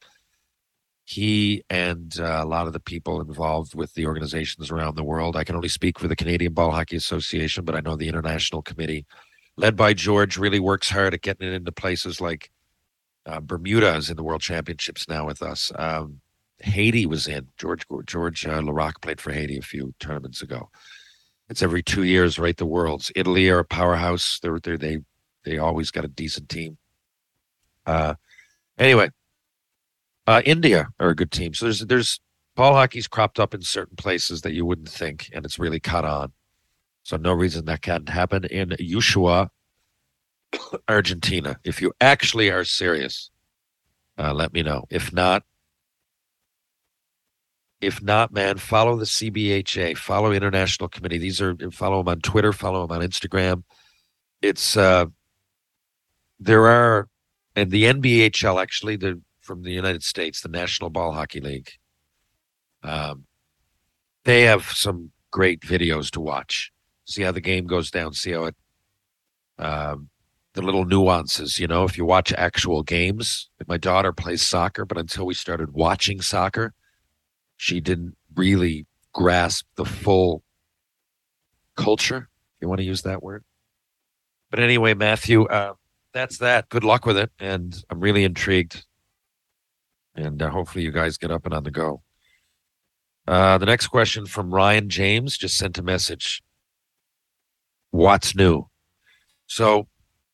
he 1.08 1.64
and 1.70 2.20
uh, 2.20 2.42
a 2.44 2.50
lot 2.56 2.68
of 2.68 2.74
the 2.74 2.86
people 2.92 3.22
involved 3.22 3.74
with 3.74 3.94
the 3.94 4.06
organizations 4.06 4.70
around 4.70 4.96
the 4.96 5.10
world. 5.12 5.36
I 5.38 5.46
can 5.46 5.56
only 5.56 5.70
speak 5.70 5.98
for 6.00 6.10
the 6.10 6.16
Canadian 6.22 6.54
Ball 6.54 6.72
Hockey 6.72 6.98
Association, 6.98 7.64
but 7.64 7.76
I 7.76 7.80
know 7.80 7.96
the 7.96 8.10
international 8.10 8.62
committee, 8.62 9.06
led 9.56 9.76
by 9.76 9.94
George, 9.94 10.38
really 10.38 10.60
works 10.60 10.90
hard 10.90 11.14
at 11.14 11.22
getting 11.22 11.48
it 11.48 11.54
into 11.54 11.72
places 11.72 12.20
like 12.20 12.44
Uh, 13.28 13.42
Bermuda 13.42 13.92
is 13.98 14.10
in 14.10 14.16
the 14.16 14.24
World 14.24 14.42
Championships 14.42 15.04
now 15.10 15.26
with 15.28 15.42
us. 15.42 15.72
Um, 15.76 16.22
Haiti 16.60 17.06
was 17.06 17.28
in. 17.28 17.44
George 17.58 17.84
George 18.06 18.46
uh, 18.48 18.62
Laraque 18.62 19.02
played 19.02 19.20
for 19.20 19.34
Haiti 19.34 19.58
a 19.58 19.62
few 19.74 19.94
tournaments 20.00 20.42
ago. 20.42 20.70
It's 21.50 21.62
every 21.62 21.84
two 21.84 22.04
years, 22.04 22.40
right? 22.40 22.58
The 22.58 22.72
Worlds. 22.76 23.12
Italy 23.16 23.50
are 23.50 23.60
a 23.60 23.66
powerhouse. 23.66 24.40
They're, 24.42 24.62
they're 24.64 24.78
they 24.78 25.00
they 25.44 25.58
always 25.60 25.92
got 25.92 26.06
a 26.06 26.08
decent 26.24 26.48
team. 26.48 26.78
Uh, 27.86 28.16
anyway, 28.78 29.10
uh, 30.28 30.42
India 30.46 30.90
are 31.00 31.10
a 31.10 31.16
good 31.16 31.32
team. 31.32 31.54
So 31.54 31.66
there's 31.66 31.80
there's 31.80 32.20
ball 32.56 32.74
hockey's 32.74 33.08
cropped 33.08 33.40
up 33.40 33.54
in 33.54 33.62
certain 33.62 33.96
places 33.96 34.42
that 34.42 34.54
you 34.54 34.66
wouldn't 34.66 34.90
think, 34.90 35.30
and 35.34 35.46
it's 35.46 35.58
really 35.58 35.80
caught 35.80 36.06
on. 36.06 36.34
So 37.04 37.16
no 37.16 37.32
reason 37.32 37.66
that 37.66 37.82
can't 37.82 38.10
happen 38.10 38.44
in 38.46 38.70
Ushuaia, 38.72 39.50
Argentina. 40.90 41.58
If 41.64 41.82
you 41.82 41.94
actually 42.02 42.50
are 42.50 42.66
serious, 42.66 43.32
uh, 44.18 44.34
let 44.34 44.54
me 44.54 44.62
know. 44.62 44.84
If 44.90 45.14
not, 45.14 45.44
if 47.80 48.02
not, 48.02 48.34
man, 48.34 48.58
follow 48.58 48.98
the 48.98 49.06
CBHA, 49.06 49.98
follow 49.98 50.32
International 50.34 50.90
Committee. 50.90 51.20
These 51.20 51.40
are 51.40 51.56
follow 51.72 52.00
them 52.00 52.10
on 52.10 52.20
Twitter, 52.22 52.52
follow 52.52 52.86
them 52.86 52.98
on 52.98 53.08
Instagram. 53.08 53.64
It's 54.42 54.76
uh, 54.76 55.06
there 56.40 56.68
are, 56.68 57.08
and 57.56 57.72
the 57.72 57.86
NBHL 57.86 58.62
actually, 58.62 58.98
the 58.98 59.22
from 59.48 59.64
the 59.64 59.72
United 59.72 60.04
States, 60.04 60.42
the 60.42 60.50
National 60.50 60.90
Ball 60.90 61.14
Hockey 61.14 61.40
League. 61.40 61.72
Um, 62.84 63.26
they 64.26 64.44
have 64.44 64.66
some 64.66 65.12
great 65.32 65.62
videos 65.62 66.12
to 66.12 66.20
watch. 66.20 66.72
See 67.06 67.22
how 67.24 67.32
the 67.32 67.42
game 67.42 67.66
goes 67.66 67.90
down. 67.90 68.14
See 68.14 68.32
how 68.32 68.44
it, 68.46 68.56
um, 69.58 70.10
the 70.54 70.62
little 70.62 70.84
nuances. 70.84 71.60
You 71.60 71.68
know, 71.68 71.86
if 71.86 71.98
you 71.98 72.04
watch 72.04 72.34
actual 72.34 72.84
games, 72.84 73.50
my 73.68 73.78
daughter 73.78 74.12
plays 74.12 74.42
soccer, 74.42 74.86
but 74.86 74.98
until 74.98 75.26
we 75.26 75.34
started 75.34 75.72
watching 75.72 76.22
soccer, 76.22 76.74
she 77.56 77.80
didn't 77.80 78.18
really 78.36 78.86
grasp 79.14 79.66
the 79.78 79.86
full 79.86 80.44
culture. 81.78 82.28
If 82.58 82.62
you 82.62 82.68
want 82.68 82.80
to 82.80 82.86
use 82.86 83.04
that 83.04 83.24
word. 83.24 83.46
But 84.52 84.60
anyway, 84.60 84.94
Matthew, 84.94 85.46
uh, 85.46 85.74
that's 86.14 86.40
that. 86.40 86.68
Good 86.70 86.84
luck 86.84 87.06
with 87.06 87.18
it, 87.18 87.32
and 87.40 87.82
I'm 87.90 88.00
really 88.00 88.24
intrigued. 88.24 88.84
And 90.18 90.42
uh, 90.42 90.50
hopefully, 90.50 90.84
you 90.84 90.92
guys 90.92 91.18
get 91.18 91.32
up 91.32 91.46
and 91.46 91.54
on 91.54 91.64
the 91.64 91.72
go. 91.72 92.02
Uh, 93.28 93.58
the 93.58 93.66
next 93.66 93.88
question 93.88 94.26
from 94.26 94.54
Ryan 94.54 94.90
James 94.90 95.38
just 95.38 95.58
sent 95.58 95.78
a 95.78 95.84
message. 95.84 96.42
What's 97.92 98.36
new? 98.36 98.68
So 99.46 99.88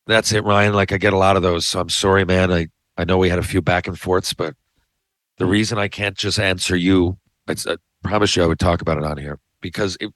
that's 0.06 0.32
it, 0.32 0.44
Ryan. 0.44 0.74
Like 0.74 0.92
I 0.92 0.98
get 0.98 1.12
a 1.12 1.18
lot 1.18 1.36
of 1.36 1.42
those. 1.42 1.66
So 1.66 1.80
I'm 1.80 1.88
sorry, 1.88 2.24
man. 2.24 2.52
I, 2.52 2.68
I 2.96 3.04
know 3.04 3.18
we 3.18 3.28
had 3.28 3.38
a 3.38 3.44
few 3.44 3.60
back 3.60 3.86
and 3.86 3.98
forths, 3.98 4.32
but 4.32 4.54
the 5.38 5.46
reason 5.46 5.78
I 5.78 5.88
can't 5.88 6.16
just 6.16 6.38
answer 6.38 6.76
you, 6.76 7.18
I, 7.48 7.56
promise 8.02 8.36
you 8.36 8.42
I 8.42 8.46
would 8.46 8.58
talk 8.58 8.80
about 8.80 8.98
it 8.98 9.04
on 9.04 9.16
here 9.16 9.38
because 9.60 9.96
if, 10.00 10.10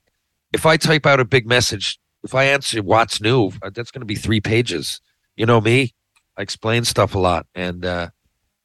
if 0.52 0.66
I 0.66 0.76
type 0.76 1.06
out 1.06 1.20
a 1.20 1.24
big 1.24 1.46
message, 1.46 1.98
if 2.22 2.34
I 2.34 2.44
answer 2.44 2.82
what's 2.82 3.20
new, 3.20 3.50
uh, 3.62 3.70
that's 3.74 3.90
going 3.90 4.00
to 4.00 4.06
be 4.06 4.14
three 4.14 4.40
pages. 4.40 5.00
You 5.36 5.46
know 5.46 5.60
me, 5.60 5.94
I 6.36 6.42
explain 6.42 6.84
stuff 6.84 7.14
a 7.14 7.18
lot, 7.18 7.46
and 7.54 7.84
uh, 7.84 8.10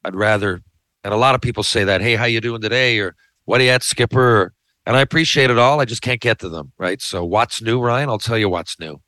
I'd 0.04 0.14
rather. 0.14 0.62
And 1.04 1.12
a 1.12 1.18
lot 1.18 1.34
of 1.34 1.40
people 1.40 1.62
say 1.62 1.84
that, 1.84 2.00
"Hey, 2.00 2.16
how 2.16 2.24
you 2.24 2.40
doing 2.40 2.62
today?" 2.62 2.98
or 2.98 3.14
"What 3.44 3.60
are 3.60 3.64
you 3.64 3.70
at, 3.70 3.82
Skipper?" 3.82 4.54
And 4.86 4.96
I 4.96 5.00
appreciate 5.00 5.50
it 5.50 5.58
all. 5.58 5.80
I 5.80 5.84
just 5.84 6.02
can't 6.02 6.20
get 6.20 6.38
to 6.40 6.48
them, 6.48 6.72
right? 6.78 7.00
So, 7.00 7.24
what's 7.24 7.62
new, 7.62 7.80
Ryan? 7.80 8.08
I'll 8.08 8.18
tell 8.18 8.36
you 8.38 8.48
what's 8.48 8.78
new. 8.78 9.00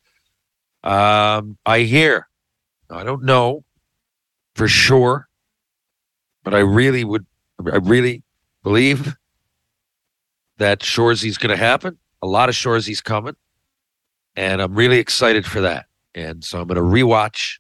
Um, 0.82 1.59
I 1.66 1.80
hear, 1.80 2.28
I 2.90 3.03
don't 3.05 3.24
know 3.24 3.64
for 4.55 4.68
sure, 4.68 5.28
but 6.44 6.55
I 6.55 6.61
really 6.61 7.05
would, 7.05 7.26
I 7.61 7.76
really 7.76 8.22
believe 8.62 9.16
that 10.59 10.82
Shoresy's 10.82 11.38
going 11.38 11.51
to 11.51 11.62
happen. 11.62 11.99
A 12.22 12.26
lot 12.26 12.49
of 12.49 12.55
Shoresy's 12.55 13.01
coming, 13.01 13.36
and 14.36 14.62
I'm 14.62 14.74
really 14.74 14.99
excited 14.99 15.44
for 15.44 15.61
that. 15.61 15.86
And 16.14 16.42
so 16.42 16.61
I'm 16.61 16.68
going 16.68 16.76
to 16.76 16.82
rewatch, 16.82 17.59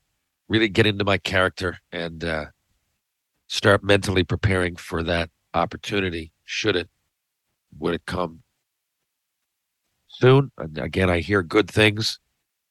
really 0.48 0.68
get 0.68 0.86
into 0.86 1.04
my 1.04 1.18
character, 1.18 1.78
and 1.92 2.24
uh, 2.24 2.46
start 3.46 3.84
mentally 3.84 4.24
preparing 4.24 4.76
for 4.76 5.02
that 5.02 5.30
opportunity. 5.54 6.32
Should 6.44 6.76
it, 6.76 6.88
would 7.78 7.94
it 7.94 8.06
come 8.06 8.42
soon? 10.08 10.50
Again, 10.58 11.10
I 11.10 11.20
hear 11.20 11.42
good 11.42 11.70
things. 11.70 12.18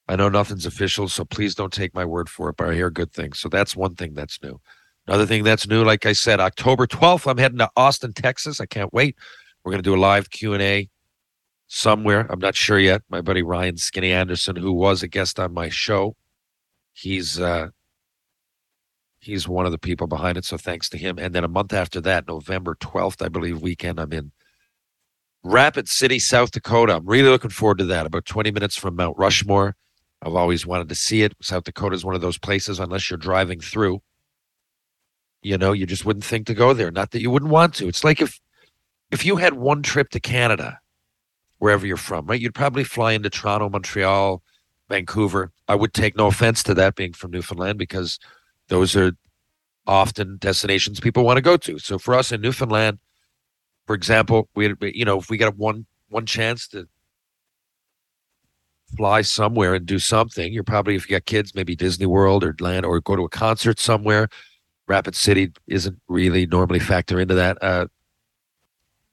I 0.07 0.15
know 0.15 0.29
nothing's 0.29 0.65
official, 0.65 1.07
so 1.07 1.25
please 1.25 1.55
don't 1.55 1.73
take 1.73 1.95
my 1.95 2.05
word 2.05 2.29
for 2.29 2.49
it, 2.49 2.57
but 2.57 2.69
I 2.69 2.75
hear 2.75 2.89
good 2.89 3.11
things. 3.11 3.39
So 3.39 3.49
that's 3.49 3.75
one 3.75 3.95
thing 3.95 4.13
that's 4.13 4.41
new. 4.43 4.59
Another 5.07 5.25
thing 5.25 5.43
that's 5.43 5.67
new, 5.67 5.83
like 5.83 6.05
I 6.05 6.13
said, 6.13 6.39
October 6.39 6.87
12th, 6.87 7.29
I'm 7.29 7.37
heading 7.37 7.59
to 7.59 7.69
Austin, 7.75 8.13
Texas. 8.13 8.59
I 8.59 8.65
can't 8.65 8.93
wait. 8.93 9.15
We're 9.63 9.71
going 9.71 9.83
to 9.83 9.89
do 9.89 9.95
a 9.95 9.97
live 9.99 10.29
Q&A 10.29 10.89
somewhere. 11.67 12.27
I'm 12.29 12.39
not 12.39 12.55
sure 12.55 12.79
yet. 12.79 13.01
My 13.09 13.21
buddy 13.21 13.41
Ryan 13.41 13.77
Skinny 13.77 14.11
Anderson, 14.11 14.55
who 14.55 14.71
was 14.71 15.03
a 15.03 15.07
guest 15.07 15.39
on 15.39 15.53
my 15.53 15.69
show, 15.69 16.15
he's 16.93 17.39
uh 17.39 17.69
he's 19.25 19.47
one 19.47 19.65
of 19.65 19.71
the 19.71 19.77
people 19.77 20.07
behind 20.07 20.37
it. 20.37 20.45
So 20.45 20.57
thanks 20.57 20.89
to 20.89 20.97
him. 20.97 21.17
And 21.17 21.33
then 21.33 21.43
a 21.43 21.49
month 21.49 21.73
after 21.73 21.99
that, 22.01 22.27
November 22.27 22.75
12th, 22.75 23.23
I 23.23 23.29
believe, 23.29 23.61
weekend, 23.61 23.99
I'm 23.99 24.13
in 24.13 24.31
Rapid 25.43 25.87
City, 25.87 26.19
South 26.19 26.51
Dakota. 26.51 26.95
I'm 26.95 27.05
really 27.05 27.29
looking 27.29 27.49
forward 27.49 27.79
to 27.79 27.85
that. 27.85 28.05
About 28.05 28.25
20 28.25 28.51
minutes 28.51 28.77
from 28.77 28.95
Mount 28.95 29.17
Rushmore. 29.17 29.75
I've 30.21 30.35
always 30.35 30.65
wanted 30.65 30.89
to 30.89 30.95
see 30.95 31.23
it. 31.23 31.33
South 31.41 31.63
Dakota 31.63 31.95
is 31.95 32.05
one 32.05 32.15
of 32.15 32.21
those 32.21 32.37
places, 32.37 32.79
unless 32.79 33.09
you're 33.09 33.17
driving 33.17 33.59
through, 33.59 34.01
you 35.43 35.57
know, 35.57 35.71
you 35.71 35.85
just 35.85 36.05
wouldn't 36.05 36.25
think 36.25 36.47
to 36.47 36.55
go 36.55 36.73
there. 36.73 36.89
Not 36.89 37.11
that 37.11 37.21
you 37.21 37.29
wouldn't 37.29 37.51
want 37.51 37.75
to. 37.75 37.87
It's 37.87 38.03
like 38.03 38.21
if 38.21 38.39
if 39.11 39.23
you 39.23 39.35
had 39.35 39.53
one 39.53 39.83
trip 39.83 40.09
to 40.09 40.19
Canada, 40.19 40.79
wherever 41.59 41.85
you're 41.85 41.97
from, 41.97 42.25
right? 42.25 42.41
You'd 42.41 42.55
probably 42.55 42.83
fly 42.83 43.11
into 43.11 43.29
Toronto, 43.29 43.69
Montreal, 43.69 44.41
Vancouver. 44.89 45.51
I 45.67 45.75
would 45.75 45.93
take 45.93 46.17
no 46.17 46.25
offense 46.27 46.63
to 46.63 46.73
that 46.73 46.95
being 46.95 47.13
from 47.13 47.31
Newfoundland 47.31 47.77
because 47.77 48.17
those 48.67 48.95
are 48.95 49.11
often 49.87 50.37
destinations 50.37 50.99
people 50.99 51.23
want 51.23 51.37
to 51.37 51.41
go 51.41 51.57
to. 51.57 51.77
So 51.79 51.97
for 51.99 52.15
us 52.15 52.31
in 52.31 52.41
Newfoundland, 52.41 52.99
for 53.85 53.95
example, 53.95 54.49
we 54.55 54.73
you 54.81 55.05
know 55.05 55.19
if 55.19 55.29
we 55.29 55.37
get 55.37 55.55
one 55.57 55.85
one 56.09 56.25
chance 56.25 56.67
to 56.69 56.87
fly 58.97 59.21
somewhere 59.21 59.73
and 59.75 59.85
do 59.85 59.99
something, 59.99 60.53
you're 60.53 60.63
probably 60.63 60.95
if 60.95 61.09
you 61.09 61.15
got 61.15 61.25
kids, 61.25 61.53
maybe 61.53 61.75
Disney 61.75 62.05
World 62.05 62.43
or 62.43 62.55
land 62.59 62.85
or 62.85 62.99
go 62.99 63.15
to 63.15 63.23
a 63.23 63.29
concert 63.29 63.79
somewhere. 63.79 64.29
Rapid 64.87 65.15
City 65.15 65.51
isn't 65.67 65.99
really 66.07 66.45
normally 66.45 66.79
factor 66.79 67.19
into 67.19 67.33
that. 67.35 67.57
Uh, 67.61 67.87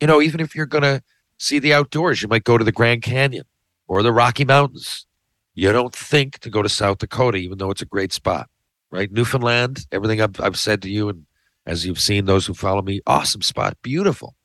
you 0.01 0.07
know, 0.07 0.21
even 0.21 0.41
if 0.41 0.55
you're 0.55 0.67
gonna 0.67 1.03
see 1.39 1.59
the 1.59 1.75
outdoors, 1.75 2.23
you 2.23 2.29
might 2.29 2.45
go 2.45 2.59
to 2.59 2.65
the 2.65 2.73
Grand 2.73 3.03
Canyon 3.03 3.45
or 3.89 4.03
the 4.03 4.13
Rocky 4.13 4.45
Mountains. 4.45 5.07
You 5.55 5.73
don't 5.73 5.95
think 5.95 6.39
to 6.41 6.51
go 6.51 6.63
to 6.63 6.69
South 6.69 6.99
Dakota, 6.99 7.37
even 7.39 7.59
though 7.59 7.71
it's 7.71 7.83
a 7.83 7.87
great 7.87 8.13
spot, 8.13 8.49
right? 8.93 9.11
Newfoundland, 9.11 9.87
everything 9.91 10.21
I've, 10.21 10.39
I've 10.41 10.59
said 10.59 10.83
to 10.83 10.91
you, 10.91 11.09
and 11.09 11.27
as 11.67 11.85
you've 11.85 12.01
seen, 12.01 12.27
those 12.27 12.47
who 12.47 12.55
follow 12.55 12.83
me, 12.83 13.01
awesome 13.07 13.43
spot, 13.43 13.77
beautiful. 13.83 14.37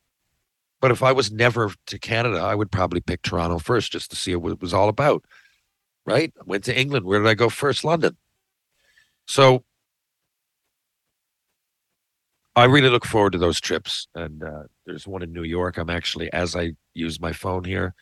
But 0.80 0.91
if 0.91 1.04
I 1.04 1.12
was 1.12 1.32
never 1.32 1.72
to 1.88 2.00
Canada, 2.00 2.38
I 2.38 2.56
would 2.56 2.72
probably 2.72 3.02
pick 3.02 3.22
Toronto 3.22 3.60
first 3.60 3.91
just 3.91 4.10
to 4.12 4.16
see 4.16 4.36
what 4.36 4.54
it 4.54 4.62
was 4.62 4.74
all 4.74 4.89
about. 4.89 5.26
Right? 6.06 6.34
Went 6.45 6.64
to 6.66 6.80
England. 6.80 7.06
Where 7.06 7.20
did 7.20 7.28
I 7.28 7.34
go 7.34 7.50
first? 7.50 7.84
London. 7.84 8.16
So 9.28 9.66
I 12.56 12.66
really 12.66 12.89
look 12.89 13.06
forward 13.06 13.34
to 13.34 13.39
those 13.39 13.60
trips. 13.60 14.08
And 14.16 14.41
uh, 14.43 14.64
there's 14.86 15.08
one 15.08 15.24
in 15.24 15.34
New 15.34 15.43
York. 15.43 15.78
I'm 15.78 15.89
actually, 15.89 16.32
as 16.32 16.56
I 16.56 16.74
use 16.93 17.20
my 17.20 17.34
phone 17.34 17.66
here, 17.66 17.93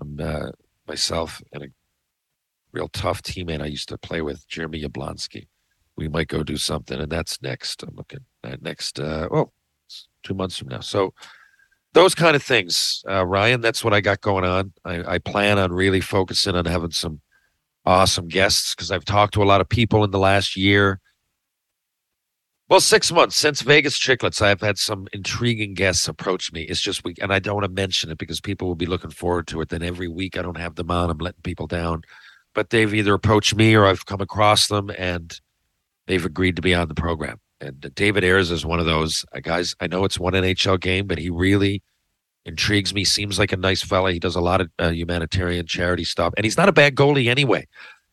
I'm 0.00 0.18
uh, 0.18 0.50
myself 0.88 1.40
and 1.52 1.64
a 1.64 1.68
real 2.72 2.88
tough 2.88 3.22
teammate 3.22 3.62
I 3.62 3.66
used 3.66 3.90
to 3.90 3.98
play 3.98 4.22
with, 4.22 4.48
Jeremy 4.48 4.82
Yablonski. 4.82 5.46
We 5.96 6.08
might 6.08 6.28
go 6.28 6.42
do 6.42 6.56
something, 6.56 6.98
and 6.98 7.10
that's 7.10 7.40
next. 7.42 7.82
I'm 7.82 7.94
looking 7.94 8.20
at 8.44 8.62
next. 8.62 9.00
Uh, 9.00 9.28
oh, 9.30 9.52
two 10.22 10.34
months 10.34 10.58
from 10.58 10.68
now. 10.68 10.80
So 10.80 11.14
those 11.94 12.14
kind 12.14 12.36
of 12.36 12.42
things, 12.42 13.02
uh, 13.08 13.24
Ryan. 13.24 13.62
That's 13.62 13.82
what 13.82 13.94
I 13.94 14.00
got 14.00 14.20
going 14.20 14.44
on. 14.44 14.72
I, 14.84 15.14
I 15.14 15.18
plan 15.18 15.58
on 15.58 15.72
really 15.72 16.02
focusing 16.02 16.54
on 16.54 16.66
having 16.66 16.90
some 16.90 17.20
awesome 17.86 18.28
guests 18.28 18.74
because 18.74 18.90
I've 18.90 19.04
talked 19.04 19.34
to 19.34 19.42
a 19.42 19.44
lot 19.44 19.60
of 19.60 19.68
people 19.68 20.04
in 20.04 20.10
the 20.10 20.18
last 20.18 20.56
year. 20.56 21.00
Well, 22.68 22.80
six 22.80 23.12
months 23.12 23.36
since 23.36 23.62
Vegas 23.62 23.96
Chicklets, 23.96 24.42
I've 24.42 24.60
had 24.60 24.76
some 24.76 25.06
intriguing 25.12 25.74
guests 25.74 26.08
approach 26.08 26.52
me. 26.52 26.62
It's 26.62 26.80
just 26.80 27.04
we, 27.04 27.14
and 27.22 27.32
I 27.32 27.38
don't 27.38 27.54
want 27.54 27.64
to 27.64 27.70
mention 27.70 28.10
it 28.10 28.18
because 28.18 28.40
people 28.40 28.66
will 28.66 28.74
be 28.74 28.86
looking 28.86 29.10
forward 29.10 29.46
to 29.48 29.60
it. 29.60 29.68
Then 29.68 29.84
every 29.84 30.08
week 30.08 30.36
I 30.36 30.42
don't 30.42 30.58
have 30.58 30.74
them 30.74 30.90
on. 30.90 31.08
I'm 31.08 31.18
letting 31.18 31.42
people 31.42 31.68
down, 31.68 32.02
but 32.54 32.70
they've 32.70 32.92
either 32.92 33.14
approached 33.14 33.54
me 33.54 33.74
or 33.76 33.86
I've 33.86 34.04
come 34.06 34.20
across 34.20 34.66
them 34.66 34.90
and 34.98 35.40
they've 36.06 36.24
agreed 36.24 36.56
to 36.56 36.62
be 36.62 36.74
on 36.74 36.88
the 36.88 36.94
program. 36.94 37.38
And 37.60 37.80
David 37.94 38.22
Ayres 38.24 38.50
is 38.50 38.66
one 38.66 38.80
of 38.80 38.86
those 38.86 39.24
uh, 39.34 39.40
guys. 39.40 39.74
I 39.80 39.86
know 39.86 40.04
it's 40.04 40.18
one 40.18 40.34
NHL 40.34 40.80
game, 40.80 41.06
but 41.06 41.18
he 41.18 41.30
really 41.30 41.82
intrigues 42.44 42.92
me. 42.92 43.04
Seems 43.04 43.38
like 43.38 43.52
a 43.52 43.56
nice 43.56 43.82
fella. 43.82 44.12
He 44.12 44.18
does 44.18 44.36
a 44.36 44.40
lot 44.40 44.60
of 44.60 44.70
uh, 44.78 44.90
humanitarian 44.90 45.66
charity 45.66 46.04
stuff, 46.04 46.34
and 46.36 46.44
he's 46.44 46.56
not 46.56 46.68
a 46.68 46.72
bad 46.72 46.94
goalie 46.94 47.28
anyway. 47.28 47.66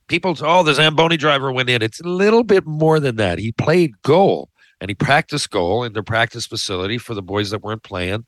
people, 0.07 0.35
oh, 0.41 0.63
the 0.63 0.73
Zamboni 0.73 1.17
driver 1.17 1.51
went 1.51 1.69
in. 1.69 1.81
It's 1.81 1.99
a 1.99 2.07
little 2.07 2.43
bit 2.43 2.65
more 2.65 2.99
than 2.99 3.17
that. 3.17 3.37
He 3.39 3.51
played 3.51 4.01
goal 4.01 4.49
and 4.79 4.89
he 4.89 4.95
practiced 4.95 5.49
goal 5.49 5.83
in 5.83 5.93
the 5.93 6.03
practice 6.03 6.45
facility 6.45 6.97
for 6.97 7.13
the 7.13 7.21
boys 7.21 7.51
that 7.51 7.61
weren't 7.61 7.83
playing. 7.83 8.25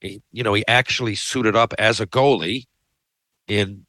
He, 0.00 0.22
you 0.32 0.42
know, 0.42 0.54
he 0.54 0.64
actually 0.68 1.16
suited 1.16 1.56
up 1.56 1.74
as 1.78 2.00
a 2.00 2.06
goalie 2.06 2.66
in 3.48 3.84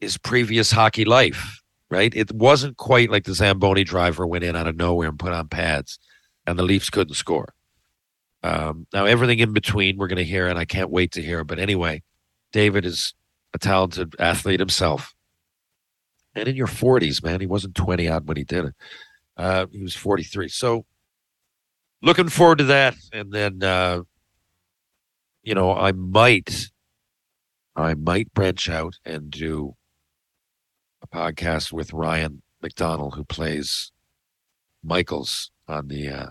his 0.00 0.18
previous 0.18 0.72
hockey 0.72 1.04
life, 1.04 1.62
right? 1.90 2.14
It 2.14 2.32
wasn't 2.32 2.76
quite 2.76 3.10
like 3.10 3.24
the 3.24 3.34
Zamboni 3.34 3.84
driver 3.84 4.26
went 4.26 4.44
in 4.44 4.56
out 4.56 4.66
of 4.66 4.76
nowhere 4.76 5.08
and 5.08 5.18
put 5.18 5.32
on 5.32 5.48
pads 5.48 5.98
and 6.46 6.58
the 6.58 6.62
Leafs 6.62 6.90
couldn't 6.90 7.14
score. 7.14 7.54
Um, 8.42 8.86
now, 8.92 9.06
everything 9.06 9.38
in 9.38 9.52
between 9.52 9.96
we're 9.96 10.08
going 10.08 10.18
to 10.18 10.24
hear, 10.24 10.48
and 10.48 10.58
I 10.58 10.64
can't 10.64 10.90
wait 10.90 11.12
to 11.12 11.22
hear. 11.22 11.44
But 11.44 11.58
anyway, 11.58 12.02
David 12.52 12.84
is 12.84 13.14
a 13.54 13.58
talented 13.58 14.14
athlete 14.18 14.60
himself. 14.60 15.14
And 16.34 16.48
in 16.48 16.56
your 16.56 16.66
40s, 16.66 17.22
man, 17.22 17.40
he 17.40 17.46
wasn't 17.46 17.74
20 17.74 18.08
odd 18.08 18.26
when 18.26 18.36
he 18.36 18.44
did 18.44 18.66
it. 18.66 18.74
Uh, 19.36 19.66
he 19.70 19.82
was 19.82 19.96
43. 19.96 20.48
So 20.48 20.84
looking 22.02 22.28
forward 22.28 22.58
to 22.58 22.64
that. 22.64 22.96
And 23.12 23.32
then, 23.32 23.62
uh, 23.62 24.02
you 25.42 25.54
know, 25.54 25.74
I 25.74 25.92
might, 25.92 26.70
I 27.76 27.94
might 27.94 28.32
branch 28.34 28.68
out 28.68 28.98
and 29.04 29.30
do 29.30 29.74
a 31.04 31.16
podcast 31.16 31.72
with 31.72 31.92
Ryan 31.92 32.42
McDonald, 32.62 33.14
who 33.14 33.24
plays 33.24 33.92
Michaels 34.82 35.50
on 35.68 35.88
the 35.88 36.08
uh, 36.08 36.26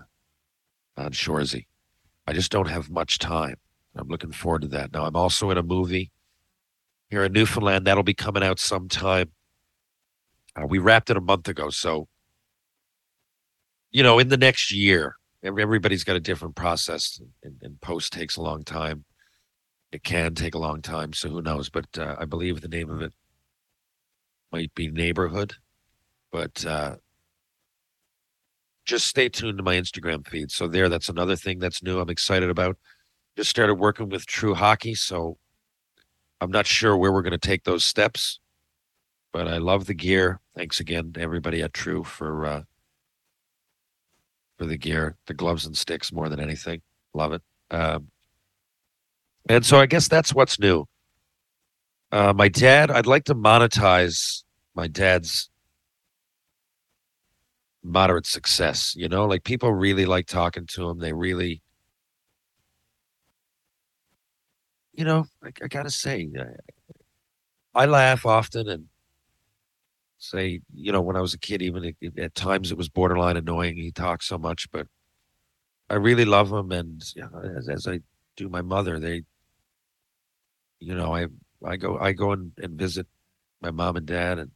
on 0.96 1.12
Shoresy. 1.12 1.66
I 2.26 2.32
just 2.32 2.50
don't 2.50 2.68
have 2.68 2.90
much 2.90 3.18
time. 3.18 3.56
I'm 3.96 4.08
looking 4.08 4.32
forward 4.32 4.62
to 4.62 4.68
that. 4.68 4.92
Now 4.92 5.04
I'm 5.04 5.16
also 5.16 5.50
in 5.50 5.58
a 5.58 5.62
movie 5.62 6.10
here 7.08 7.24
in 7.24 7.32
Newfoundland 7.32 7.86
that'll 7.86 8.02
be 8.02 8.14
coming 8.14 8.42
out 8.42 8.58
sometime. 8.58 9.30
Uh, 10.56 10.66
we 10.66 10.78
wrapped 10.78 11.10
it 11.10 11.16
a 11.16 11.20
month 11.20 11.48
ago, 11.48 11.70
so 11.70 12.08
you 13.90 14.02
know, 14.02 14.18
in 14.18 14.28
the 14.28 14.36
next 14.36 14.72
year, 14.72 15.16
everybody's 15.44 16.02
got 16.02 16.16
a 16.16 16.20
different 16.20 16.56
process, 16.56 17.20
and, 17.44 17.54
and 17.62 17.80
post 17.80 18.12
takes 18.12 18.36
a 18.36 18.42
long 18.42 18.64
time. 18.64 19.04
It 19.92 20.02
can 20.02 20.34
take 20.34 20.56
a 20.56 20.58
long 20.58 20.82
time, 20.82 21.12
so 21.12 21.28
who 21.28 21.42
knows? 21.42 21.70
But 21.70 21.86
uh, 21.96 22.16
I 22.18 22.24
believe 22.24 22.60
the 22.60 22.66
name 22.66 22.90
of 22.90 23.02
it 23.02 23.12
might 24.54 24.72
be 24.76 24.86
Neighborhood, 24.88 25.54
but 26.30 26.64
uh, 26.64 26.94
just 28.84 29.08
stay 29.08 29.28
tuned 29.28 29.58
to 29.58 29.64
my 29.64 29.74
Instagram 29.74 30.24
feed. 30.24 30.52
So 30.52 30.68
there, 30.68 30.88
that's 30.88 31.08
another 31.08 31.34
thing 31.34 31.58
that's 31.58 31.82
new. 31.82 31.98
I'm 31.98 32.08
excited 32.08 32.48
about. 32.48 32.76
Just 33.36 33.50
started 33.50 33.74
working 33.74 34.10
with 34.10 34.26
True 34.26 34.54
Hockey, 34.54 34.94
so 34.94 35.38
I'm 36.40 36.52
not 36.52 36.66
sure 36.66 36.96
where 36.96 37.10
we're 37.12 37.22
going 37.22 37.32
to 37.32 37.48
take 37.48 37.64
those 37.64 37.84
steps, 37.84 38.38
but 39.32 39.48
I 39.48 39.58
love 39.58 39.86
the 39.86 39.94
gear. 39.94 40.38
Thanks 40.56 40.78
again 40.78 41.12
to 41.14 41.20
everybody 41.20 41.60
at 41.60 41.74
True 41.74 42.04
for 42.04 42.46
uh, 42.46 42.62
for 44.56 44.66
the 44.66 44.76
gear, 44.76 45.16
the 45.26 45.34
gloves 45.34 45.66
and 45.66 45.76
sticks 45.76 46.12
more 46.12 46.28
than 46.28 46.38
anything. 46.38 46.80
Love 47.12 47.32
it. 47.32 47.42
Um, 47.72 48.06
and 49.48 49.66
so 49.66 49.80
I 49.80 49.86
guess 49.86 50.06
that's 50.06 50.32
what's 50.32 50.60
new. 50.60 50.84
Uh, 52.12 52.32
my 52.32 52.46
dad, 52.46 52.92
I'd 52.92 53.08
like 53.08 53.24
to 53.24 53.34
monetize 53.34 54.43
my 54.74 54.86
dad's 54.88 55.50
moderate 57.82 58.26
success. 58.26 58.94
You 58.96 59.08
know, 59.08 59.26
like 59.26 59.44
people 59.44 59.72
really 59.72 60.06
like 60.06 60.26
talking 60.26 60.66
to 60.68 60.88
him. 60.88 60.98
They 60.98 61.12
really, 61.12 61.62
you 64.92 65.04
know, 65.04 65.26
I, 65.42 65.50
I 65.62 65.68
gotta 65.68 65.90
say, 65.90 66.28
I, 67.74 67.82
I 67.82 67.86
laugh 67.86 68.26
often 68.26 68.68
and 68.68 68.86
say, 70.18 70.60
you 70.72 70.92
know, 70.92 71.02
when 71.02 71.16
I 71.16 71.20
was 71.20 71.34
a 71.34 71.38
kid, 71.38 71.62
even 71.62 71.84
at, 71.84 72.18
at 72.18 72.34
times 72.34 72.72
it 72.72 72.78
was 72.78 72.88
borderline 72.88 73.36
annoying. 73.36 73.76
He 73.76 73.92
talks 73.92 74.26
so 74.26 74.38
much, 74.38 74.70
but 74.70 74.86
I 75.90 75.94
really 75.94 76.24
love 76.24 76.52
him. 76.52 76.72
And 76.72 77.02
you 77.14 77.22
know, 77.22 77.56
as, 77.58 77.68
as 77.68 77.86
I 77.86 78.00
do 78.36 78.48
my 78.48 78.62
mother, 78.62 78.98
they, 78.98 79.22
you 80.80 80.94
know, 80.94 81.14
I 81.14 81.26
I 81.64 81.76
go 81.76 81.98
I 81.98 82.12
go 82.12 82.32
and, 82.32 82.52
and 82.58 82.78
visit 82.78 83.06
my 83.60 83.70
mom 83.70 83.96
and 83.96 84.06
dad, 84.06 84.38
and 84.38 84.50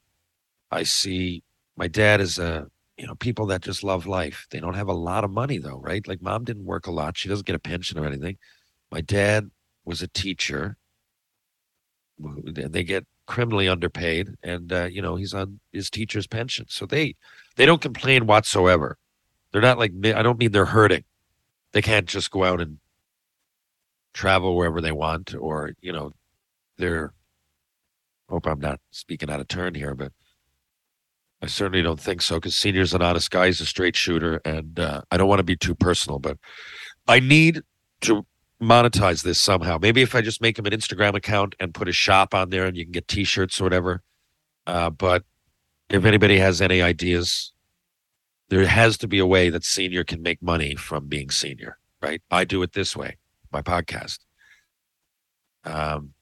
I 0.71 0.83
see 0.83 1.43
my 1.77 1.89
dad 1.89 2.21
is 2.21 2.39
a 2.39 2.67
you 2.97 3.07
know 3.07 3.15
people 3.15 3.47
that 3.47 3.63
just 3.63 3.85
love 3.85 4.07
life. 4.07 4.47
They 4.51 4.61
don't 4.61 4.75
have 4.75 4.89
a 4.89 4.93
lot 4.93 5.25
of 5.25 5.31
money 5.31 5.59
though, 5.59 5.79
right? 5.79 6.07
Like 6.07 6.23
mom 6.23 6.45
didn't 6.45 6.65
work 6.65 6.87
a 6.87 6.91
lot; 6.91 7.17
she 7.17 7.29
doesn't 7.29 7.47
get 7.47 7.57
a 7.57 7.61
pension 7.61 7.99
or 7.99 8.07
anything. 8.07 8.39
My 8.91 9.01
dad 9.01 9.51
was 9.85 10.03
a 10.03 10.09
teacher. 10.09 10.77
They 12.19 12.83
get 12.85 13.07
criminally 13.27 13.69
underpaid, 13.69 14.35
and 14.43 14.73
uh, 14.73 14.85
you 14.87 15.01
know 15.03 15.17
he's 15.17 15.35
on 15.35 15.61
his 15.73 15.91
teacher's 15.91 16.27
pension, 16.27 16.67
so 16.69 16.87
they 16.87 17.15
they 17.57 17.67
don't 17.67 17.81
complain 17.83 18.27
whatsoever. 18.27 18.99
They're 19.53 19.63
not 19.63 19.79
like 19.79 19.93
I 20.05 20.23
don't 20.23 20.39
mean 20.39 20.53
they're 20.53 20.67
hurting. 20.67 21.05
They 21.73 21.83
can't 21.83 22.07
just 22.07 22.31
go 22.31 22.45
out 22.45 22.61
and 22.61 22.79
travel 24.15 24.57
wherever 24.57 24.81
they 24.81 24.93
want, 24.93 25.35
or 25.35 25.73
you 25.81 25.93
know 25.93 26.13
they're 26.79 27.13
hope 28.29 28.47
I'm 28.47 28.61
not 28.61 28.81
speaking 28.91 29.31
out 29.31 29.41
of 29.41 29.49
turn 29.49 29.75
here, 29.75 29.95
but 29.95 30.13
I 31.41 31.47
certainly 31.47 31.83
don't 31.83 32.01
think 32.01 32.21
so 32.21 32.37
because 32.37 32.57
senior's 32.57 32.95
an 32.95 33.03
honest 33.03 33.31
guy. 33.31 33.47
He's 33.47 33.61
a 33.61 33.67
straight 33.67 33.95
shooter, 33.95 34.41
and 34.45 34.79
uh, 34.81 35.03
I 35.11 35.17
don't 35.17 35.29
want 35.29 35.39
to 35.39 35.45
be 35.45 35.57
too 35.57 35.75
personal, 35.75 36.19
but 36.19 36.37
I 37.07 37.21
need 37.21 37.63
to 38.03 38.27
monetize 38.61 39.23
this 39.23 39.41
somehow. 39.41 39.79
Maybe 39.81 40.03
if 40.03 40.15
I 40.15 40.21
just 40.21 40.43
make 40.43 40.59
him 40.59 40.67
an 40.67 40.73
Instagram 40.73 41.15
account 41.15 41.55
and 41.61 41.73
put 41.73 41.89
a 41.89 41.93
shop 41.93 42.35
on 42.35 42.51
there, 42.51 42.67
and 42.67 42.77
you 42.77 42.85
can 42.85 42.93
get 42.93 43.07
T-shirts 43.07 43.61
or 43.61 43.65
whatever. 43.65 44.03
Uh, 44.67 44.91
but 44.91 45.25
if 45.89 46.05
anybody 46.05 46.39
has 46.39 46.61
any 46.61 46.83
ideas, 46.83 47.53
there 48.49 48.67
has 48.67 48.99
to 48.99 49.07
be 49.07 49.21
a 49.21 49.27
way 49.27 49.49
that 49.49 49.65
senior 49.65 50.03
can 50.05 50.23
make 50.23 50.43
money 50.43 50.75
from 50.75 51.07
being 51.07 51.31
senior. 51.31 51.79
Right? 52.03 52.21
I 52.31 52.45
do 52.45 52.63
it 52.63 52.73
this 52.73 52.97
way. 52.97 53.17
My 53.53 53.63
podcast. 53.63 54.19
Um, 55.65 56.15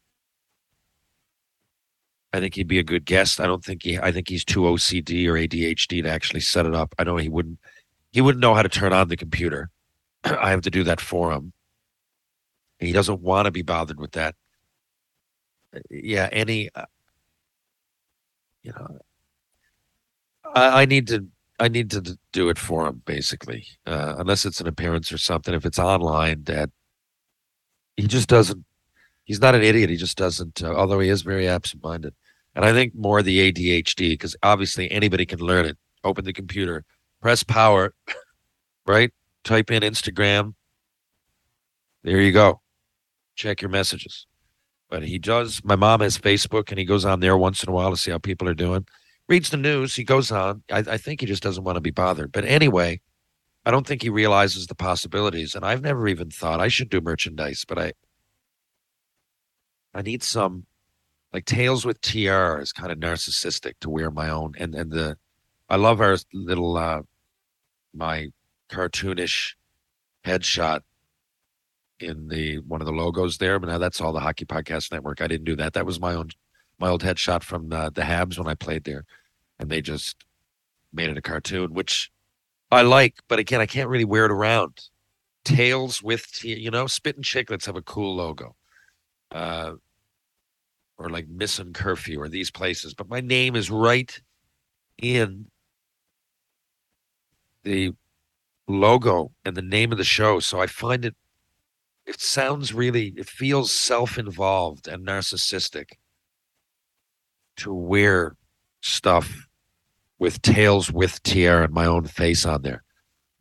I 2.37 2.41
think 2.41 2.55
he'd 2.55 2.68
be 2.68 2.78
a 2.78 2.84
good 2.84 3.07
guest. 3.07 3.41
I 3.41 3.47
don't 3.47 3.64
think 3.64 3.82
he. 3.82 3.99
I 3.99 4.12
think 4.12 4.28
he's 4.28 4.45
too 4.45 4.61
OCD 4.61 5.26
or 5.26 5.32
ADHD 5.32 6.03
to 6.03 6.09
actually 6.11 6.41
set 6.41 6.66
it 6.66 6.74
up. 6.74 6.95
I 6.99 7.05
know 7.05 7.16
he 7.16 7.30
wouldn't. 7.30 7.59
He 8.12 8.20
wouldn't 8.20 8.43
know 8.43 8.55
how 8.55 8.62
to 8.62 8.68
turn 8.68 8.93
on 8.93 9.09
the 9.09 9.16
computer. 9.16 9.70
I 10.24 10.51
have 10.51 10.61
to 10.62 10.70
do 10.70 10.84
that 10.84 11.01
for 11.01 11.32
him. 11.32 11.55
He 12.78 12.93
doesn't 12.93 13.22
want 13.22 13.47
to 13.47 13.51
be 13.51 13.62
bothered 13.62 13.99
with 13.99 14.12
that. 14.12 14.34
Yeah, 15.91 16.28
any. 16.30 16.68
Uh, 16.74 16.84
you 18.62 18.72
know, 18.72 18.99
I, 20.55 20.82
I, 20.82 20.84
need 20.84 21.09
to. 21.09 21.26
I 21.59 21.68
need 21.68 21.91
to 21.93 22.18
do 22.32 22.51
it 22.51 22.59
for 22.59 22.87
him, 22.87 23.01
basically. 23.07 23.66
Uh, 23.87 24.16
unless 24.18 24.45
it's 24.45 24.61
an 24.61 24.66
appearance 24.66 25.11
or 25.11 25.16
something. 25.16 25.55
If 25.55 25.64
it's 25.64 25.78
online, 25.78 26.45
that 26.45 26.68
he 27.97 28.07
just 28.07 28.28
doesn't. 28.28 28.62
He's 29.24 29.41
not 29.41 29.55
an 29.55 29.62
idiot. 29.62 29.89
He 29.89 29.97
just 29.97 30.18
doesn't. 30.18 30.62
Uh, 30.62 30.74
although 30.74 31.01
he 31.01 31.09
is 31.09 31.22
very 31.22 31.49
absent-minded. 31.49 32.12
And 32.57 32.64
I 32.64 32.72
think 32.72 32.94
more 32.94 33.22
the 33.22 33.52
ADHD, 33.52 34.14
because 34.14 34.34
obviously 34.42 34.90
anybody 34.90 35.26
can 35.26 35.40
learn 35.40 35.66
it. 35.66 35.76
Open 36.02 36.24
the 36.24 36.32
computer, 36.32 36.84
press 37.20 37.42
power, 37.42 37.94
right? 38.86 39.12
Type 39.44 39.70
in 39.70 39.82
Instagram. 39.82 40.54
There 42.02 42.20
you 42.20 42.32
go. 42.32 42.62
Check 43.34 43.61
your 43.61 43.70
messages. 43.70 44.26
But 44.88 45.02
he 45.02 45.18
does. 45.18 45.62
My 45.64 45.76
mom 45.76 46.00
has 46.00 46.16
Facebook, 46.16 46.70
and 46.70 46.78
he 46.78 46.86
goes 46.86 47.04
on 47.04 47.20
there 47.20 47.36
once 47.36 47.62
in 47.62 47.68
a 47.68 47.72
while 47.72 47.90
to 47.90 47.96
see 47.96 48.11
how 48.11 48.18
people 48.18 48.48
are 48.48 48.54
doing. 48.54 48.86
Reads 49.28 49.50
the 49.50 49.59
news. 49.59 49.94
He 49.94 50.04
goes 50.04 50.30
on. 50.30 50.62
I, 50.70 50.78
I 50.78 50.96
think 50.96 51.20
he 51.20 51.26
just 51.26 51.42
doesn't 51.42 51.64
want 51.64 51.76
to 51.76 51.80
be 51.80 51.90
bothered. 51.90 52.32
But 52.32 52.46
anyway, 52.46 53.00
I 53.66 53.70
don't 53.70 53.86
think 53.86 54.00
he 54.00 54.09
realizes 54.09 54.66
the 54.66 54.74
possibilities. 54.74 55.54
And 55.54 55.64
I've 55.64 55.82
never 55.82 56.09
even 56.09 56.30
thought 56.30 56.61
I 56.61 56.68
should 56.68 56.88
do 56.88 57.02
merchandise, 57.02 57.64
but 57.68 57.78
I 57.78 57.92
I 59.92 60.02
need 60.02 60.22
some 60.22 60.66
like 61.37 61.45
Tales 61.45 61.84
with 61.84 62.01
TR 62.01 62.59
is 62.61 62.72
kind 62.72 62.91
of 62.91 62.97
narcissistic 62.97 63.74
to 63.82 63.91
wear 63.91 64.11
my 64.11 64.30
own, 64.30 64.55
and 64.59 64.74
and 64.74 64.91
the 64.91 65.18
I 65.68 65.76
love 65.76 66.01
our 66.01 66.16
little 66.32 66.78
uh 66.78 67.03
my 67.93 68.30
cartoonish 68.70 69.53
headshot 70.24 70.80
in 72.01 72.28
the 72.28 72.61
one 72.61 72.80
of 72.80 72.87
the 72.87 72.93
logos 72.93 73.37
there. 73.37 73.59
But 73.59 73.68
now 73.68 73.76
that's 73.76 74.01
all 74.01 74.14
the 74.14 74.20
Hockey 74.20 74.47
Podcast 74.47 74.91
Network. 74.91 75.20
I 75.20 75.26
didn't 75.26 75.45
do 75.45 75.57
that. 75.57 75.74
That 75.74 75.84
was 75.84 76.01
my 76.01 76.14
own 76.14 76.30
my 76.78 76.89
old 76.89 77.03
headshot 77.03 77.43
from 77.43 77.68
the, 77.68 77.91
the 77.91 78.01
Habs 78.01 78.39
when 78.39 78.49
I 78.49 78.55
played 78.55 78.84
there, 78.84 79.05
and 79.59 79.68
they 79.68 79.82
just 79.82 80.24
made 80.91 81.11
it 81.11 81.18
a 81.18 81.22
cartoon, 81.22 81.74
which 81.74 82.11
I 82.70 82.80
like. 82.80 83.16
But 83.28 83.41
again, 83.41 83.61
I 83.61 83.66
can't 83.66 83.91
really 83.91 84.07
wear 84.07 84.24
it 84.24 84.30
around. 84.32 84.89
Tales 85.45 86.03
with 86.03 86.43
you 86.43 86.70
know, 86.70 86.87
Spittin' 86.87 87.22
Chicklets 87.22 87.66
have 87.66 87.76
a 87.76 87.82
cool 87.82 88.16
logo. 88.16 88.57
Uh, 89.30 89.72
or 90.99 91.11
like 91.11 91.28
missing 91.28 91.72
curfew 91.72 92.20
or 92.20 92.28
these 92.28 92.51
places, 92.51 92.94
but 92.94 93.09
my 93.09 93.20
name 93.20 93.55
is 93.55 93.70
right 93.70 94.20
in 94.99 95.47
the 97.64 97.92
logo 98.68 99.32
and 99.44 99.57
the 99.57 99.62
name 99.62 99.92
of 99.92 99.99
the 99.99 100.05
show. 100.05 100.40
So 100.40 100.61
I 100.61 100.66
find 100.66 101.05
it, 101.05 101.14
it 102.07 102.20
sounds 102.20 102.72
really, 102.72 103.12
it 103.16 103.28
feels 103.28 103.70
self 103.70 104.18
involved 104.18 104.88
and 104.88 105.07
narcissistic 105.07 105.92
to 107.59 107.74
wear 107.74 108.36
stuff 108.80 109.47
with 110.18 110.40
Tales 110.42 110.90
with 110.90 111.22
TR 111.22 111.62
and 111.62 111.72
my 111.72 111.86
own 111.86 112.05
face 112.05 112.47
on 112.47 112.62
there. 112.62 112.82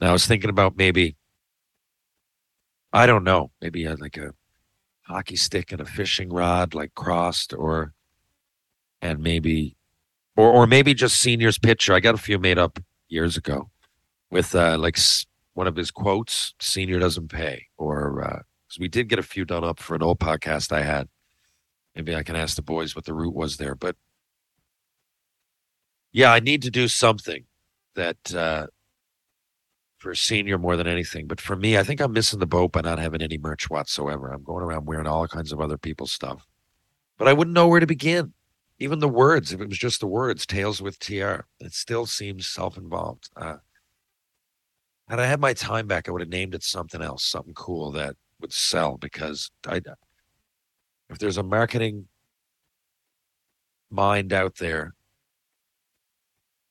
Now 0.01 0.09
I 0.09 0.13
was 0.13 0.25
thinking 0.25 0.49
about 0.49 0.75
maybe, 0.75 1.15
I 2.91 3.05
don't 3.05 3.23
know, 3.23 3.51
maybe 3.61 3.87
uh, 3.87 3.95
like 3.99 4.17
a 4.17 4.33
hockey 5.07 5.35
stick 5.35 5.71
and 5.71 5.81
a 5.81 5.85
fishing 5.85 6.29
rod, 6.29 6.73
like 6.73 6.93
crossed, 6.95 7.53
or 7.53 7.93
and 9.01 9.19
maybe, 9.19 9.75
or 10.35 10.51
or 10.51 10.67
maybe 10.67 10.93
just 10.93 11.19
senior's 11.19 11.57
picture. 11.57 11.93
I 11.93 11.99
got 11.99 12.15
a 12.15 12.19
few 12.19 12.39
made 12.39 12.57
up 12.57 12.79
years 13.07 13.37
ago 13.37 13.69
with 14.31 14.55
uh, 14.55 14.77
like 14.77 14.97
one 15.53 15.67
of 15.67 15.75
his 15.75 15.91
quotes: 15.91 16.53
"Senior 16.59 16.99
doesn't 16.99 17.29
pay," 17.29 17.67
or 17.77 18.23
uh 18.23 18.39
because 18.67 18.79
we 18.79 18.87
did 18.87 19.09
get 19.09 19.19
a 19.19 19.23
few 19.23 19.45
done 19.45 19.63
up 19.63 19.79
for 19.79 19.95
an 19.95 20.03
old 20.03 20.19
podcast 20.19 20.71
I 20.71 20.81
had. 20.81 21.07
Maybe 21.95 22.15
I 22.15 22.23
can 22.23 22.35
ask 22.35 22.55
the 22.55 22.61
boys 22.61 22.95
what 22.95 23.05
the 23.05 23.13
route 23.13 23.35
was 23.35 23.57
there, 23.57 23.75
but 23.75 23.95
yeah, 26.11 26.31
I 26.31 26.39
need 26.39 26.61
to 26.63 26.71
do 26.71 26.87
something 26.87 27.45
that 27.95 28.33
uh, 28.33 28.67
for 30.05 30.13
senior 30.13 30.59
more 30.59 30.75
than 30.75 30.85
anything. 30.85 31.25
But 31.25 31.41
for 31.41 31.55
me, 31.55 31.79
I 31.79 31.83
think 31.83 31.99
I'm 31.99 32.13
missing 32.13 32.37
the 32.37 32.45
boat 32.45 32.71
by 32.71 32.81
not 32.81 32.99
having 32.99 33.23
any 33.23 33.39
merch 33.39 33.71
whatsoever. 33.71 34.31
I'm 34.31 34.43
going 34.43 34.63
around 34.63 34.85
wearing 34.85 35.07
all 35.07 35.27
kinds 35.27 35.51
of 35.51 35.59
other 35.59 35.79
people's 35.79 36.11
stuff, 36.11 36.45
but 37.17 37.27
I 37.27 37.33
wouldn't 37.33 37.55
know 37.55 37.67
where 37.67 37.79
to 37.79 37.87
begin. 37.87 38.33
Even 38.77 38.99
the 38.99 39.07
words, 39.07 39.51
if 39.51 39.61
it 39.61 39.67
was 39.67 39.79
just 39.79 40.01
the 40.01 40.05
words, 40.05 40.45
"Tales 40.45 40.79
with 40.79 40.99
TR," 40.99 41.47
it 41.59 41.73
still 41.73 42.05
seems 42.05 42.45
self-involved. 42.45 43.31
Uh, 43.35 43.57
had 45.09 45.19
I 45.19 45.25
had 45.25 45.39
my 45.39 45.55
time 45.55 45.87
back, 45.87 46.07
I 46.07 46.11
would 46.11 46.21
have 46.21 46.29
named 46.29 46.53
it 46.53 46.61
something 46.61 47.01
else, 47.01 47.25
something 47.25 47.55
cool 47.55 47.91
that 47.93 48.15
would 48.39 48.53
sell. 48.53 48.97
Because 48.97 49.49
I, 49.65 49.81
if 51.09 51.17
there's 51.17 51.37
a 51.37 51.43
marketing 51.43 52.09
mind 53.89 54.31
out 54.33 54.57
there 54.57 54.93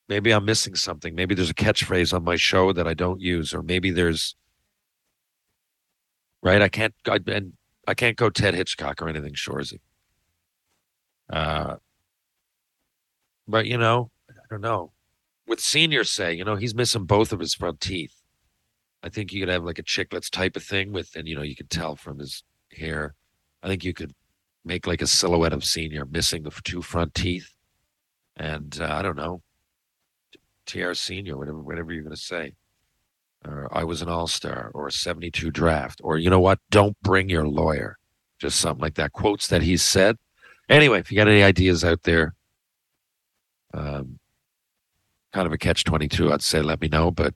maybe 0.08 0.32
I'm 0.32 0.44
missing 0.44 0.74
something. 0.74 1.14
Maybe 1.14 1.34
there's 1.34 1.50
a 1.50 1.54
catchphrase 1.54 2.12
on 2.12 2.24
my 2.24 2.36
show 2.36 2.72
that 2.72 2.86
I 2.86 2.94
don't 2.94 3.20
use, 3.20 3.54
or 3.54 3.62
maybe 3.62 3.90
there's 3.90 4.36
right. 6.42 6.62
I 6.62 6.68
can't. 6.68 6.94
I, 7.06 7.18
and 7.26 7.54
I 7.86 7.94
can't 7.94 8.16
go 8.16 8.30
Ted 8.30 8.54
Hitchcock 8.54 9.02
or 9.02 9.08
anything 9.08 9.34
Shoresy. 9.34 9.80
Uh, 11.30 11.76
but 13.46 13.66
you 13.66 13.78
know, 13.78 14.10
I 14.30 14.34
don't 14.50 14.60
know. 14.60 14.92
With 15.46 15.60
senior 15.60 16.04
say, 16.04 16.32
you 16.32 16.44
know, 16.44 16.56
he's 16.56 16.74
missing 16.74 17.04
both 17.04 17.32
of 17.32 17.40
his 17.40 17.54
front 17.54 17.80
teeth. 17.80 18.14
I 19.02 19.10
think 19.10 19.32
you 19.32 19.40
could 19.40 19.50
have 19.50 19.64
like 19.64 19.78
a 19.78 19.82
chiclets 19.82 20.30
type 20.30 20.56
of 20.56 20.62
thing 20.62 20.92
with, 20.92 21.14
and 21.14 21.28
you 21.28 21.34
know, 21.34 21.42
you 21.42 21.54
could 21.54 21.68
tell 21.68 21.96
from 21.96 22.18
his 22.18 22.42
hair. 22.72 23.14
I 23.62 23.68
think 23.68 23.84
you 23.84 23.92
could 23.92 24.12
make 24.64 24.86
like 24.86 25.02
a 25.02 25.06
silhouette 25.06 25.52
of 25.52 25.64
senior 25.64 26.06
missing 26.06 26.42
the 26.42 26.50
two 26.50 26.80
front 26.80 27.14
teeth, 27.14 27.54
and 28.36 28.78
uh, 28.80 28.88
I 28.90 29.02
don't 29.02 29.16
know. 29.16 29.42
TR 30.66 30.94
senior, 30.94 31.36
whatever, 31.36 31.58
whatever 31.58 31.92
you're 31.92 32.02
going 32.02 32.14
to 32.14 32.20
say. 32.20 32.54
Or 33.44 33.68
I 33.70 33.84
was 33.84 34.00
an 34.00 34.08
all 34.08 34.26
star, 34.26 34.70
or 34.74 34.86
a 34.86 34.92
72 34.92 35.50
draft, 35.50 36.00
or 36.02 36.16
you 36.18 36.30
know 36.30 36.40
what? 36.40 36.60
Don't 36.70 37.00
bring 37.02 37.28
your 37.28 37.46
lawyer. 37.46 37.98
Just 38.38 38.60
something 38.60 38.82
like 38.82 38.94
that. 38.94 39.12
Quotes 39.12 39.48
that 39.48 39.62
he 39.62 39.76
said. 39.76 40.16
Anyway, 40.68 40.98
if 40.98 41.12
you 41.12 41.16
got 41.16 41.28
any 41.28 41.42
ideas 41.42 41.84
out 41.84 42.02
there, 42.04 42.34
um, 43.74 44.18
kind 45.32 45.46
of 45.46 45.52
a 45.52 45.58
catch 45.58 45.84
22, 45.84 46.32
I'd 46.32 46.42
say 46.42 46.62
let 46.62 46.80
me 46.80 46.88
know. 46.88 47.10
But 47.10 47.34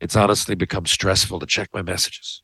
it's 0.00 0.16
honestly 0.16 0.54
become 0.54 0.84
stressful 0.84 1.40
to 1.40 1.46
check 1.46 1.70
my 1.72 1.80
messages 1.80 2.42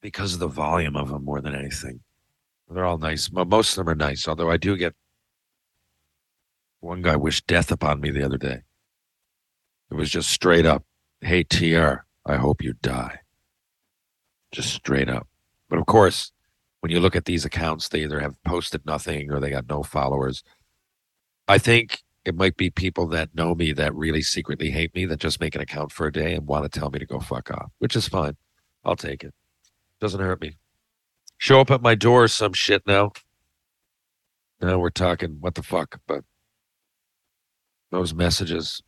because 0.00 0.34
of 0.34 0.40
the 0.40 0.48
volume 0.48 0.96
of 0.96 1.08
them 1.08 1.24
more 1.24 1.40
than 1.40 1.54
anything. 1.54 2.00
They're 2.70 2.84
all 2.84 2.98
nice. 2.98 3.30
Mo- 3.30 3.44
Most 3.44 3.70
of 3.76 3.84
them 3.84 3.92
are 3.92 3.94
nice, 3.94 4.28
although 4.28 4.50
I 4.50 4.56
do 4.56 4.76
get 4.76 4.94
one 6.80 7.02
guy 7.02 7.16
wished 7.16 7.46
death 7.46 7.70
upon 7.72 8.00
me 8.00 8.10
the 8.10 8.24
other 8.24 8.38
day. 8.38 8.62
It 9.90 9.94
was 9.94 10.10
just 10.10 10.30
straight 10.30 10.66
up, 10.66 10.84
hey, 11.20 11.42
TR, 11.42 12.04
I 12.26 12.36
hope 12.36 12.62
you 12.62 12.74
die. 12.74 13.20
Just 14.52 14.74
straight 14.74 15.08
up. 15.08 15.26
But 15.68 15.78
of 15.78 15.86
course, 15.86 16.30
when 16.80 16.92
you 16.92 17.00
look 17.00 17.16
at 17.16 17.24
these 17.24 17.44
accounts, 17.44 17.88
they 17.88 18.02
either 18.02 18.20
have 18.20 18.42
posted 18.44 18.84
nothing 18.86 19.30
or 19.32 19.40
they 19.40 19.50
got 19.50 19.68
no 19.68 19.82
followers. 19.82 20.42
I 21.48 21.58
think 21.58 22.02
it 22.24 22.36
might 22.36 22.56
be 22.56 22.70
people 22.70 23.06
that 23.08 23.34
know 23.34 23.54
me 23.54 23.72
that 23.72 23.94
really 23.94 24.22
secretly 24.22 24.70
hate 24.70 24.94
me 24.94 25.06
that 25.06 25.20
just 25.20 25.40
make 25.40 25.54
an 25.54 25.62
account 25.62 25.90
for 25.92 26.06
a 26.06 26.12
day 26.12 26.34
and 26.34 26.46
want 26.46 26.70
to 26.70 26.78
tell 26.78 26.90
me 26.90 26.98
to 26.98 27.06
go 27.06 27.18
fuck 27.18 27.50
off, 27.50 27.72
which 27.78 27.96
is 27.96 28.06
fine. 28.08 28.36
I'll 28.84 28.96
take 28.96 29.24
it. 29.24 29.32
Doesn't 30.00 30.20
hurt 30.20 30.40
me 30.40 30.56
show 31.38 31.60
up 31.60 31.70
at 31.70 31.80
my 31.80 31.94
door 31.94 32.24
or 32.24 32.28
some 32.28 32.52
shit 32.52 32.82
now. 32.86 33.12
Now 34.60 34.78
we're 34.78 34.90
talking 34.90 35.38
what 35.40 35.54
the 35.54 35.62
fuck, 35.62 36.00
but 36.06 36.24
those 37.90 38.12
messages. 38.12 38.82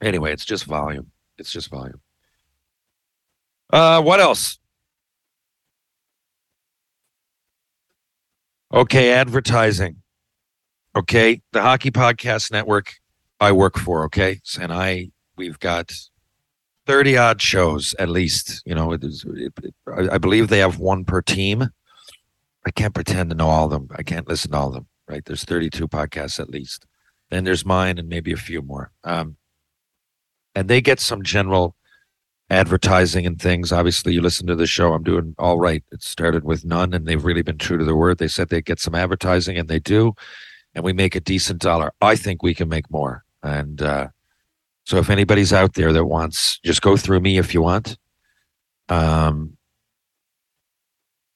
Anyway, 0.00 0.32
it's 0.32 0.44
just 0.44 0.64
volume. 0.64 1.10
It's 1.36 1.52
just 1.52 1.68
volume. 1.68 2.00
Uh, 3.72 4.00
what 4.02 4.20
else? 4.20 4.58
Okay, 8.72 9.12
advertising. 9.12 9.96
Okay, 10.96 11.42
the 11.52 11.62
Hockey 11.62 11.90
Podcast 11.90 12.50
Network 12.50 12.94
I 13.40 13.52
work 13.52 13.78
for. 13.78 14.04
Okay, 14.04 14.40
and 14.60 14.72
I 14.72 15.10
we've 15.36 15.58
got 15.58 15.92
30 16.86 17.16
odd 17.16 17.42
shows 17.42 17.94
at 17.98 18.08
least 18.08 18.62
you 18.66 18.74
know 18.74 18.92
it 18.92 19.04
is, 19.04 19.24
it, 19.28 19.52
it, 19.62 19.74
I, 19.86 20.14
I 20.14 20.18
believe 20.18 20.48
they 20.48 20.58
have 20.58 20.78
one 20.78 21.04
per 21.04 21.22
team. 21.22 21.68
I 22.64 22.70
can't 22.70 22.94
pretend 22.94 23.30
to 23.30 23.36
know 23.36 23.48
all 23.48 23.64
of 23.64 23.70
them. 23.72 23.88
I 23.96 24.02
can't 24.02 24.28
listen 24.28 24.52
to 24.52 24.56
all 24.56 24.68
of 24.68 24.74
them 24.74 24.86
right? 25.12 25.24
There's 25.24 25.44
32 25.44 25.88
podcasts 25.88 26.40
at 26.40 26.50
least. 26.50 26.86
Then 27.30 27.44
there's 27.44 27.64
mine 27.64 27.98
and 27.98 28.08
maybe 28.08 28.32
a 28.32 28.36
few 28.36 28.62
more. 28.62 28.90
Um, 29.04 29.36
and 30.54 30.68
they 30.68 30.80
get 30.80 31.00
some 31.00 31.22
general 31.22 31.76
advertising 32.50 33.26
and 33.26 33.40
things. 33.40 33.72
Obviously 33.72 34.12
you 34.12 34.20
listen 34.20 34.46
to 34.46 34.56
the 34.56 34.66
show. 34.66 34.92
I'm 34.92 35.02
doing 35.02 35.34
all 35.38 35.58
right. 35.58 35.82
It 35.92 36.02
started 36.02 36.44
with 36.44 36.64
none 36.64 36.92
and 36.92 37.06
they've 37.06 37.24
really 37.24 37.42
been 37.42 37.58
true 37.58 37.78
to 37.78 37.84
their 37.84 37.96
word. 37.96 38.18
They 38.18 38.28
said 38.28 38.48
they'd 38.48 38.64
get 38.64 38.80
some 38.80 38.94
advertising 38.94 39.56
and 39.56 39.68
they 39.68 39.78
do 39.78 40.14
and 40.74 40.84
we 40.84 40.92
make 40.92 41.14
a 41.14 41.20
decent 41.20 41.60
dollar. 41.60 41.92
I 42.00 42.16
think 42.16 42.42
we 42.42 42.54
can 42.54 42.68
make 42.68 42.90
more. 42.90 43.24
And 43.42 43.80
uh, 43.80 44.08
so 44.84 44.98
if 44.98 45.10
anybody's 45.10 45.52
out 45.52 45.74
there 45.74 45.92
that 45.92 46.04
wants, 46.04 46.58
just 46.60 46.82
go 46.82 46.96
through 46.96 47.20
me 47.20 47.38
if 47.38 47.54
you 47.54 47.62
want. 47.62 47.96
Um, 48.88 49.56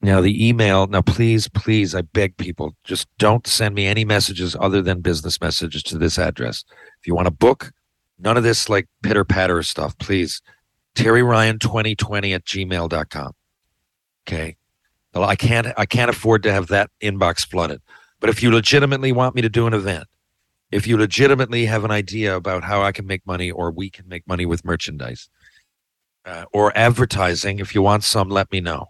now 0.03 0.21
the 0.21 0.47
email. 0.49 0.87
Now 0.87 1.03
please, 1.03 1.49
please, 1.49 1.95
I 1.95 2.03
beg 2.03 2.37
people, 2.37 2.75
just 2.85 3.09
don't 3.19 3.47
send 3.47 3.75
me 3.75 3.87
any 3.87 4.05
messages 4.05 4.57
other 4.59 4.83
than 4.83 5.01
business 5.01 5.41
messages 5.41 5.83
to 5.85 5.99
this 5.99 6.19
address. 6.19 6.65
If 7.01 7.07
you 7.07 7.15
want 7.15 7.27
to 7.27 7.33
book, 7.33 7.73
none 8.19 8.37
of 8.37 8.43
this 8.43 8.69
like 8.69 8.87
pitter 9.03 9.25
patter 9.25 9.63
stuff, 9.63 9.97
please. 9.99 10.43
Terry 10.95 11.23
Ryan 11.23 11.59
2020 11.59 12.33
at 12.33 12.45
gmail.com. 12.45 13.33
Okay. 14.27 14.57
Well, 15.15 15.25
I 15.29 15.37
can't 15.37 15.69
I 15.77 15.87
can't 15.87 16.11
afford 16.11 16.43
to 16.43 16.53
have 16.53 16.69
that 16.69 16.91
inbox 17.03 17.47
flooded. 17.47 17.81
But 18.21 18.31
if 18.31 18.43
you 18.43 18.51
legitimately 18.51 19.13
want 19.13 19.35
me 19.35 19.43
to 19.43 19.49
do 19.49 19.67
an 19.67 19.75
event, 19.75 20.07
if 20.71 20.87
you 20.87 20.97
legitimately 20.97 21.67
have 21.67 21.85
an 21.85 21.91
idea 21.91 22.35
about 22.37 22.65
how 22.65 22.83
I 22.83 22.93
can 22.93 23.07
make 23.07 23.27
money 23.27 23.51
or 23.51 23.71
we 23.71 23.91
can 23.91 24.09
make 24.09 24.27
money 24.27 24.47
with 24.47 24.65
merchandise 24.65 25.29
uh, 26.25 26.45
or 26.53 26.77
advertising, 26.77 27.61
if 27.61 27.75
you 27.75 27.83
want 27.83 28.05
some, 28.05 28.29
let 28.29 28.51
me 28.51 28.61
know. 28.61 28.87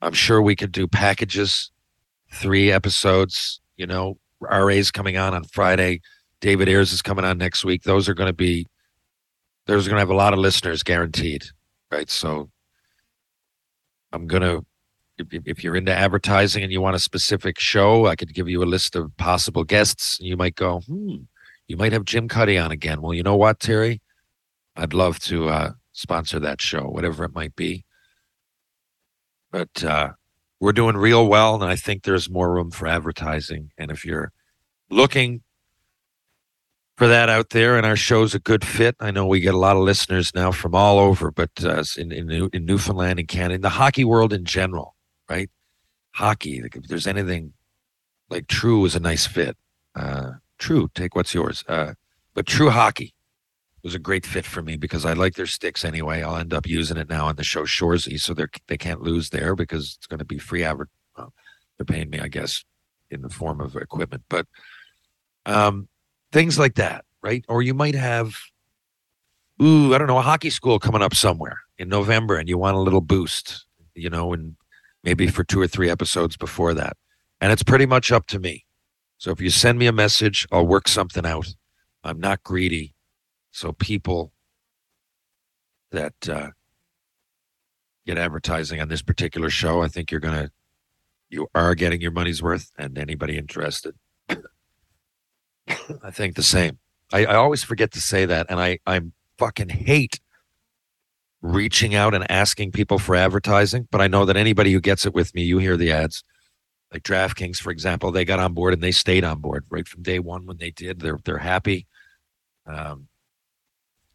I'm 0.00 0.12
sure 0.12 0.42
we 0.42 0.56
could 0.56 0.72
do 0.72 0.88
packages, 0.88 1.70
three 2.32 2.72
episodes. 2.72 3.60
You 3.76 3.86
know, 3.86 4.18
RA's 4.40 4.90
coming 4.90 5.16
on 5.16 5.32
on 5.34 5.44
Friday. 5.44 6.00
David 6.40 6.68
Ayres 6.68 6.92
is 6.92 7.02
coming 7.02 7.24
on 7.24 7.38
next 7.38 7.64
week. 7.64 7.84
Those 7.84 8.08
are 8.08 8.14
going 8.14 8.28
to 8.28 8.32
be, 8.32 8.66
there's 9.66 9.86
going 9.86 9.96
to 9.96 10.00
have 10.00 10.10
a 10.10 10.14
lot 10.14 10.32
of 10.32 10.40
listeners 10.40 10.82
guaranteed, 10.82 11.44
right? 11.92 12.10
So 12.10 12.50
I'm 14.12 14.26
going 14.26 14.42
to, 14.42 14.66
if, 15.30 15.42
if 15.46 15.64
you're 15.64 15.76
into 15.76 15.94
advertising 15.94 16.62
and 16.62 16.72
you 16.72 16.80
want 16.80 16.96
a 16.96 17.00
specific 17.00 17.58
show, 17.58 18.06
I 18.06 18.16
could 18.16 18.34
give 18.34 18.48
you 18.48 18.62
a 18.62 18.66
list 18.66 18.96
of 18.96 19.16
possible 19.16 19.64
guests. 19.64 20.18
You 20.20 20.36
might 20.36 20.54
go, 20.54 20.80
hmm, 20.80 21.16
you 21.68 21.76
might 21.76 21.92
have 21.92 22.04
Jim 22.04 22.28
Cuddy 22.28 22.58
on 22.58 22.70
again. 22.70 23.00
Well, 23.00 23.14
you 23.14 23.22
know 23.22 23.36
what, 23.36 23.60
Terry? 23.60 24.00
I'd 24.76 24.94
love 24.94 25.18
to 25.20 25.48
uh, 25.48 25.72
sponsor 25.92 26.38
that 26.40 26.60
show, 26.60 26.82
whatever 26.82 27.24
it 27.24 27.34
might 27.34 27.54
be. 27.56 27.84
But 29.50 29.84
uh, 29.84 30.12
we're 30.60 30.72
doing 30.72 30.96
real 30.96 31.26
well, 31.26 31.54
and 31.54 31.64
I 31.64 31.76
think 31.76 32.02
there's 32.02 32.30
more 32.30 32.52
room 32.52 32.70
for 32.70 32.86
advertising. 32.86 33.70
And 33.76 33.90
if 33.90 34.04
you're 34.04 34.32
looking 34.90 35.42
for 36.96 37.06
that 37.06 37.28
out 37.28 37.50
there, 37.50 37.76
and 37.76 37.84
our 37.84 37.96
show's 37.96 38.34
a 38.34 38.38
good 38.38 38.64
fit, 38.64 38.96
I 39.00 39.10
know 39.10 39.26
we 39.26 39.40
get 39.40 39.54
a 39.54 39.58
lot 39.58 39.76
of 39.76 39.82
listeners 39.82 40.34
now 40.34 40.52
from 40.52 40.74
all 40.74 40.98
over, 40.98 41.30
but 41.30 41.50
uh, 41.62 41.84
in, 41.96 42.12
in 42.12 42.48
in 42.52 42.64
Newfoundland 42.64 43.18
and 43.18 43.28
Canada, 43.28 43.54
in 43.54 43.60
the 43.60 43.70
hockey 43.70 44.04
world 44.04 44.32
in 44.32 44.44
general, 44.44 44.94
right? 45.28 45.50
Hockey, 46.12 46.62
like 46.62 46.76
if 46.76 46.84
there's 46.88 47.06
anything 47.06 47.52
like 48.28 48.46
True 48.46 48.84
is 48.84 48.94
a 48.96 49.00
nice 49.00 49.26
fit. 49.26 49.56
Uh, 49.94 50.32
true, 50.58 50.90
take 50.94 51.14
what's 51.14 51.34
yours. 51.34 51.64
Uh, 51.68 51.94
but 52.34 52.46
True 52.46 52.70
Hockey 52.70 53.14
was 53.82 53.94
a 53.94 53.98
great 53.98 54.24
fit 54.24 54.46
for 54.46 54.62
me 54.62 54.76
because 54.76 55.04
I 55.04 55.12
like 55.12 55.34
their 55.34 55.46
sticks 55.46 55.84
anyway. 55.84 56.22
I'll 56.22 56.36
end 56.36 56.54
up 56.54 56.66
using 56.66 56.96
it 56.96 57.08
now 57.08 57.26
on 57.26 57.36
the 57.36 57.44
show 57.44 57.64
Shoresy, 57.64 58.18
so 58.18 58.32
they 58.32 58.46
they 58.68 58.78
can't 58.78 59.02
lose 59.02 59.30
there 59.30 59.54
because 59.54 59.96
it's 59.98 60.06
going 60.06 60.18
to 60.18 60.24
be 60.24 60.38
free 60.38 60.64
advert. 60.64 60.88
Well, 61.16 61.32
they're 61.76 61.84
paying 61.84 62.10
me, 62.10 62.20
I 62.20 62.28
guess, 62.28 62.64
in 63.10 63.22
the 63.22 63.28
form 63.28 63.60
of 63.60 63.76
equipment, 63.76 64.22
but 64.28 64.46
um, 65.46 65.88
things 66.30 66.58
like 66.58 66.76
that, 66.76 67.04
right? 67.22 67.44
Or 67.48 67.62
you 67.62 67.74
might 67.74 67.94
have, 67.94 68.36
ooh, 69.60 69.94
I 69.94 69.98
don't 69.98 70.06
know, 70.06 70.18
a 70.18 70.22
hockey 70.22 70.50
school 70.50 70.78
coming 70.78 71.02
up 71.02 71.14
somewhere 71.14 71.58
in 71.78 71.88
November, 71.88 72.36
and 72.36 72.48
you 72.48 72.56
want 72.56 72.76
a 72.76 72.80
little 72.80 73.00
boost, 73.00 73.66
you 73.94 74.08
know, 74.08 74.32
and 74.32 74.56
maybe 75.02 75.26
for 75.26 75.44
two 75.44 75.60
or 75.60 75.66
three 75.66 75.90
episodes 75.90 76.36
before 76.36 76.74
that, 76.74 76.96
and 77.40 77.52
it's 77.52 77.62
pretty 77.62 77.86
much 77.86 78.12
up 78.12 78.26
to 78.28 78.38
me. 78.38 78.64
So 79.18 79.30
if 79.30 79.40
you 79.40 79.50
send 79.50 79.78
me 79.78 79.86
a 79.86 79.92
message, 79.92 80.46
I'll 80.50 80.66
work 80.66 80.88
something 80.88 81.24
out. 81.24 81.54
I'm 82.02 82.18
not 82.18 82.42
greedy, 82.42 82.94
so 83.50 83.72
people 83.72 84.32
that 85.90 86.28
uh, 86.28 86.50
get 88.06 88.18
advertising 88.18 88.80
on 88.80 88.88
this 88.88 89.02
particular 89.02 89.50
show, 89.50 89.82
I 89.82 89.88
think 89.88 90.10
you're 90.10 90.20
gonna 90.20 90.50
you 91.30 91.48
are 91.54 91.74
getting 91.74 92.00
your 92.00 92.10
money's 92.10 92.42
worth, 92.42 92.70
and 92.76 92.98
anybody 92.98 93.38
interested, 93.38 93.94
I 96.02 96.10
think 96.10 96.34
the 96.34 96.42
same. 96.42 96.78
I, 97.12 97.26
I 97.26 97.34
always 97.34 97.62
forget 97.62 97.92
to 97.92 98.00
say 98.00 98.24
that, 98.26 98.46
and 98.48 98.60
I 98.60 98.78
I'm 98.86 99.12
fucking 99.38 99.70
hate 99.70 100.20
reaching 101.42 101.94
out 101.94 102.14
and 102.14 102.30
asking 102.30 102.72
people 102.72 102.98
for 102.98 103.14
advertising, 103.14 103.88
but 103.90 104.00
I 104.00 104.08
know 104.08 104.24
that 104.24 104.36
anybody 104.36 104.72
who 104.72 104.80
gets 104.80 105.04
it 105.04 105.12
with 105.12 105.34
me, 105.34 105.42
you 105.42 105.58
hear 105.58 105.76
the 105.76 105.92
ads. 105.92 106.22
Like 106.92 107.02
DraftKings, 107.02 107.56
for 107.56 107.70
example, 107.70 108.12
they 108.12 108.24
got 108.24 108.38
on 108.38 108.52
board 108.52 108.74
and 108.74 108.82
they 108.82 108.92
stayed 108.92 109.24
on 109.24 109.40
board 109.40 109.64
right 109.70 109.88
from 109.88 110.02
day 110.02 110.18
one 110.18 110.46
when 110.46 110.58
they 110.58 110.70
did. 110.70 111.00
They're 111.00 111.18
they're 111.24 111.38
happy. 111.38 111.86
Um, 112.66 113.08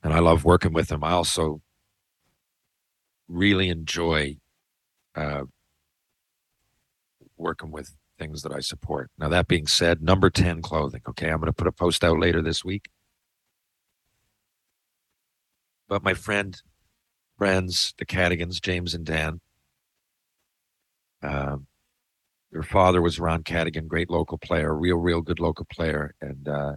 and 0.03 0.13
I 0.13 0.19
love 0.19 0.45
working 0.45 0.73
with 0.73 0.87
them. 0.87 1.03
I 1.03 1.11
also 1.11 1.61
really 3.27 3.69
enjoy 3.69 4.37
uh, 5.15 5.43
working 7.35 7.71
with 7.71 7.95
things 8.17 8.41
that 8.43 8.51
I 8.51 8.59
support. 8.59 9.11
Now, 9.17 9.29
that 9.29 9.47
being 9.47 9.67
said, 9.67 10.01
number 10.01 10.29
10 10.29 10.61
clothing. 10.61 11.01
Okay. 11.07 11.29
I'm 11.29 11.39
going 11.39 11.47
to 11.47 11.53
put 11.53 11.67
a 11.67 11.71
post 11.71 12.03
out 12.03 12.19
later 12.19 12.41
this 12.41 12.63
week. 12.63 12.89
But 15.87 16.03
my 16.03 16.13
friend, 16.13 16.59
friends, 17.37 17.93
the 17.97 18.05
Cadigans, 18.05 18.59
James 18.61 18.93
and 18.93 19.05
Dan, 19.05 19.39
um, 21.21 21.67
their 22.51 22.63
father 22.63 23.01
was 23.01 23.19
Ron 23.19 23.43
Cadigan, 23.43 23.87
great 23.87 24.09
local 24.09 24.37
player, 24.37 24.73
real, 24.73 24.97
real 24.97 25.21
good 25.21 25.39
local 25.39 25.65
player, 25.65 26.13
and 26.21 26.47
uh, 26.47 26.75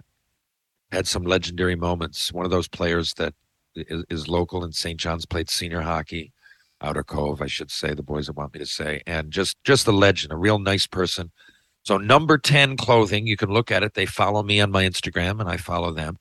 had 0.91 1.07
some 1.07 1.23
legendary 1.23 1.77
moments. 1.77 2.33
One 2.33 2.45
of 2.45 2.51
those 2.51 2.69
players 2.69 3.15
that 3.15 3.35
is, 3.75 4.05
is 4.11 4.29
local 4.29 4.65
in 4.65 4.73
St. 4.73 4.99
John's, 4.99 5.27
played 5.27 5.49
senior 5.49 5.81
hockey, 5.81 6.33
Outer 6.83 7.05
Cove, 7.05 7.41
I 7.41 7.47
should 7.47 7.71
say. 7.71 7.95
The 7.95 8.03
boys 8.03 8.31
want 8.31 8.55
me 8.55 8.59
to 8.61 8.67
say, 8.67 9.03
and 9.07 9.31
just 9.31 9.57
just 9.65 9.87
a 9.87 9.93
legend, 9.93 10.33
a 10.33 10.37
real 10.37 10.59
nice 10.59 10.87
person. 10.87 11.31
So 11.83 11.97
number 11.97 12.37
ten 12.37 12.77
clothing, 12.77 13.27
you 13.27 13.37
can 13.37 13.51
look 13.51 13.71
at 13.71 13.83
it. 13.83 13.95
They 13.95 14.07
follow 14.07 14.43
me 14.43 14.61
on 14.61 14.71
my 14.71 14.85
Instagram, 14.85 15.41
and 15.41 15.49
I 15.49 15.57
follow 15.57 15.93
them. 15.93 16.17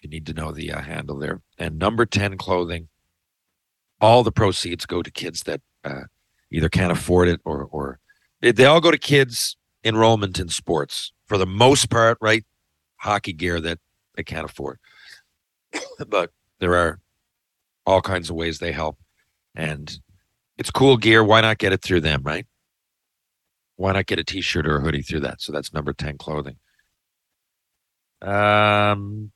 You 0.00 0.08
need 0.08 0.26
to 0.26 0.34
know 0.34 0.52
the 0.52 0.72
uh, 0.72 0.82
handle 0.82 1.18
there. 1.18 1.40
And 1.58 1.78
number 1.78 2.06
ten 2.06 2.36
clothing, 2.36 2.88
all 4.00 4.22
the 4.22 4.32
proceeds 4.32 4.86
go 4.86 5.02
to 5.02 5.10
kids 5.10 5.42
that 5.44 5.60
uh, 5.84 6.02
either 6.50 6.68
can't 6.68 6.92
afford 6.92 7.28
it 7.28 7.40
or 7.44 7.64
or 7.70 7.98
they, 8.40 8.52
they 8.52 8.64
all 8.64 8.80
go 8.80 8.90
to 8.90 8.98
kids 8.98 9.56
enrollment 9.84 10.38
in 10.38 10.48
sports 10.48 11.12
for 11.26 11.38
the 11.38 11.46
most 11.46 11.90
part, 11.90 12.18
right? 12.20 12.44
Hockey 12.96 13.32
gear 13.32 13.60
that 13.60 13.78
they 14.16 14.24
can't 14.24 14.44
afford, 14.44 14.78
but 16.08 16.30
there 16.60 16.76
are 16.76 17.00
all 17.86 18.00
kinds 18.00 18.28
of 18.28 18.36
ways 18.36 18.58
they 18.58 18.72
help 18.72 18.98
and 19.54 19.98
it's 20.58 20.70
cool 20.70 20.96
gear. 20.96 21.22
Why 21.22 21.40
not 21.40 21.58
get 21.58 21.72
it 21.72 21.82
through 21.82 22.00
them, 22.00 22.22
right? 22.22 22.46
Why 23.76 23.92
not 23.92 24.06
get 24.06 24.18
a 24.18 24.24
t-shirt 24.24 24.66
or 24.66 24.78
a 24.78 24.80
hoodie 24.80 25.02
through 25.02 25.20
that? 25.20 25.40
So 25.40 25.52
that's 25.52 25.72
number 25.72 25.92
10 25.92 26.18
clothing. 26.18 26.56
Um 28.20 29.32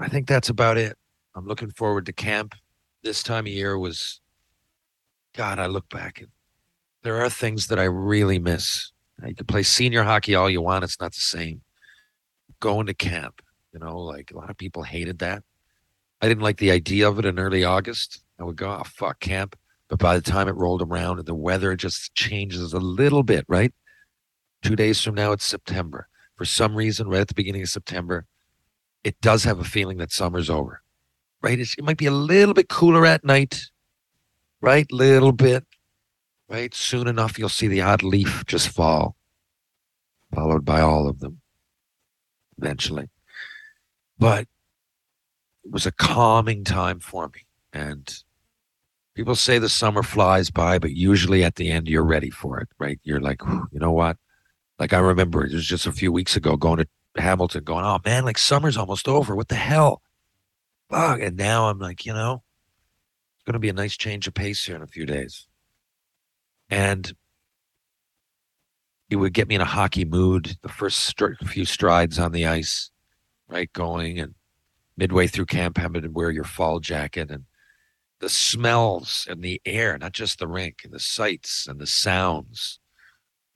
I 0.00 0.08
think 0.08 0.26
that's 0.26 0.48
about 0.48 0.78
it. 0.78 0.96
I'm 1.34 1.46
looking 1.46 1.70
forward 1.70 2.06
to 2.06 2.12
camp. 2.12 2.54
This 3.02 3.22
time 3.22 3.46
of 3.46 3.52
year 3.52 3.78
was 3.78 4.20
God, 5.34 5.58
I 5.58 5.66
look 5.66 5.88
back 5.88 6.20
and 6.20 6.28
there 7.02 7.20
are 7.20 7.30
things 7.30 7.66
that 7.68 7.78
I 7.78 7.84
really 7.84 8.38
miss. 8.38 8.92
You 9.26 9.34
can 9.34 9.46
play 9.46 9.62
senior 9.62 10.02
hockey 10.04 10.34
all 10.34 10.50
you 10.50 10.62
want, 10.62 10.84
it's 10.84 11.00
not 11.00 11.14
the 11.14 11.20
same. 11.20 11.62
Going 12.60 12.86
to 12.86 12.94
camp, 12.94 13.42
you 13.72 13.80
know, 13.80 13.98
like 13.98 14.30
a 14.30 14.36
lot 14.36 14.50
of 14.50 14.56
people 14.56 14.82
hated 14.82 15.18
that. 15.20 15.42
I 16.20 16.28
didn't 16.28 16.44
like 16.44 16.58
the 16.58 16.70
idea 16.70 17.08
of 17.08 17.18
it 17.18 17.24
in 17.24 17.38
early 17.38 17.64
August. 17.64 18.22
I 18.38 18.44
would 18.44 18.56
go, 18.56 18.70
oh, 18.70 18.84
fuck 18.84 19.20
camp. 19.20 19.56
But 19.88 19.98
by 19.98 20.14
the 20.16 20.22
time 20.22 20.48
it 20.48 20.54
rolled 20.54 20.82
around 20.82 21.18
and 21.18 21.26
the 21.26 21.34
weather 21.34 21.74
just 21.76 22.14
changes 22.14 22.72
a 22.72 22.78
little 22.78 23.22
bit, 23.22 23.44
right? 23.48 23.72
Two 24.62 24.76
days 24.76 25.00
from 25.00 25.14
now, 25.14 25.32
it's 25.32 25.44
September. 25.44 26.08
For 26.36 26.44
some 26.44 26.74
reason, 26.74 27.08
right 27.08 27.20
at 27.20 27.28
the 27.28 27.34
beginning 27.34 27.62
of 27.62 27.68
September, 27.68 28.26
it 29.04 29.20
does 29.20 29.44
have 29.44 29.58
a 29.58 29.64
feeling 29.64 29.98
that 29.98 30.12
summer's 30.12 30.48
over, 30.48 30.82
right? 31.42 31.58
It's, 31.58 31.74
it 31.74 31.84
might 31.84 31.96
be 31.98 32.06
a 32.06 32.12
little 32.12 32.54
bit 32.54 32.68
cooler 32.68 33.04
at 33.04 33.24
night, 33.24 33.70
right? 34.60 34.90
Little 34.90 35.32
bit, 35.32 35.64
right? 36.48 36.74
Soon 36.74 37.08
enough, 37.08 37.38
you'll 37.38 37.48
see 37.48 37.68
the 37.68 37.80
odd 37.82 38.02
leaf 38.02 38.44
just 38.46 38.68
fall, 38.68 39.16
followed 40.34 40.64
by 40.64 40.80
all 40.80 41.08
of 41.08 41.20
them 41.20 41.40
eventually. 42.58 43.10
But 44.18 44.46
it 45.64 45.72
was 45.72 45.86
a 45.86 45.92
calming 45.92 46.64
time 46.64 47.00
for 47.00 47.28
me. 47.28 47.40
And 47.72 48.22
people 49.14 49.34
say 49.34 49.58
the 49.58 49.68
summer 49.68 50.02
flies 50.02 50.50
by, 50.50 50.78
but 50.78 50.92
usually 50.92 51.42
at 51.44 51.56
the 51.56 51.70
end, 51.70 51.88
you're 51.88 52.04
ready 52.04 52.30
for 52.30 52.60
it, 52.60 52.68
right? 52.78 53.00
You're 53.02 53.20
like, 53.20 53.42
you 53.72 53.80
know 53.80 53.92
what? 53.92 54.16
Like 54.78 54.92
I 54.92 54.98
remember 54.98 55.44
it 55.44 55.52
was 55.52 55.66
just 55.66 55.86
a 55.86 55.92
few 55.92 56.12
weeks 56.12 56.36
ago 56.36 56.56
going 56.56 56.78
to 56.78 56.88
Hamilton, 57.16 57.64
going, 57.64 57.84
oh 57.84 57.98
man, 58.04 58.24
like 58.24 58.38
summer's 58.38 58.76
almost 58.76 59.08
over. 59.08 59.36
What 59.36 59.48
the 59.48 59.54
hell? 59.54 60.02
Fuck. 60.92 61.20
And 61.22 61.38
now 61.38 61.68
I'm 61.68 61.78
like, 61.78 62.04
you 62.04 62.12
know, 62.12 62.42
it's 63.36 63.44
going 63.44 63.54
to 63.54 63.58
be 63.58 63.70
a 63.70 63.72
nice 63.72 63.96
change 63.96 64.28
of 64.28 64.34
pace 64.34 64.62
here 64.62 64.76
in 64.76 64.82
a 64.82 64.86
few 64.86 65.06
days. 65.06 65.46
And 66.68 67.10
it 69.08 69.16
would 69.16 69.32
get 69.32 69.48
me 69.48 69.54
in 69.54 69.62
a 69.62 69.66
hockey 69.66 70.04
mood. 70.04 70.56
The 70.60 70.68
first 70.68 71.18
few 71.46 71.64
strides 71.64 72.18
on 72.18 72.32
the 72.32 72.46
ice, 72.46 72.90
right, 73.48 73.72
going 73.72 74.20
and 74.20 74.34
midway 74.98 75.26
through 75.28 75.46
camp 75.46 75.78
having 75.78 76.02
to 76.02 76.08
wear 76.08 76.30
your 76.30 76.44
fall 76.44 76.78
jacket 76.78 77.30
and 77.30 77.44
the 78.20 78.28
smells 78.28 79.26
and 79.30 79.42
the 79.42 79.62
air, 79.64 79.96
not 79.96 80.12
just 80.12 80.38
the 80.38 80.46
rink 80.46 80.82
and 80.84 80.92
the 80.92 81.00
sights 81.00 81.66
and 81.66 81.80
the 81.80 81.86
sounds. 81.86 82.80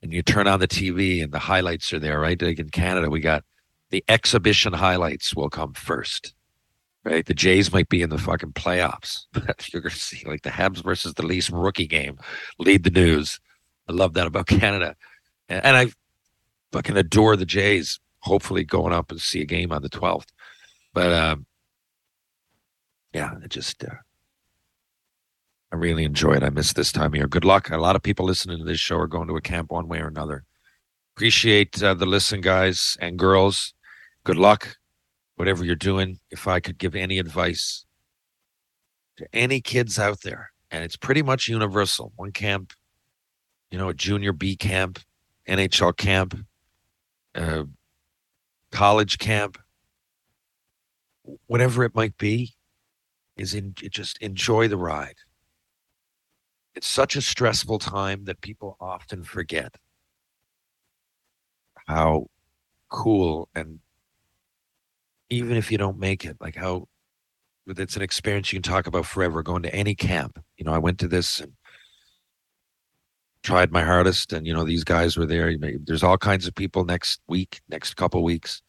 And 0.01 0.11
you 0.11 0.23
turn 0.23 0.47
on 0.47 0.59
the 0.59 0.67
TV 0.67 1.23
and 1.23 1.31
the 1.31 1.39
highlights 1.39 1.93
are 1.93 1.99
there, 1.99 2.19
right? 2.19 2.41
Like 2.41 2.59
in 2.59 2.69
Canada, 2.69 3.11
we 3.11 3.19
got 3.19 3.43
the 3.91 4.03
exhibition 4.09 4.73
highlights 4.73 5.35
will 5.35 5.49
come 5.49 5.73
first, 5.73 6.33
right? 7.07 7.25
The 7.25 7.33
Jays 7.33 7.71
might 7.71 7.87
be 7.87 8.01
in 8.01 8.09
the 8.09 8.17
fucking 8.17 8.51
playoffs. 8.51 9.25
You're 9.71 9.81
going 9.81 9.93
to 9.93 9.99
see 9.99 10.23
like 10.25 10.41
the 10.41 10.49
Habs 10.49 10.83
versus 10.83 11.13
the 11.13 11.25
Leafs 11.25 11.49
rookie 11.49 11.87
game 11.87 12.17
lead 12.59 12.83
the 12.83 12.89
news. 12.89 13.39
I 13.87 13.93
love 13.93 14.13
that 14.15 14.27
about 14.27 14.47
Canada. 14.47 14.95
And, 15.47 15.63
and 15.65 15.77
I 15.77 15.87
fucking 16.73 16.97
adore 16.97 17.37
the 17.37 17.45
Jays, 17.45 17.99
hopefully 18.19 18.65
going 18.65 18.93
up 18.93 19.09
and 19.09 19.21
see 19.21 19.41
a 19.41 19.45
game 19.45 19.71
on 19.71 19.81
the 19.81 19.89
12th. 19.89 20.27
But 20.93 21.13
um, 21.13 21.45
yeah, 23.13 23.35
it 23.41 23.49
just 23.49 23.83
uh, 23.83 23.87
I 25.71 25.75
really 25.77 26.03
enjoy 26.03 26.33
it. 26.33 26.43
I 26.43 26.49
miss 26.49 26.73
this 26.73 26.91
time 26.91 27.11
of 27.11 27.15
year. 27.15 27.27
Good 27.27 27.45
luck. 27.45 27.69
A 27.69 27.77
lot 27.77 27.95
of 27.95 28.03
people 28.03 28.25
listening 28.25 28.57
to 28.57 28.65
this 28.65 28.79
show 28.79 28.97
are 28.97 29.07
going 29.07 29.27
to 29.29 29.37
a 29.37 29.41
camp 29.41 29.71
one 29.71 29.87
way 29.87 29.99
or 29.99 30.07
another. 30.07 30.43
Appreciate 31.15 31.81
uh, 31.81 31.93
the 31.93 32.05
listen, 32.05 32.41
guys 32.41 32.97
and 32.99 33.17
girls. 33.17 33.73
Good 34.25 34.37
luck, 34.37 34.75
whatever 35.37 35.63
you're 35.63 35.75
doing. 35.75 36.19
If 36.29 36.47
I 36.47 36.59
could 36.59 36.77
give 36.77 36.95
any 36.95 37.17
advice 37.17 37.85
to 39.17 39.27
any 39.33 39.61
kids 39.61 39.97
out 39.97 40.21
there, 40.21 40.51
and 40.69 40.83
it's 40.83 40.97
pretty 40.97 41.21
much 41.21 41.47
universal. 41.47 42.11
One 42.17 42.31
camp, 42.31 42.73
you 43.71 43.77
know, 43.77 43.89
a 43.89 43.93
junior 43.93 44.33
B 44.33 44.55
camp, 44.55 44.99
NHL 45.47 45.95
camp, 45.95 46.37
uh, 47.33 47.63
college 48.71 49.17
camp, 49.17 49.57
whatever 51.45 51.83
it 51.83 51.95
might 51.95 52.17
be, 52.17 52.53
is 53.37 53.53
in 53.53 53.73
just 53.75 54.17
enjoy 54.21 54.67
the 54.67 54.77
ride. 54.77 55.17
It's 56.75 56.87
such 56.87 57.15
a 57.15 57.21
stressful 57.21 57.79
time 57.79 58.25
that 58.25 58.41
people 58.41 58.77
often 58.79 59.23
forget 59.23 59.75
how 61.87 62.27
cool 62.89 63.49
and 63.55 63.79
even 65.29 65.57
if 65.57 65.71
you 65.71 65.77
don't 65.77 65.99
make 65.99 66.25
it, 66.25 66.37
like 66.39 66.55
how 66.55 66.87
it's 67.67 67.95
an 67.95 68.01
experience 68.01 68.53
you 68.53 68.59
can 68.61 68.71
talk 68.71 68.87
about 68.87 69.05
forever. 69.05 69.43
Going 69.43 69.63
to 69.63 69.75
any 69.75 69.95
camp, 69.95 70.41
you 70.57 70.65
know, 70.65 70.73
I 70.73 70.77
went 70.77 70.99
to 70.99 71.07
this 71.07 71.39
and 71.41 71.53
tried 73.43 73.71
my 73.71 73.83
hardest, 73.83 74.33
and 74.33 74.47
you 74.47 74.53
know, 74.53 74.63
these 74.63 74.83
guys 74.83 75.17
were 75.17 75.25
there. 75.25 75.53
There's 75.83 76.03
all 76.03 76.17
kinds 76.17 76.47
of 76.47 76.55
people 76.55 76.85
next 76.85 77.21
week, 77.27 77.61
next 77.69 77.95
couple 77.95 78.23
weeks 78.23 78.61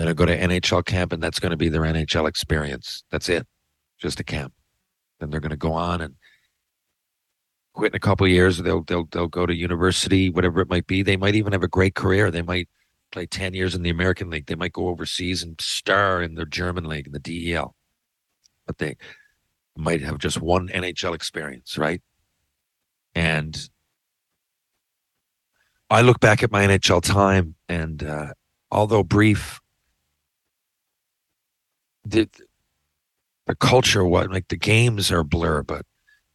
then 0.00 0.08
I 0.08 0.14
go 0.14 0.24
to 0.24 0.34
NHL 0.34 0.86
camp, 0.86 1.12
and 1.12 1.22
that's 1.22 1.38
going 1.38 1.50
to 1.50 1.58
be 1.58 1.68
their 1.68 1.82
NHL 1.82 2.26
experience. 2.26 3.04
That's 3.10 3.28
it, 3.28 3.46
just 3.98 4.18
a 4.18 4.24
camp. 4.24 4.54
Then 5.18 5.28
they're 5.28 5.40
going 5.40 5.50
to 5.50 5.58
go 5.58 5.74
on 5.74 6.00
and 6.00 6.14
quit 7.74 7.92
in 7.92 7.96
a 7.96 8.00
couple 8.00 8.24
of 8.24 8.32
years. 8.32 8.56
They'll 8.56 8.82
they'll 8.84 9.04
they'll 9.10 9.28
go 9.28 9.44
to 9.44 9.54
university, 9.54 10.30
whatever 10.30 10.62
it 10.62 10.70
might 10.70 10.86
be. 10.86 11.02
They 11.02 11.18
might 11.18 11.34
even 11.34 11.52
have 11.52 11.62
a 11.62 11.68
great 11.68 11.94
career. 11.94 12.30
They 12.30 12.40
might 12.40 12.68
play 13.12 13.26
ten 13.26 13.54
years 13.54 13.74
in 13.74 13.82
the 13.82 13.90
American 13.90 14.30
League. 14.30 14.46
They 14.46 14.54
might 14.54 14.72
go 14.72 14.88
overseas 14.88 15.42
and 15.42 15.60
star 15.60 16.22
in 16.22 16.34
the 16.34 16.46
German 16.46 16.84
league 16.84 17.06
in 17.06 17.12
the 17.12 17.18
DEL. 17.18 17.74
But 18.66 18.78
they 18.78 18.96
might 19.76 20.02
have 20.02 20.18
just 20.18 20.40
one 20.40 20.68
NHL 20.68 21.14
experience, 21.14 21.78
right? 21.78 22.02
And 23.14 23.68
I 25.88 26.02
look 26.02 26.20
back 26.20 26.42
at 26.42 26.52
my 26.52 26.64
NHL 26.66 27.02
time, 27.02 27.56
and 27.68 28.02
uh, 28.02 28.34
although 28.70 29.02
brief, 29.02 29.60
the 32.04 32.28
the 33.46 33.56
culture, 33.56 34.04
what 34.04 34.30
like 34.30 34.48
the 34.48 34.56
games 34.56 35.10
are 35.10 35.24
blur, 35.24 35.62
but 35.62 35.84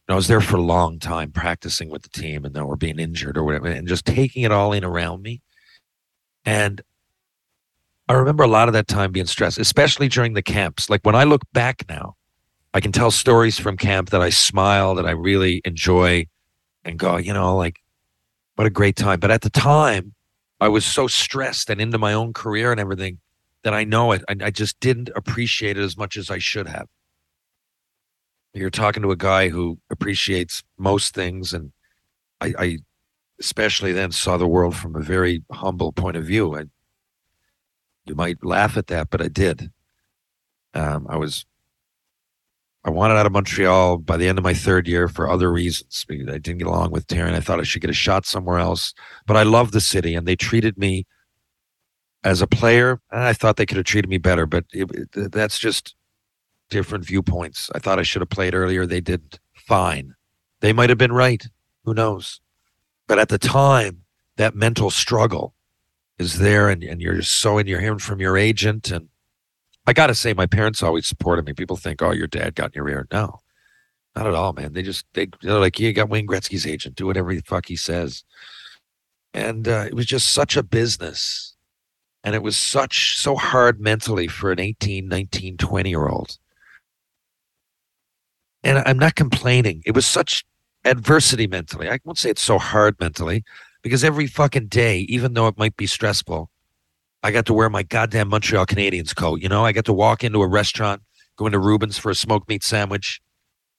I 0.08 0.14
was 0.14 0.28
there 0.28 0.40
for 0.40 0.56
a 0.56 0.62
long 0.62 0.98
time 0.98 1.32
practicing 1.32 1.90
with 1.90 2.02
the 2.02 2.08
team 2.08 2.44
and 2.44 2.54
then 2.54 2.66
we're 2.66 2.76
being 2.76 2.98
injured 2.98 3.36
or 3.36 3.42
whatever 3.42 3.66
and 3.66 3.88
just 3.88 4.04
taking 4.04 4.44
it 4.44 4.52
all 4.52 4.72
in 4.72 4.84
around 4.84 5.22
me. 5.22 5.42
And 6.46 6.80
I 8.08 8.14
remember 8.14 8.44
a 8.44 8.48
lot 8.48 8.68
of 8.68 8.72
that 8.74 8.88
time 8.88 9.12
being 9.12 9.26
stressed, 9.26 9.58
especially 9.58 10.08
during 10.08 10.32
the 10.32 10.42
camps. 10.42 10.88
Like 10.88 11.00
when 11.02 11.14
I 11.14 11.24
look 11.24 11.42
back 11.52 11.84
now, 11.88 12.16
I 12.72 12.80
can 12.80 12.92
tell 12.92 13.10
stories 13.10 13.58
from 13.58 13.76
camp 13.76 14.10
that 14.10 14.22
I 14.22 14.30
smile, 14.30 14.94
that 14.94 15.06
I 15.06 15.10
really 15.10 15.60
enjoy 15.64 16.26
and 16.84 16.98
go, 16.98 17.16
you 17.16 17.32
know, 17.32 17.56
like 17.56 17.80
what 18.54 18.66
a 18.66 18.70
great 18.70 18.96
time. 18.96 19.20
But 19.20 19.30
at 19.30 19.42
the 19.42 19.50
time, 19.50 20.14
I 20.60 20.68
was 20.68 20.86
so 20.86 21.06
stressed 21.06 21.68
and 21.68 21.80
into 21.80 21.98
my 21.98 22.14
own 22.14 22.32
career 22.32 22.70
and 22.70 22.80
everything 22.80 23.18
that 23.64 23.74
I 23.74 23.84
know 23.84 24.12
it. 24.12 24.22
I, 24.28 24.36
I 24.40 24.50
just 24.50 24.80
didn't 24.80 25.10
appreciate 25.14 25.76
it 25.76 25.82
as 25.82 25.98
much 25.98 26.16
as 26.16 26.30
I 26.30 26.38
should 26.38 26.68
have 26.68 26.86
you're 28.56 28.70
talking 28.70 29.02
to 29.02 29.10
a 29.10 29.16
guy 29.16 29.48
who 29.48 29.78
appreciates 29.90 30.62
most 30.78 31.14
things 31.14 31.52
and 31.52 31.72
I, 32.40 32.54
I, 32.58 32.78
especially 33.40 33.92
then 33.92 34.12
saw 34.12 34.36
the 34.36 34.46
world 34.46 34.76
from 34.76 34.96
a 34.96 35.00
very 35.00 35.42
humble 35.52 35.92
point 35.92 36.16
of 36.16 36.24
view 36.24 36.56
I, 36.56 36.64
you 38.04 38.14
might 38.14 38.44
laugh 38.44 38.76
at 38.76 38.86
that 38.88 39.10
but 39.10 39.20
i 39.20 39.28
did 39.28 39.70
um, 40.74 41.06
i 41.08 41.16
was 41.16 41.44
i 42.84 42.90
wanted 42.90 43.14
out 43.14 43.26
of 43.26 43.32
montreal 43.32 43.98
by 43.98 44.16
the 44.16 44.28
end 44.28 44.38
of 44.38 44.44
my 44.44 44.54
third 44.54 44.88
year 44.88 45.08
for 45.08 45.28
other 45.28 45.52
reasons 45.52 46.04
i 46.08 46.38
didn't 46.38 46.58
get 46.58 46.66
along 46.66 46.90
with 46.90 47.06
Taryn. 47.06 47.34
i 47.34 47.40
thought 47.40 47.60
i 47.60 47.64
should 47.64 47.82
get 47.82 47.90
a 47.90 47.94
shot 47.94 48.26
somewhere 48.26 48.58
else 48.58 48.94
but 49.26 49.36
i 49.36 49.42
love 49.42 49.72
the 49.72 49.80
city 49.80 50.14
and 50.14 50.26
they 50.26 50.36
treated 50.36 50.78
me 50.78 51.06
as 52.24 52.40
a 52.40 52.46
player 52.46 53.00
and 53.10 53.22
i 53.22 53.32
thought 53.32 53.56
they 53.56 53.66
could 53.66 53.76
have 53.76 53.86
treated 53.86 54.08
me 54.08 54.18
better 54.18 54.46
but 54.46 54.64
it, 54.72 54.90
it, 55.14 55.32
that's 55.32 55.58
just 55.58 55.94
different 56.70 57.04
viewpoints. 57.04 57.70
I 57.74 57.78
thought 57.78 57.98
I 57.98 58.02
should 58.02 58.22
have 58.22 58.30
played 58.30 58.54
earlier. 58.54 58.86
They 58.86 59.00
didn't. 59.00 59.38
Fine. 59.54 60.14
They 60.60 60.72
might 60.72 60.90
have 60.90 60.98
been 60.98 61.12
right. 61.12 61.46
Who 61.84 61.94
knows? 61.94 62.40
But 63.06 63.18
at 63.18 63.28
the 63.28 63.38
time, 63.38 64.02
that 64.36 64.54
mental 64.54 64.90
struggle 64.90 65.54
is 66.18 66.38
there 66.38 66.68
and, 66.68 66.82
and 66.82 67.00
you're 67.00 67.22
so 67.22 67.58
and 67.58 67.68
you're 67.68 67.80
hearing 67.80 67.98
from 67.98 68.20
your 68.20 68.36
agent. 68.36 68.90
And 68.90 69.08
I 69.86 69.92
got 69.92 70.08
to 70.08 70.14
say, 70.14 70.32
my 70.32 70.46
parents 70.46 70.82
always 70.82 71.06
supported 71.06 71.46
me. 71.46 71.52
People 71.52 71.76
think, 71.76 72.02
oh, 72.02 72.10
your 72.12 72.26
dad 72.26 72.54
got 72.54 72.74
in 72.74 72.78
your 72.80 72.88
ear. 72.88 73.06
No, 73.12 73.40
not 74.14 74.26
at 74.26 74.34
all, 74.34 74.52
man. 74.52 74.72
They 74.72 74.82
just, 74.82 75.06
they, 75.14 75.28
they're 75.42 75.60
like, 75.60 75.78
you 75.78 75.92
got 75.92 76.08
Wayne 76.08 76.26
Gretzky's 76.26 76.66
agent. 76.66 76.96
Do 76.96 77.06
whatever 77.06 77.34
the 77.34 77.42
fuck 77.42 77.66
he 77.66 77.76
says. 77.76 78.24
And 79.32 79.68
uh, 79.68 79.84
it 79.86 79.94
was 79.94 80.06
just 80.06 80.32
such 80.32 80.56
a 80.56 80.62
business. 80.62 81.54
And 82.24 82.34
it 82.34 82.42
was 82.42 82.56
such, 82.56 83.18
so 83.18 83.36
hard 83.36 83.80
mentally 83.80 84.26
for 84.26 84.50
an 84.50 84.58
18, 84.58 85.06
19, 85.06 85.58
20 85.58 85.88
year 85.88 86.08
old 86.08 86.38
and 88.66 88.82
I'm 88.84 88.98
not 88.98 89.14
complaining. 89.14 89.82
It 89.86 89.94
was 89.94 90.06
such 90.06 90.44
adversity 90.86 91.46
mentally. 91.46 91.88
I 91.88 91.98
won't 92.04 92.18
say 92.18 92.30
it's 92.30 92.42
so 92.42 92.58
hard 92.58 92.98
mentally 93.00 93.44
because 93.82 94.04
every 94.04 94.26
fucking 94.26 94.68
day, 94.68 95.00
even 95.00 95.34
though 95.34 95.48
it 95.48 95.58
might 95.58 95.76
be 95.76 95.86
stressful, 95.86 96.50
I 97.22 97.30
got 97.30 97.46
to 97.46 97.54
wear 97.54 97.68
my 97.68 97.82
goddamn 97.82 98.28
Montreal 98.28 98.66
Canadiens 98.66 99.14
coat. 99.14 99.40
You 99.42 99.48
know, 99.48 99.64
I 99.64 99.72
got 99.72 99.84
to 99.86 99.92
walk 99.92 100.22
into 100.22 100.42
a 100.42 100.48
restaurant, 100.48 101.02
go 101.36 101.46
into 101.46 101.58
Reuben's 101.58 101.98
for 101.98 102.10
a 102.10 102.14
smoked 102.14 102.48
meat 102.48 102.62
sandwich. 102.62 103.20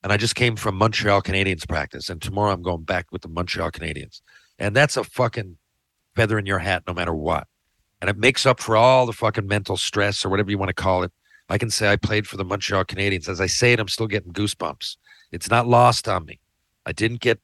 And 0.03 0.13
I 0.13 0.17
just 0.17 0.35
came 0.35 0.55
from 0.55 0.75
Montreal 0.75 1.21
Canadiens 1.21 1.67
practice. 1.67 2.09
And 2.09 2.21
tomorrow 2.21 2.53
I'm 2.53 2.61
going 2.61 2.83
back 2.83 3.07
with 3.11 3.21
the 3.21 3.29
Montreal 3.29 3.71
Canadiens. 3.71 4.21
And 4.59 4.75
that's 4.75 4.97
a 4.97 5.03
fucking 5.03 5.57
feather 6.15 6.37
in 6.37 6.45
your 6.45 6.59
hat 6.59 6.83
no 6.87 6.93
matter 6.93 7.13
what. 7.13 7.47
And 7.99 8.09
it 8.09 8.17
makes 8.17 8.45
up 8.45 8.59
for 8.59 8.75
all 8.75 9.05
the 9.05 9.13
fucking 9.13 9.47
mental 9.47 9.75
stress 9.75 10.23
or 10.23 10.29
whatever 10.29 10.51
you 10.51 10.57
want 10.57 10.69
to 10.69 10.73
call 10.73 11.03
it 11.03 11.11
I 11.49 11.57
can 11.57 11.69
say 11.69 11.91
I 11.91 11.95
played 11.95 12.27
for 12.27 12.37
the 12.37 12.43
Montreal 12.43 12.85
Canadiens. 12.85 13.29
As 13.29 13.39
I 13.39 13.45
say 13.45 13.73
it, 13.73 13.79
I'm 13.79 13.87
still 13.87 14.07
getting 14.07 14.33
goosebumps. 14.33 14.97
It's 15.31 15.49
not 15.49 15.67
lost 15.67 16.07
on 16.07 16.25
me. 16.25 16.39
I 16.87 16.93
didn't 16.93 17.19
get 17.19 17.39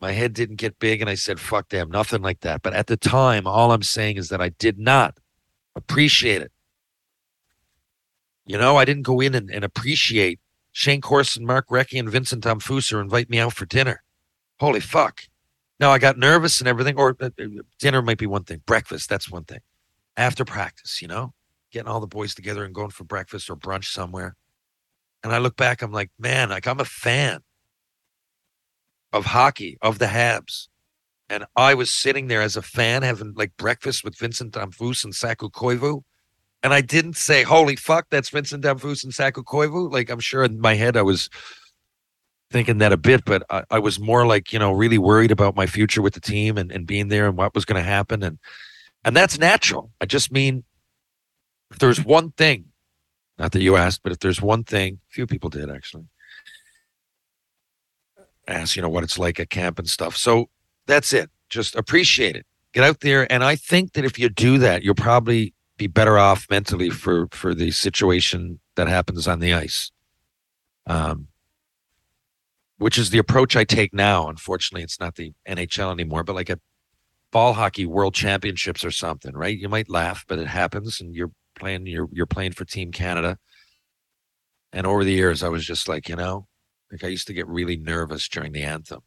my 0.00 0.12
head 0.12 0.32
didn't 0.32 0.56
get 0.56 0.78
big 0.78 1.00
and 1.00 1.10
I 1.10 1.14
said, 1.14 1.38
fuck 1.38 1.68
them, 1.68 1.90
nothing 1.90 2.22
like 2.22 2.40
that. 2.40 2.62
But 2.62 2.72
at 2.72 2.86
the 2.86 2.96
time, 2.96 3.46
all 3.46 3.70
I'm 3.70 3.82
saying 3.82 4.16
is 4.16 4.30
that 4.30 4.40
I 4.40 4.48
did 4.48 4.78
not 4.78 5.18
appreciate 5.76 6.42
it. 6.42 6.50
You 8.46 8.58
know, 8.58 8.76
I 8.76 8.84
didn't 8.84 9.04
go 9.04 9.20
in 9.20 9.34
and, 9.34 9.50
and 9.50 9.64
appreciate 9.64 10.40
Shayne 10.72 11.00
Corson, 11.00 11.46
Mark 11.46 11.68
Recchi, 11.68 12.00
and 12.00 12.08
Vincent 12.08 12.42
Damphousse 12.42 13.00
invite 13.00 13.30
me 13.30 13.38
out 13.38 13.52
for 13.52 13.66
dinner. 13.66 14.02
Holy 14.58 14.80
fuck. 14.80 15.22
Now 15.78 15.90
I 15.90 15.98
got 15.98 16.18
nervous 16.18 16.60
and 16.60 16.68
everything, 16.68 16.96
or 16.96 17.16
uh, 17.20 17.30
uh 17.38 17.46
dinner 17.78 18.02
might 18.02 18.18
be 18.18 18.26
one 18.26 18.44
thing, 18.44 18.62
breakfast, 18.66 19.08
that's 19.08 19.30
one 19.30 19.44
thing. 19.44 19.60
After 20.16 20.44
practice, 20.44 21.02
you 21.02 21.08
know? 21.08 21.34
getting 21.72 21.88
all 21.88 22.00
the 22.00 22.06
boys 22.06 22.34
together 22.34 22.64
and 22.64 22.74
going 22.74 22.90
for 22.90 23.04
breakfast 23.04 23.50
or 23.50 23.56
brunch 23.56 23.86
somewhere. 23.86 24.36
And 25.24 25.32
I 25.32 25.38
look 25.38 25.56
back, 25.56 25.82
I'm 25.82 25.92
like, 25.92 26.10
man, 26.18 26.50
like 26.50 26.66
I'm 26.66 26.80
a 26.80 26.84
fan 26.84 27.40
of 29.12 29.26
hockey, 29.26 29.78
of 29.82 29.98
the 29.98 30.06
Habs. 30.06 30.68
And 31.28 31.44
I 31.56 31.74
was 31.74 31.90
sitting 31.90 32.26
there 32.26 32.42
as 32.42 32.56
a 32.56 32.62
fan 32.62 33.02
having 33.02 33.32
like 33.34 33.56
breakfast 33.56 34.04
with 34.04 34.18
Vincent 34.18 34.52
Damphousse 34.52 35.04
and 35.04 35.14
Saku 35.14 35.48
Koivu. 35.48 36.02
And 36.62 36.72
I 36.74 36.80
didn't 36.80 37.16
say, 37.16 37.42
holy 37.42 37.76
fuck, 37.76 38.06
that's 38.10 38.28
Vincent 38.28 38.64
Damphousse 38.64 39.04
and 39.04 39.14
Saku 39.14 39.42
Koivu. 39.42 39.90
Like 39.90 40.10
I'm 40.10 40.20
sure 40.20 40.44
in 40.44 40.60
my 40.60 40.74
head 40.74 40.96
I 40.96 41.02
was 41.02 41.30
thinking 42.50 42.78
that 42.78 42.92
a 42.92 42.98
bit, 42.98 43.24
but 43.24 43.44
I, 43.50 43.64
I 43.70 43.78
was 43.78 43.98
more 43.98 44.26
like, 44.26 44.52
you 44.52 44.58
know, 44.58 44.72
really 44.72 44.98
worried 44.98 45.30
about 45.30 45.56
my 45.56 45.66
future 45.66 46.02
with 46.02 46.14
the 46.14 46.20
team 46.20 46.58
and, 46.58 46.70
and 46.70 46.86
being 46.86 47.08
there 47.08 47.26
and 47.26 47.36
what 47.36 47.54
was 47.54 47.64
going 47.64 47.82
to 47.82 47.88
happen. 47.88 48.22
And 48.22 48.38
and 49.04 49.16
that's 49.16 49.38
natural. 49.38 49.90
I 50.00 50.06
just 50.06 50.30
mean 50.30 50.64
if 51.70 51.78
there's 51.78 52.04
one 52.04 52.32
thing, 52.32 52.66
not 53.38 53.52
that 53.52 53.62
you 53.62 53.76
asked, 53.76 54.02
but 54.02 54.12
if 54.12 54.18
there's 54.18 54.42
one 54.42 54.62
thing, 54.64 55.00
few 55.08 55.26
people 55.26 55.50
did 55.50 55.70
actually 55.70 56.04
ask, 58.52 58.76
you 58.76 58.82
know, 58.82 58.88
what 58.88 59.04
it's 59.04 59.18
like 59.18 59.40
at 59.40 59.50
camp 59.50 59.78
and 59.78 59.88
stuff. 59.88 60.16
So 60.16 60.48
that's 60.86 61.12
it. 61.12 61.30
Just 61.48 61.74
appreciate 61.76 62.36
it. 62.36 62.46
Get 62.72 62.84
out 62.84 63.00
there. 63.00 63.30
And 63.30 63.44
I 63.44 63.56
think 63.56 63.92
that 63.92 64.04
if 64.04 64.18
you 64.18 64.28
do 64.28 64.58
that, 64.58 64.82
you'll 64.82 64.94
probably 64.94 65.54
be 65.76 65.86
better 65.86 66.18
off 66.18 66.46
mentally 66.50 66.90
for 66.90 67.28
for 67.32 67.54
the 67.54 67.70
situation 67.70 68.60
that 68.76 68.88
happens 68.88 69.28
on 69.28 69.40
the 69.40 69.52
ice. 69.52 69.90
Um, 70.86 71.28
which 72.78 72.98
is 72.98 73.10
the 73.10 73.18
approach 73.18 73.54
I 73.54 73.62
take 73.62 73.94
now. 73.94 74.28
Unfortunately, 74.28 74.82
it's 74.82 74.98
not 74.98 75.14
the 75.14 75.32
NHL 75.48 75.92
anymore, 75.92 76.24
but 76.24 76.34
like 76.34 76.50
a 76.50 76.58
ball 77.30 77.52
hockey 77.52 77.86
world 77.86 78.14
championships 78.14 78.84
or 78.84 78.90
something, 78.90 79.34
right? 79.34 79.56
You 79.56 79.68
might 79.68 79.88
laugh, 79.88 80.24
but 80.26 80.40
it 80.40 80.48
happens 80.48 81.00
and 81.00 81.14
you're 81.14 81.30
playing 81.54 81.86
you're 81.86 82.08
you're 82.12 82.26
playing 82.26 82.52
for 82.52 82.64
Team 82.64 82.90
Canada. 82.90 83.38
And 84.72 84.86
over 84.86 85.04
the 85.04 85.12
years, 85.12 85.42
I 85.42 85.48
was 85.48 85.64
just 85.64 85.88
like, 85.88 86.08
you 86.08 86.16
know, 86.16 86.46
like 86.92 87.02
I 87.02 87.08
used 87.08 87.26
to 87.28 87.34
get 87.34 87.48
really 87.48 87.76
nervous 87.76 88.28
during 88.28 88.52
the 88.52 88.62
anthem, 88.62 89.00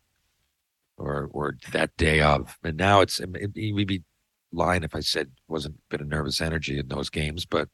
or 0.97 1.29
or 1.31 1.55
that 1.71 1.95
day 1.97 2.21
of. 2.21 2.57
And 2.63 2.77
now 2.77 3.01
it's 3.01 3.19
it, 3.19 3.53
we'd 3.55 3.87
be 3.87 4.03
lying 4.51 4.83
if 4.83 4.95
I 4.95 5.01
said 5.01 5.31
wasn't 5.47 5.75
a 5.75 5.89
bit 5.89 6.01
of 6.01 6.07
nervous 6.07 6.41
energy 6.41 6.79
in 6.79 6.87
those 6.87 7.09
games, 7.09 7.45
but 7.45 7.69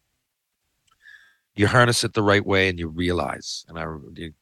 you 1.56 1.68
harness 1.68 2.04
it 2.04 2.14
the 2.14 2.24
right 2.24 2.46
way 2.46 2.70
and 2.70 2.80
you 2.80 2.88
realize. 2.88 3.66
And 3.68 3.78
I, 3.78 3.86
you, 4.16 4.34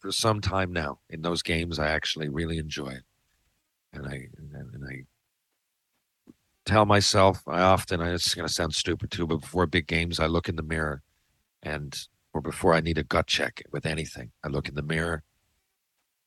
for 0.00 0.12
some 0.12 0.40
time 0.40 0.72
now 0.72 1.00
in 1.10 1.22
those 1.22 1.42
games, 1.42 1.78
I 1.78 1.88
actually 1.88 2.28
really 2.28 2.58
enjoy 2.58 2.88
it, 2.88 3.04
and 3.92 4.06
I 4.06 4.28
and, 4.38 4.74
and 4.74 4.84
I 4.88 5.04
tell 6.64 6.86
myself 6.86 7.42
I 7.46 7.60
often 7.60 8.00
I 8.00 8.12
it's 8.12 8.34
going 8.34 8.46
to 8.46 8.52
sound 8.52 8.74
stupid 8.74 9.10
too, 9.10 9.26
but 9.26 9.40
before 9.40 9.66
big 9.66 9.86
games, 9.86 10.20
I 10.20 10.26
look 10.26 10.48
in 10.48 10.56
the 10.56 10.62
mirror, 10.62 11.02
and 11.62 11.98
or 12.32 12.40
before 12.40 12.74
I 12.74 12.80
need 12.80 12.98
a 12.98 13.04
gut 13.04 13.26
check 13.26 13.62
with 13.72 13.86
anything, 13.86 14.32
I 14.44 14.48
look 14.48 14.68
in 14.68 14.74
the 14.74 14.82
mirror. 14.82 15.22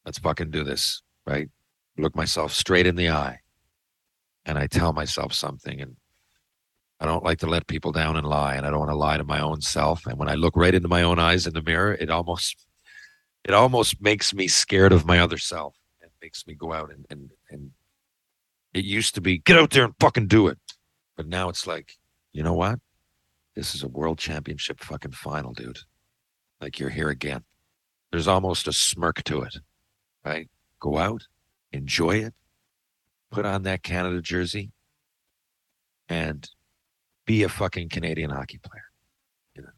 Let's 0.06 0.20
fucking 0.20 0.52
do 0.52 0.64
this, 0.64 1.02
right? 1.26 1.50
Look 1.98 2.16
myself 2.16 2.54
straight 2.54 2.88
in 2.88 2.96
the 2.96 3.10
eye, 3.10 3.40
and 4.46 4.58
I 4.58 4.68
tell 4.68 4.94
myself 4.94 5.34
something, 5.34 5.80
and 5.80 5.96
I 7.00 7.06
don't 7.06 7.24
like 7.24 7.40
to 7.40 7.48
let 7.48 7.68
people 7.68 7.92
down 7.92 8.18
and 8.18 8.26
lie, 8.26 8.56
and 8.56 8.66
I 8.66 8.70
don't 8.70 8.80
want 8.80 8.92
to 8.92 8.96
lie 8.96 9.18
to 9.18 9.24
my 9.24 9.40
own 9.40 9.62
self. 9.62 10.06
And 10.06 10.18
when 10.18 10.30
I 10.30 10.36
look 10.36 10.56
right 10.56 10.74
into 10.74 10.88
my 10.88 11.04
own 11.04 11.20
eyes 11.20 11.48
in 11.48 11.54
the 11.54 11.62
mirror, 11.62 11.94
it 11.94 12.10
almost 12.10 12.66
it 13.44 13.54
almost 13.54 14.02
makes 14.02 14.34
me 14.34 14.48
scared 14.48 14.94
of 14.94 15.06
my 15.06 15.20
other 15.20 15.38
self. 15.38 15.76
It 16.02 16.12
makes 16.22 16.46
me 16.48 16.54
go 16.54 16.74
out 16.74 16.92
and 16.92 17.06
and 17.10 17.30
and 17.50 17.72
it 18.74 18.86
used 18.86 19.16
to 19.16 19.22
be 19.22 19.40
get 19.40 19.58
out 19.58 19.72
there 19.72 19.86
and 19.86 19.94
fucking 20.00 20.28
do 20.28 20.48
it. 20.48 20.58
But 21.18 21.28
now 21.28 21.50
it's 21.50 21.68
like, 21.68 21.94
you 22.34 22.44
know 22.44 22.54
what? 22.54 22.80
This 23.56 23.76
is 23.76 23.84
a 23.84 23.88
world 23.88 24.18
championship 24.18 24.80
fucking 24.80 25.12
final, 25.12 25.54
dude. 25.54 25.80
Like 26.62 26.80
you're 26.80 26.90
here 26.90 27.10
again. 27.10 27.44
There's 28.12 28.28
almost 28.28 28.68
a 28.68 28.74
smirk 28.74 29.24
to 29.24 29.42
it. 29.42 29.58
right? 30.24 30.50
Go 30.80 30.98
out, 30.98 31.28
enjoy 31.72 32.18
it, 32.18 32.34
put 33.32 33.46
on 33.46 33.64
that 33.64 33.84
Canada 33.84 34.22
jersey, 34.22 34.72
and 36.08 36.50
be 37.26 37.44
a 37.44 37.50
fucking 37.50 37.90
Canadian 37.90 38.30
hockey 38.30 38.60
player. 38.60 38.86
You 39.56 39.64
know. 39.64 39.70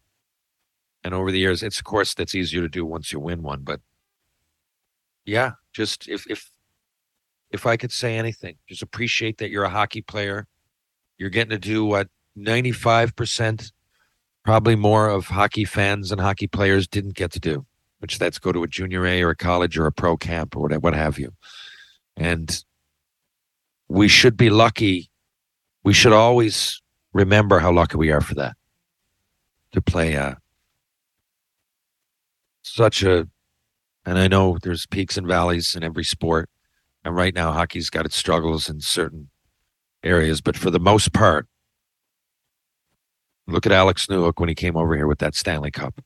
And 1.03 1.13
over 1.13 1.31
the 1.31 1.39
years, 1.39 1.63
it's 1.63 1.79
of 1.79 1.85
course 1.85 2.13
that's 2.13 2.35
easier 2.35 2.61
to 2.61 2.69
do 2.69 2.85
once 2.85 3.11
you 3.11 3.19
win 3.19 3.43
one, 3.43 3.61
but 3.63 3.79
yeah, 5.25 5.51
just 5.71 6.07
if 6.07 6.29
if 6.29 6.49
if 7.51 7.65
I 7.65 7.77
could 7.77 7.91
say 7.91 8.17
anything, 8.17 8.55
just 8.67 8.81
appreciate 8.81 9.37
that 9.37 9.49
you're 9.49 9.63
a 9.63 9.69
hockey 9.69 10.01
player. 10.01 10.47
You're 11.17 11.29
getting 11.29 11.51
to 11.51 11.59
do 11.59 11.85
what 11.85 12.09
95% 12.37 13.71
probably 14.43 14.75
more 14.75 15.09
of 15.09 15.27
hockey 15.27 15.65
fans 15.65 16.11
and 16.11 16.19
hockey 16.19 16.47
players 16.47 16.87
didn't 16.87 17.15
get 17.15 17.31
to 17.31 17.39
do, 17.39 17.65
which 17.99 18.19
that's 18.19 18.39
go 18.39 18.51
to 18.51 18.63
a 18.63 18.67
junior 18.67 19.05
A 19.05 19.21
or 19.21 19.31
a 19.31 19.35
college 19.35 19.77
or 19.77 19.85
a 19.85 19.91
pro 19.91 20.17
camp 20.17 20.55
or 20.55 20.61
whatever, 20.61 20.81
what 20.81 20.93
have 20.93 21.17
you. 21.17 21.33
And 22.17 22.63
we 23.87 24.07
should 24.07 24.37
be 24.37 24.49
lucky. 24.49 25.09
We 25.83 25.93
should 25.93 26.13
always 26.13 26.81
remember 27.13 27.59
how 27.59 27.71
lucky 27.71 27.97
we 27.97 28.11
are 28.11 28.21
for 28.21 28.35
that 28.35 28.55
to 29.71 29.81
play 29.81 30.15
uh, 30.15 30.35
such 32.61 33.03
a, 33.03 33.27
and 34.05 34.17
I 34.17 34.27
know 34.27 34.57
there's 34.61 34.85
peaks 34.85 35.17
and 35.17 35.27
valleys 35.27 35.75
in 35.75 35.83
every 35.83 36.03
sport. 36.03 36.49
And 37.05 37.15
right 37.15 37.35
now, 37.35 37.51
hockey's 37.51 37.89
got 37.89 38.05
its 38.05 38.15
struggles 38.15 38.69
in 38.69 38.79
certain 38.79 39.29
areas, 40.03 40.41
but 40.41 40.55
for 40.55 40.71
the 40.71 40.79
most 40.79 41.11
part, 41.11 41.47
look 43.47 43.65
at 43.65 43.71
Alex 43.71 44.07
Newhook 44.07 44.39
when 44.39 44.49
he 44.49 44.55
came 44.55 44.77
over 44.77 44.95
here 44.95 45.07
with 45.07 45.19
that 45.19 45.35
Stanley 45.35 45.71
Cup. 45.71 46.01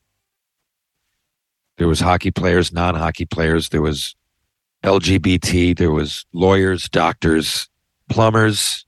There 1.76 1.88
was 1.88 2.00
hockey 2.00 2.30
players, 2.30 2.72
non-hockey 2.72 3.26
players. 3.26 3.68
There 3.68 3.82
was 3.82 4.16
LGBT. 4.82 5.76
There 5.76 5.92
was 5.92 6.26
lawyers, 6.32 6.88
doctors, 6.88 7.68
plumbers, 8.08 8.84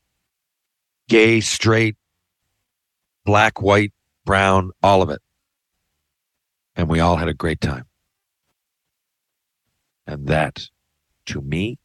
gay, 1.09 1.41
straight, 1.41 1.97
black, 3.25 3.63
white, 3.63 3.93
brown, 4.25 4.73
all 4.83 5.03
of 5.03 5.11
it. 5.11 5.21
And 6.75 6.89
we 6.89 7.01
all 7.01 7.17
had 7.17 7.29
a 7.29 7.35
great 7.35 7.61
time. 7.61 7.85
And 10.07 10.27
that, 10.27 10.69
to 11.27 11.41
me, 11.41 11.79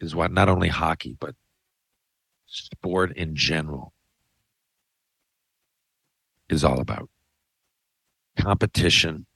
is 0.00 0.14
what 0.14 0.32
not 0.32 0.48
only 0.48 0.68
hockey, 0.68 1.16
but 1.20 1.34
sport 2.46 3.16
in 3.16 3.34
general 3.36 3.92
is 6.52 6.64
all 6.64 6.80
about 6.80 7.08
competition. 8.36 9.26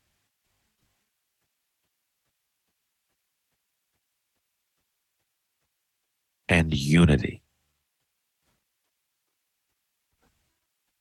And 6.48 6.72
unity. 6.72 7.42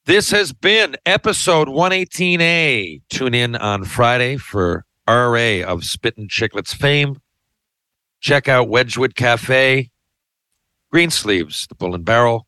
This 0.05 0.31
has 0.31 0.53
been 0.53 0.95
episode 1.05 1.67
118A. 1.67 3.01
Tune 3.09 3.33
in 3.33 3.55
on 3.55 3.83
Friday 3.83 4.37
for 4.37 4.85
RA 5.07 5.61
of 5.63 5.83
Spittin' 5.83 6.27
Chicklets 6.27 6.75
fame. 6.75 7.21
Check 8.21 8.47
out 8.47 8.69
Wedgwood 8.69 9.15
Cafe, 9.15 9.91
Greensleeves, 10.91 11.67
the 11.67 11.75
Bull 11.75 11.93
and 11.93 12.03
Barrel, 12.03 12.47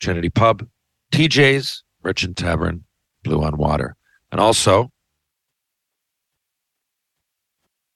Trinity 0.00 0.30
Pub, 0.30 0.66
TJ's, 1.12 1.83
Merchant 2.04 2.36
Tavern, 2.36 2.84
Blue 3.22 3.42
on 3.42 3.56
Water, 3.56 3.96
and 4.30 4.40
also 4.40 4.90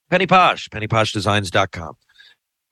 Penny 0.09 0.25
Posh, 0.25 0.67
pennyposhdesigns.com. 0.69 1.93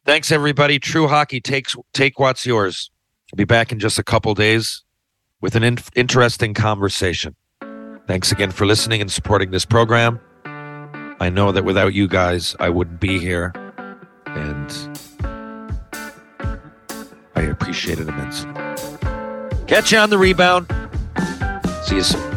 Thanks, 0.05 0.31
everybody. 0.31 0.79
True 0.79 1.07
Hockey 1.07 1.39
takes 1.39 1.75
take 1.93 2.19
what's 2.19 2.45
yours. 2.45 2.89
I'll 3.31 3.38
be 3.38 3.43
back 3.43 3.71
in 3.71 3.79
just 3.79 3.99
a 3.99 4.03
couple 4.03 4.33
days 4.33 4.83
with 5.41 5.55
an 5.55 5.63
in- 5.63 5.77
interesting 5.95 6.53
conversation. 6.53 7.35
Thanks 8.07 8.31
again 8.31 8.51
for 8.51 8.65
listening 8.65 9.01
and 9.01 9.11
supporting 9.11 9.51
this 9.51 9.65
program. 9.65 10.19
I 11.19 11.29
know 11.29 11.51
that 11.51 11.65
without 11.65 11.93
you 11.93 12.07
guys, 12.07 12.55
I 12.59 12.69
wouldn't 12.69 12.99
be 12.99 13.19
here. 13.19 13.51
And 14.27 14.99
I 17.35 17.41
appreciate 17.41 17.99
it 17.99 18.07
immensely. 18.07 18.51
Catch 19.67 19.91
you 19.91 19.97
on 19.97 20.09
the 20.09 20.17
rebound. 20.17 20.67
See 21.88 21.95
you 21.95 22.03
soon. 22.03 22.36